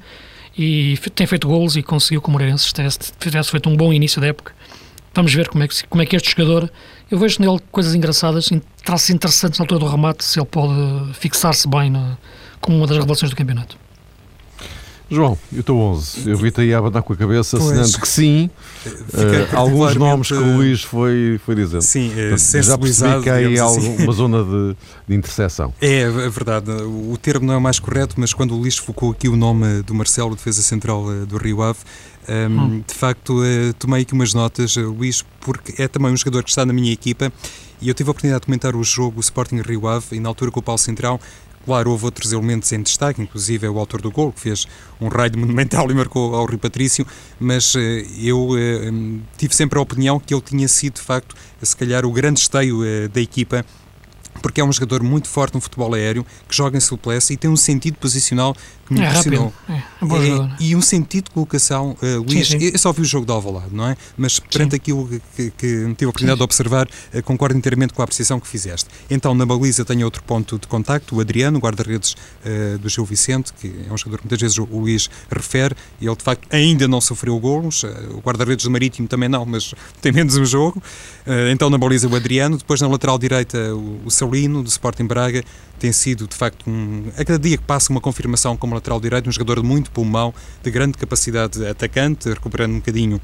e 0.57 0.97
tem 1.13 1.27
feito 1.27 1.47
golos 1.47 1.75
e 1.75 1.83
conseguiu 1.83 2.21
que 2.21 2.27
o 2.27 2.31
Moreirense 2.31 2.71
tivesse, 2.73 2.99
tivesse 3.19 3.51
feito 3.51 3.69
um 3.69 3.75
bom 3.75 3.93
início 3.93 4.19
da 4.19 4.27
época. 4.27 4.53
Vamos 5.13 5.33
ver 5.33 5.47
como 5.47 5.63
é 5.63 5.67
que, 5.67 5.87
como 5.87 6.01
é 6.01 6.05
que 6.05 6.15
este 6.15 6.31
jogador, 6.31 6.71
eu 7.09 7.17
vejo 7.17 7.41
nele 7.41 7.59
coisas 7.71 7.95
engraçadas, 7.95 8.49
traços 8.83 9.09
interessantes 9.09 9.59
na 9.59 9.63
altura 9.63 9.79
do 9.79 9.87
remate, 9.87 10.23
se 10.23 10.39
ele 10.39 10.47
pode 10.47 11.13
fixar-se 11.13 11.67
bem 11.67 11.89
na, 11.89 12.17
como 12.59 12.77
uma 12.77 12.87
das 12.87 12.97
revelações 12.97 13.29
do 13.29 13.35
campeonato. 13.35 13.77
João, 15.09 15.37
e 15.51 15.59
o 15.59 15.63
teu 15.63 15.77
11? 15.77 16.29
Eu 16.29 16.37
vi-te 16.37 16.61
aí 16.61 16.73
a 16.73 16.79
abanar 16.79 17.01
com 17.01 17.13
a 17.13 17.15
cabeça, 17.15 17.57
assinando 17.57 17.99
que 17.99 18.07
sim, 18.07 18.49
uh, 18.85 19.55
alguns 19.55 19.95
nomes 19.95 20.27
que 20.27 20.33
o 20.33 20.57
Luís 20.57 20.83
foi, 20.83 21.39
foi 21.45 21.55
dizendo. 21.55 21.81
Sim, 21.81 22.11
Portanto, 22.13 22.63
já 22.63 22.77
percebi 22.77 23.23
que 23.23 23.29
há 23.29 23.35
aí 23.35 23.59
assim. 23.59 24.03
uma 24.03 24.13
zona 24.13 24.43
de, 24.43 24.75
de 25.07 25.15
interseção. 25.15 25.73
É, 25.79 26.01
é 26.01 26.29
verdade, 26.29 26.71
o 26.71 27.17
termo 27.17 27.45
não 27.45 27.53
é 27.53 27.57
o 27.57 27.61
mais 27.61 27.79
correto, 27.79 28.15
mas 28.17 28.33
quando 28.33 28.53
o 28.53 28.57
Luís 28.57 28.77
focou 28.77 29.11
aqui 29.11 29.29
o 29.29 29.35
nome 29.35 29.81
do 29.83 29.93
Marcelo, 29.93 30.35
defesa 30.35 30.61
central 30.61 31.05
eh, 31.11 31.25
do 31.25 31.37
Rio 31.37 31.61
Ave, 31.61 31.79
um, 32.27 32.33
ehm, 32.33 32.59
hum. 32.59 32.83
de 32.85 32.93
facto 32.93 33.41
uh, 33.41 33.73
tomei 33.79 34.01
aqui 34.01 34.13
umas 34.13 34.33
notas, 34.33 34.75
Luís, 34.75 35.23
porque 35.39 35.81
é 35.81 35.87
também 35.87 36.11
um 36.11 36.17
jogador 36.17 36.43
que 36.43 36.49
está 36.49 36.65
na 36.65 36.73
minha 36.73 36.91
equipa 36.91 37.31
e 37.81 37.89
eu 37.89 37.93
tive 37.93 38.09
a 38.09 38.11
oportunidade 38.11 38.41
de 38.41 38.45
comentar 38.45 38.75
o 38.75 38.83
jogo 38.83 39.19
Sporting 39.19 39.61
Rio 39.61 39.87
Ave 39.87 40.15
e 40.15 40.19
na 40.19 40.29
altura 40.29 40.51
com 40.51 40.59
o 40.59 40.63
Paulo 40.63 40.79
Central 40.79 41.19
Claro, 41.67 41.91
houve 41.91 42.05
outros 42.05 42.31
elementos 42.31 42.71
em 42.71 42.81
destaque, 42.81 43.21
inclusive 43.21 43.67
é 43.67 43.69
o 43.69 43.77
autor 43.77 44.01
do 44.01 44.09
gol, 44.09 44.31
que 44.31 44.39
fez 44.39 44.65
um 45.01 45.09
raio 45.09 45.37
monumental 45.37 45.85
e 45.91 45.93
marcou 45.93 46.33
ao 46.33 46.45
Rui 46.45 46.57
Patrício, 46.57 47.05
mas 47.37 47.75
eh, 47.75 48.05
eu 48.21 48.51
eh, 48.57 48.89
tive 49.37 49.53
sempre 49.53 49.77
a 49.77 49.81
opinião 49.81 50.17
que 50.17 50.33
ele 50.33 50.41
tinha 50.41 50.65
sido, 50.69 50.93
de 50.93 51.01
facto, 51.01 51.35
se 51.61 51.75
calhar 51.75 52.05
o 52.05 52.11
grande 52.13 52.39
esteio 52.39 52.85
eh, 52.85 53.09
da 53.09 53.19
equipa 53.19 53.65
porque 54.41 54.61
é 54.61 54.63
um 54.63 54.71
jogador 54.71 55.03
muito 55.03 55.27
forte 55.27 55.55
no 55.55 55.61
futebol 55.61 55.93
aéreo, 55.93 56.25
que 56.47 56.55
joga 56.55 56.77
em 56.77 56.79
suplesse 56.79 57.33
e 57.33 57.37
tem 57.37 57.49
um 57.49 57.57
sentido 57.57 57.97
posicional 57.97 58.55
que 58.87 58.93
me 58.93 59.01
é 59.01 59.09
impressionou. 59.09 59.53
Rápido. 59.67 60.15
É, 60.15 60.27
é, 60.27 60.37
é, 60.37 60.55
e 60.59 60.75
um 60.75 60.81
sentido 60.81 61.25
de 61.25 61.31
colocação, 61.31 61.97
uh, 62.01 62.17
Luís, 62.19 62.47
sim, 62.47 62.59
sim. 62.59 62.69
eu 62.71 62.79
só 62.79 62.91
vi 62.93 63.01
o 63.01 63.05
jogo 63.05 63.25
de 63.25 63.31
Alvalade, 63.31 63.73
não 63.73 63.87
é? 63.87 63.97
Mas 64.17 64.39
perante 64.39 64.71
sim. 64.71 64.77
aquilo 64.77 65.09
que, 65.35 65.51
que, 65.51 65.67
me 65.67 65.93
tive 65.93 66.05
a 66.05 66.09
oportunidade 66.09 66.37
de 66.37 66.43
observar, 66.43 66.87
uh, 66.87 67.23
concordo 67.23 67.57
inteiramente 67.57 67.93
com 67.93 68.01
a 68.01 68.05
apreciação 68.05 68.39
que 68.39 68.47
fizeste. 68.47 68.89
Então, 69.09 69.33
na 69.33 69.45
baliza 69.45 69.83
tenho 69.83 70.05
outro 70.05 70.23
ponto 70.23 70.57
de 70.57 70.67
contacto, 70.67 71.15
o 71.15 71.19
Adriano, 71.19 71.59
guarda-redes 71.59 72.13
uh, 72.13 72.77
do 72.77 72.87
Gil 72.87 73.05
Vicente, 73.05 73.53
que 73.53 73.73
é 73.87 73.93
um 73.93 73.97
jogador 73.97 74.17
que 74.19 74.25
muitas 74.25 74.41
vezes 74.41 74.57
o 74.57 74.65
Luís 74.65 75.09
refere, 75.29 75.75
e 75.99 76.07
ele 76.07 76.15
de 76.15 76.23
facto 76.23 76.47
ainda 76.51 76.87
não 76.87 77.01
sofreu 77.01 77.37
golos, 77.39 77.83
o 78.11 78.19
guarda-redes 78.19 78.65
do 78.65 78.71
Marítimo 78.71 79.07
também 79.07 79.27
não, 79.27 79.45
mas 79.45 79.73
tem 80.01 80.11
menos 80.11 80.37
um 80.37 80.45
jogo. 80.45 80.81
Então, 81.51 81.69
na 81.69 81.77
baliza 81.77 82.07
o 82.07 82.15
Adriano, 82.15 82.57
depois 82.57 82.79
na 82.79 82.87
lateral 82.87 83.17
direita 83.17 83.57
o, 83.75 84.01
o 84.05 84.11
Salino, 84.11 84.63
do 84.63 84.69
Sporting 84.69 85.05
Braga, 85.05 85.43
tem 85.77 85.91
sido 85.91 86.25
de 86.25 86.35
facto 86.35 86.69
um, 86.69 87.03
a 87.17 87.25
cada 87.25 87.37
dia 87.37 87.57
que 87.57 87.63
passa 87.63 87.91
uma 87.91 87.99
confirmação 87.99 88.55
como 88.55 88.73
lateral 88.73 88.99
direito, 88.99 89.27
um 89.27 89.31
jogador 89.31 89.61
de 89.61 89.67
muito 89.67 89.91
pulmão, 89.91 90.33
de 90.63 90.71
grande 90.71 90.97
capacidade 90.97 91.65
atacante, 91.65 92.29
recuperando 92.29 92.71
um 92.71 92.77
bocadinho 92.77 93.19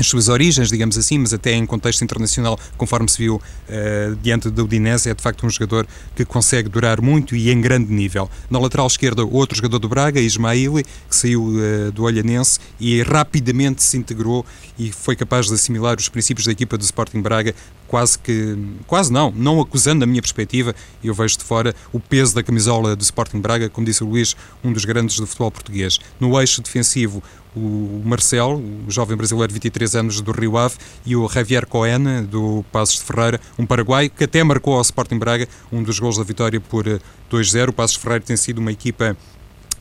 as 0.00 0.06
suas 0.06 0.28
origens, 0.28 0.68
digamos 0.68 0.96
assim, 0.96 1.18
mas 1.18 1.32
até 1.32 1.52
em 1.52 1.64
contexto 1.66 2.02
internacional, 2.02 2.58
conforme 2.76 3.08
se 3.08 3.18
viu 3.18 3.36
uh, 3.36 4.16
diante 4.22 4.50
do 4.50 4.64
Udinese, 4.64 5.10
é 5.10 5.14
de 5.14 5.22
facto 5.22 5.46
um 5.46 5.50
jogador 5.50 5.86
que 6.16 6.24
consegue 6.24 6.68
durar 6.68 7.00
muito 7.00 7.36
e 7.36 7.50
em 7.50 7.60
grande 7.60 7.92
nível. 7.92 8.30
Na 8.48 8.58
lateral 8.58 8.86
esquerda, 8.86 9.24
outro 9.24 9.56
jogador 9.56 9.78
do 9.78 9.88
Braga, 9.88 10.20
Ismaili, 10.20 10.84
que 10.84 11.16
saiu 11.16 11.44
uh, 11.44 11.92
do 11.92 12.04
Olhanense 12.04 12.58
e 12.78 13.02
rapidamente 13.02 13.82
se 13.82 13.96
integrou 13.96 14.44
e 14.78 14.90
foi 14.90 15.14
capaz 15.14 15.46
de 15.46 15.54
assimilar 15.54 15.98
os 15.98 16.08
princípios 16.08 16.46
da 16.46 16.52
equipa 16.52 16.78
do 16.78 16.82
Sporting 16.82 17.20
Braga, 17.20 17.54
quase 17.86 18.18
que, 18.18 18.56
quase 18.86 19.12
não, 19.12 19.32
não 19.32 19.60
acusando, 19.60 20.00
da 20.00 20.06
minha 20.06 20.22
perspectiva, 20.22 20.74
eu 21.02 21.12
vejo 21.12 21.36
de 21.36 21.44
fora, 21.44 21.74
o 21.92 21.98
peso 21.98 22.34
da 22.34 22.42
camisola 22.42 22.94
do 22.94 23.02
Sporting 23.02 23.40
Braga, 23.40 23.68
como 23.68 23.84
disse 23.84 24.04
o 24.04 24.06
Luís, 24.06 24.36
um 24.62 24.72
dos 24.72 24.84
grandes 24.84 25.16
do 25.16 25.26
futebol 25.26 25.50
português. 25.50 25.98
No 26.20 26.40
eixo 26.40 26.62
defensivo, 26.62 27.22
o 27.56 28.02
Marcel, 28.04 28.62
o 28.86 28.90
jovem 28.90 29.16
brasileiro 29.16 29.48
de 29.48 29.54
23 29.54 29.96
anos 29.96 30.20
do 30.20 30.32
Rio 30.32 30.56
Ave, 30.56 30.76
e 31.04 31.16
o 31.16 31.28
Javier 31.28 31.66
Cohen, 31.66 32.24
do 32.24 32.64
Passos 32.70 32.96
de 32.96 33.02
Ferreira, 33.02 33.40
um 33.58 33.66
paraguaio 33.66 34.10
que 34.10 34.24
até 34.24 34.42
marcou 34.42 34.74
ao 34.74 34.82
Sporting 34.82 35.18
Braga 35.18 35.48
um 35.72 35.82
dos 35.82 35.98
gols 35.98 36.16
da 36.18 36.24
vitória 36.24 36.60
por 36.60 36.84
2-0. 37.30 37.68
O 37.68 37.72
Passos 37.72 37.96
de 37.96 38.02
Ferreira 38.02 38.24
tem 38.24 38.36
sido 38.36 38.58
uma 38.58 38.72
equipa 38.72 39.16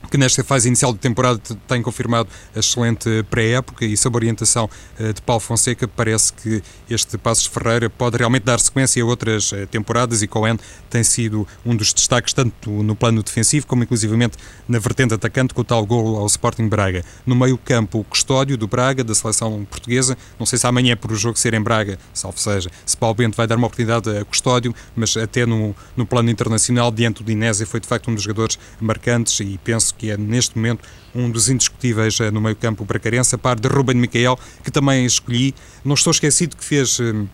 que 0.09 0.17
nesta 0.17 0.43
fase 0.43 0.67
inicial 0.67 0.93
de 0.93 0.99
temporada 0.99 1.39
tem 1.67 1.81
confirmado 1.81 2.29
a 2.55 2.59
excelente 2.59 3.23
pré-época 3.29 3.85
e 3.85 3.95
sob 3.95 4.15
orientação 4.15 4.69
eh, 4.99 5.13
de 5.13 5.21
Paulo 5.21 5.39
Fonseca 5.39 5.87
parece 5.87 6.33
que 6.33 6.63
este 6.89 7.17
Passos 7.17 7.45
Ferreira 7.45 7.89
pode 7.89 8.17
realmente 8.17 8.43
dar 8.43 8.59
sequência 8.59 9.03
a 9.03 9.05
outras 9.05 9.53
eh, 9.53 9.65
temporadas 9.65 10.21
e 10.21 10.27
Cohen 10.27 10.57
tem 10.89 11.03
sido 11.03 11.47
um 11.65 11.75
dos 11.75 11.93
destaques 11.93 12.33
tanto 12.33 12.71
no 12.71 12.95
plano 12.95 13.21
defensivo 13.21 13.67
como 13.67 13.83
inclusivamente 13.83 14.37
na 14.67 14.79
vertente 14.79 15.13
atacante 15.13 15.53
com 15.53 15.61
o 15.61 15.63
tal 15.63 15.85
gol 15.85 16.17
ao 16.17 16.25
Sporting 16.25 16.67
Braga. 16.67 17.03
No 17.25 17.35
meio 17.35 17.57
campo 17.57 17.99
o 17.99 18.03
custódio 18.03 18.57
do 18.57 18.67
Braga, 18.67 19.03
da 19.03 19.13
seleção 19.13 19.65
portuguesa, 19.69 20.17
não 20.39 20.45
sei 20.45 20.57
se 20.57 20.65
amanhã 20.65 20.93
é 20.93 20.95
por 20.95 21.11
o 21.11 21.15
jogo 21.15 21.37
ser 21.37 21.53
em 21.53 21.61
Braga, 21.61 21.99
salvo 22.13 22.39
seja, 22.39 22.69
se 22.85 22.97
Paulo 22.97 23.15
Bento 23.15 23.35
vai 23.35 23.45
dar 23.45 23.57
uma 23.57 23.67
oportunidade 23.67 24.09
a 24.17 24.25
custódio, 24.25 24.73
mas 24.95 25.15
até 25.17 25.45
no, 25.45 25.75
no 25.95 26.05
plano 26.05 26.29
internacional, 26.29 26.91
diante 26.91 27.23
do 27.23 27.31
Inésia, 27.31 27.65
foi 27.65 27.79
de 27.79 27.87
facto 27.87 28.09
um 28.09 28.15
dos 28.15 28.23
jogadores 28.23 28.57
marcantes 28.79 29.39
e 29.39 29.59
penso 29.63 29.88
que 29.93 30.11
é 30.11 30.17
neste 30.17 30.55
momento 30.55 30.87
um 31.13 31.29
dos 31.29 31.49
indiscutíveis 31.49 32.19
eh, 32.19 32.31
no 32.31 32.39
meio 32.39 32.55
campo 32.55 32.85
bracarense, 32.85 33.35
a 33.35 33.37
par 33.37 33.59
de 33.59 33.67
Ruben 33.67 33.97
Micael, 33.97 34.37
que 34.63 34.71
também 34.71 35.05
escolhi. 35.05 35.53
Não 35.83 35.95
estou 35.95 36.11
esquecido 36.11 36.55
que 36.55 36.63
fez 36.63 36.99
eh, 36.99 37.25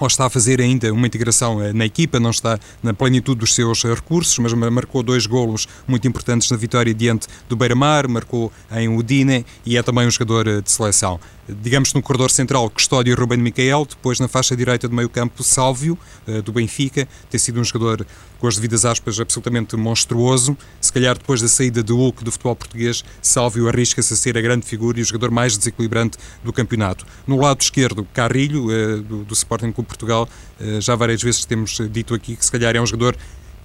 ou 0.00 0.06
está 0.06 0.26
a 0.26 0.30
fazer 0.30 0.60
ainda 0.60 0.92
uma 0.92 1.06
integração 1.06 1.62
eh, 1.62 1.72
na 1.72 1.84
equipa, 1.84 2.18
não 2.18 2.30
está 2.30 2.58
na 2.82 2.92
plenitude 2.92 3.40
dos 3.40 3.54
seus 3.54 3.84
recursos, 3.84 4.36
mas 4.38 4.52
marcou 4.54 5.02
dois 5.02 5.26
golos 5.26 5.68
muito 5.86 6.08
importantes 6.08 6.50
na 6.50 6.56
vitória 6.56 6.92
diante 6.92 7.28
do 7.48 7.54
Beira-Mar, 7.54 8.08
marcou 8.08 8.50
em 8.72 8.88
Udine 8.88 9.44
e 9.64 9.76
é 9.76 9.82
também 9.82 10.06
um 10.06 10.10
jogador 10.10 10.62
de 10.62 10.70
seleção 10.70 11.20
digamos 11.54 11.92
no 11.94 12.02
corredor 12.02 12.30
central, 12.30 12.68
Custódio 12.70 13.12
e 13.12 13.14
Ruben 13.14 13.38
Micael, 13.38 13.86
depois 13.88 14.20
na 14.20 14.28
faixa 14.28 14.56
direita 14.56 14.88
do 14.88 14.94
meio 14.94 15.08
campo, 15.08 15.42
Sálvio, 15.42 15.98
eh, 16.26 16.40
do 16.42 16.52
Benfica, 16.52 17.08
tem 17.28 17.38
sido 17.38 17.60
um 17.60 17.64
jogador, 17.64 18.06
com 18.38 18.46
as 18.46 18.56
devidas 18.56 18.84
aspas, 18.84 19.18
absolutamente 19.20 19.76
monstruoso, 19.76 20.56
se 20.80 20.92
calhar 20.92 21.16
depois 21.16 21.40
da 21.40 21.48
saída 21.48 21.82
do 21.82 21.96
Hulk 21.96 22.24
do 22.24 22.32
futebol 22.32 22.56
português, 22.56 23.04
Sálvio 23.20 23.68
arrisca-se 23.68 24.12
a 24.12 24.16
ser 24.16 24.36
a 24.38 24.40
grande 24.40 24.66
figura 24.66 24.98
e 24.98 25.02
o 25.02 25.04
jogador 25.04 25.30
mais 25.30 25.56
desequilibrante 25.56 26.18
do 26.44 26.52
campeonato. 26.52 27.06
No 27.26 27.40
lado 27.40 27.60
esquerdo, 27.60 28.06
Carrilho, 28.12 28.70
eh, 28.70 28.96
do 28.98 29.32
Sporting 29.32 29.72
Clube 29.72 29.89
Portugal, 29.90 30.28
eh, 30.60 30.80
já 30.80 30.94
várias 30.94 31.22
vezes 31.22 31.44
temos 31.44 31.78
dito 31.90 32.14
aqui 32.14 32.36
que 32.36 32.44
se 32.44 32.50
calhar 32.50 32.74
é 32.74 32.80
um 32.80 32.86
jogador 32.86 33.16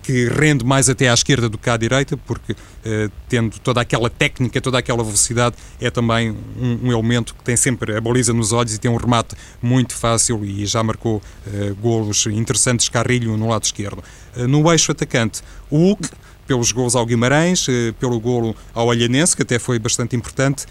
que 0.06 0.30
rende 0.30 0.63
mais 0.63 0.88
até 0.88 1.10
à 1.10 1.13
esquerda 1.15 1.50
do 1.50 1.58
que 1.58 1.67
à 1.67 1.76
direita, 1.76 2.15
porque 2.15 2.56
eh, 2.86 3.10
tendo 3.28 3.58
toda 3.58 3.82
aquela 3.82 4.08
técnica, 4.08 4.62
toda 4.62 4.78
aquela 4.78 5.04
velocidade, 5.04 5.56
é 5.82 5.90
também 5.90 6.30
um, 6.30 6.80
um, 6.84 6.92
elemento 6.92 7.34
que 7.34 7.44
tem 7.44 7.58
sempre 7.58 7.98
a 7.98 8.00
baliza 8.00 8.32
nos 8.32 8.54
olhos 8.54 8.76
e 8.76 8.78
tem 8.78 8.92
um 8.92 8.98
remate 8.98 9.36
muito 9.60 9.96
fácil 9.96 10.46
e 10.46 10.63
já 10.67 10.84
marcou 10.84 11.23
eh, 11.48 11.73
golos 11.82 12.28
interessantes 12.28 12.88
Carrilho 12.88 13.36
no 13.36 13.50
lado 13.50 13.63
esquerdo. 13.63 14.04
Eh, 14.38 14.46
no 14.46 14.71
eixo 14.71 14.92
atacante, 14.92 15.42
o 15.71 15.78
Hulk, 15.78 16.08
pelos 16.46 16.71
golos 16.71 16.96
ao 16.96 17.04
Guimarães, 17.04 17.65
eh, 17.67 17.92
pelo 18.00 18.19
golo 18.19 18.56
ao 18.76 18.88
Olhanense, 18.88 19.36
que 19.36 19.42
até 19.42 19.58
foi 19.58 19.80
bastante 19.80 20.15
importante, 20.15 20.67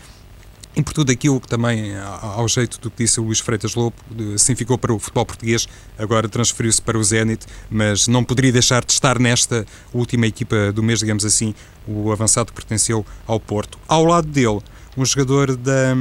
e 0.77 0.83
por 0.83 0.93
tudo 0.93 1.13
aquilo 1.13 1.41
que 1.41 1.49
também, 1.49 1.95
ao 1.97 2.49
jeito 2.49 2.81
do 2.81 2.91
que 2.91 3.05
disse 3.05 3.21
o 3.21 3.25
Luís 3.25 3.39
Freitas 3.39 3.75
Lobo, 3.75 3.95
assim 4.35 4.55
ficou 4.55 4.77
para 4.77 4.93
o 4.93 4.99
futebol 4.99 5.25
português, 5.25 5.69
agora 5.99 6.29
transferiu-se 6.29 6.83
para 6.83 6.99
o 6.99 7.05
Zenit, 7.05 7.47
mas 7.71 8.09
não 8.09 8.25
poderia 8.25 8.53
deixar 8.53 8.85
de 8.85 8.93
estar 8.93 9.19
nesta 9.19 9.65
última 9.93 10.27
equipa 10.27 10.73
do 10.73 10.83
mês, 10.83 10.99
digamos 10.99 11.25
assim, 11.25 11.55
o 11.87 12.11
avançado 12.11 12.47
que 12.47 12.55
pertenceu 12.55 13.07
ao 13.27 13.39
Porto. 13.39 13.79
Ao 13.87 14.05
lado 14.05 14.27
dele, 14.27 14.61
um 14.97 15.05
jogador 15.05 15.57
da 15.57 15.97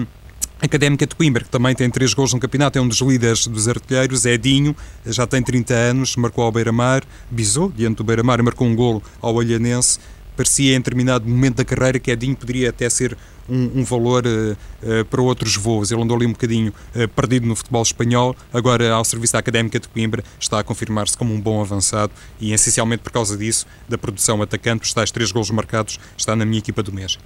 Académica 0.62 1.06
de 1.06 1.14
Coimbra, 1.14 1.44
que 1.44 1.50
também 1.50 1.76
tem 1.76 1.90
três 1.90 2.14
gols 2.14 2.34
no 2.34 2.40
campeonato, 2.40 2.80
é 2.80 2.82
um 2.82 2.88
dos 2.88 3.00
líderes 3.00 3.48
dos 3.48 3.68
artilheiros, 3.68 4.26
Edinho, 4.26 4.76
já 5.06 5.28
tem 5.28 5.44
30 5.44 5.74
anos, 5.74 6.16
marcou 6.16 6.46
ao 6.46 6.52
Beira-Mar, 6.52 7.04
bisou 7.30 7.70
diante 7.70 7.98
do 7.98 8.04
Beira-Mar 8.04 8.40
e 8.40 8.44
marcou 8.44 8.66
um 8.66 8.76
golo 8.76 9.04
ao 9.22 9.36
Olhanense, 9.36 10.00
parecia 10.36 10.76
em 10.76 10.80
determinado 10.80 11.28
momento 11.28 11.58
da 11.58 11.66
carreira 11.66 12.00
que 12.00 12.12
Edinho 12.12 12.36
poderia 12.36 12.70
até 12.70 12.90
ser 12.90 13.18
um, 13.48 13.82
um 13.82 13.84
valor 13.84 14.24
uh, 14.26 14.54
uh, 15.02 15.06
para 15.06 15.22
outros 15.22 15.56
voos. 15.56 15.92
Ele 15.92 16.02
andou 16.02 16.16
ali 16.18 16.26
um 16.26 16.32
bocadinho 16.32 16.74
uh, 16.96 17.08
perdido 17.10 17.46
no 17.46 17.56
futebol 17.56 17.82
espanhol, 17.82 18.36
agora 18.54 18.92
ao 18.92 19.04
serviço 19.04 19.34
da 19.34 19.40
Académica 19.40 19.80
de 19.80 19.88
Coimbra 19.88 20.24
está 20.40 20.60
a 20.60 20.64
confirmar-se 20.64 21.18
como 21.18 21.34
um 21.34 21.42
bom 21.42 21.62
avançado 21.62 22.12
e 22.40 22.54
essencialmente 22.54 23.04
por 23.04 23.12
causa 23.12 23.38
disso, 23.38 23.66
da 23.88 23.98
produção 23.98 24.42
atacante, 24.42 24.84
os 24.84 24.94
tais 24.94 25.12
três 25.12 25.32
golos 25.32 25.52
marcados, 25.52 26.00
está 26.18 26.36
na 26.36 26.46
minha 26.46 26.60
equipa 26.60 26.82
do 26.82 26.92
mês. 26.92 27.18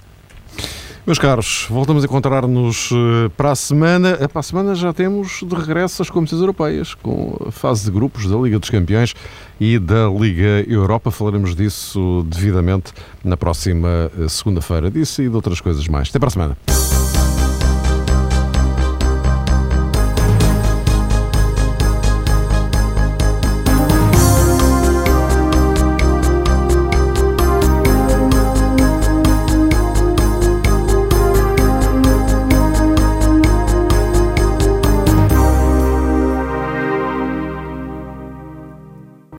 Meus 1.08 1.18
caros, 1.18 1.66
voltamos 1.70 2.04
a 2.04 2.06
encontrar-nos 2.06 2.90
para 3.34 3.52
a 3.52 3.56
semana. 3.56 4.28
Para 4.28 4.40
a 4.40 4.42
semana 4.42 4.74
já 4.74 4.92
temos 4.92 5.40
de 5.42 5.54
regresso 5.54 6.02
as 6.02 6.10
competições 6.10 6.42
europeias, 6.42 6.92
com 6.92 7.34
a 7.48 7.50
fase 7.50 7.86
de 7.86 7.90
grupos 7.90 8.28
da 8.28 8.36
Liga 8.36 8.58
dos 8.58 8.68
Campeões 8.68 9.14
e 9.58 9.78
da 9.78 10.06
Liga 10.06 10.66
Europa. 10.68 11.10
Falaremos 11.10 11.56
disso 11.56 12.26
devidamente 12.28 12.92
na 13.24 13.38
próxima 13.38 14.10
segunda-feira. 14.28 14.90
Disso 14.90 15.22
e 15.22 15.30
de 15.30 15.34
outras 15.34 15.62
coisas 15.62 15.88
mais. 15.88 16.10
Até 16.10 16.18
para 16.18 16.28
a 16.28 16.30
semana. 16.30 16.58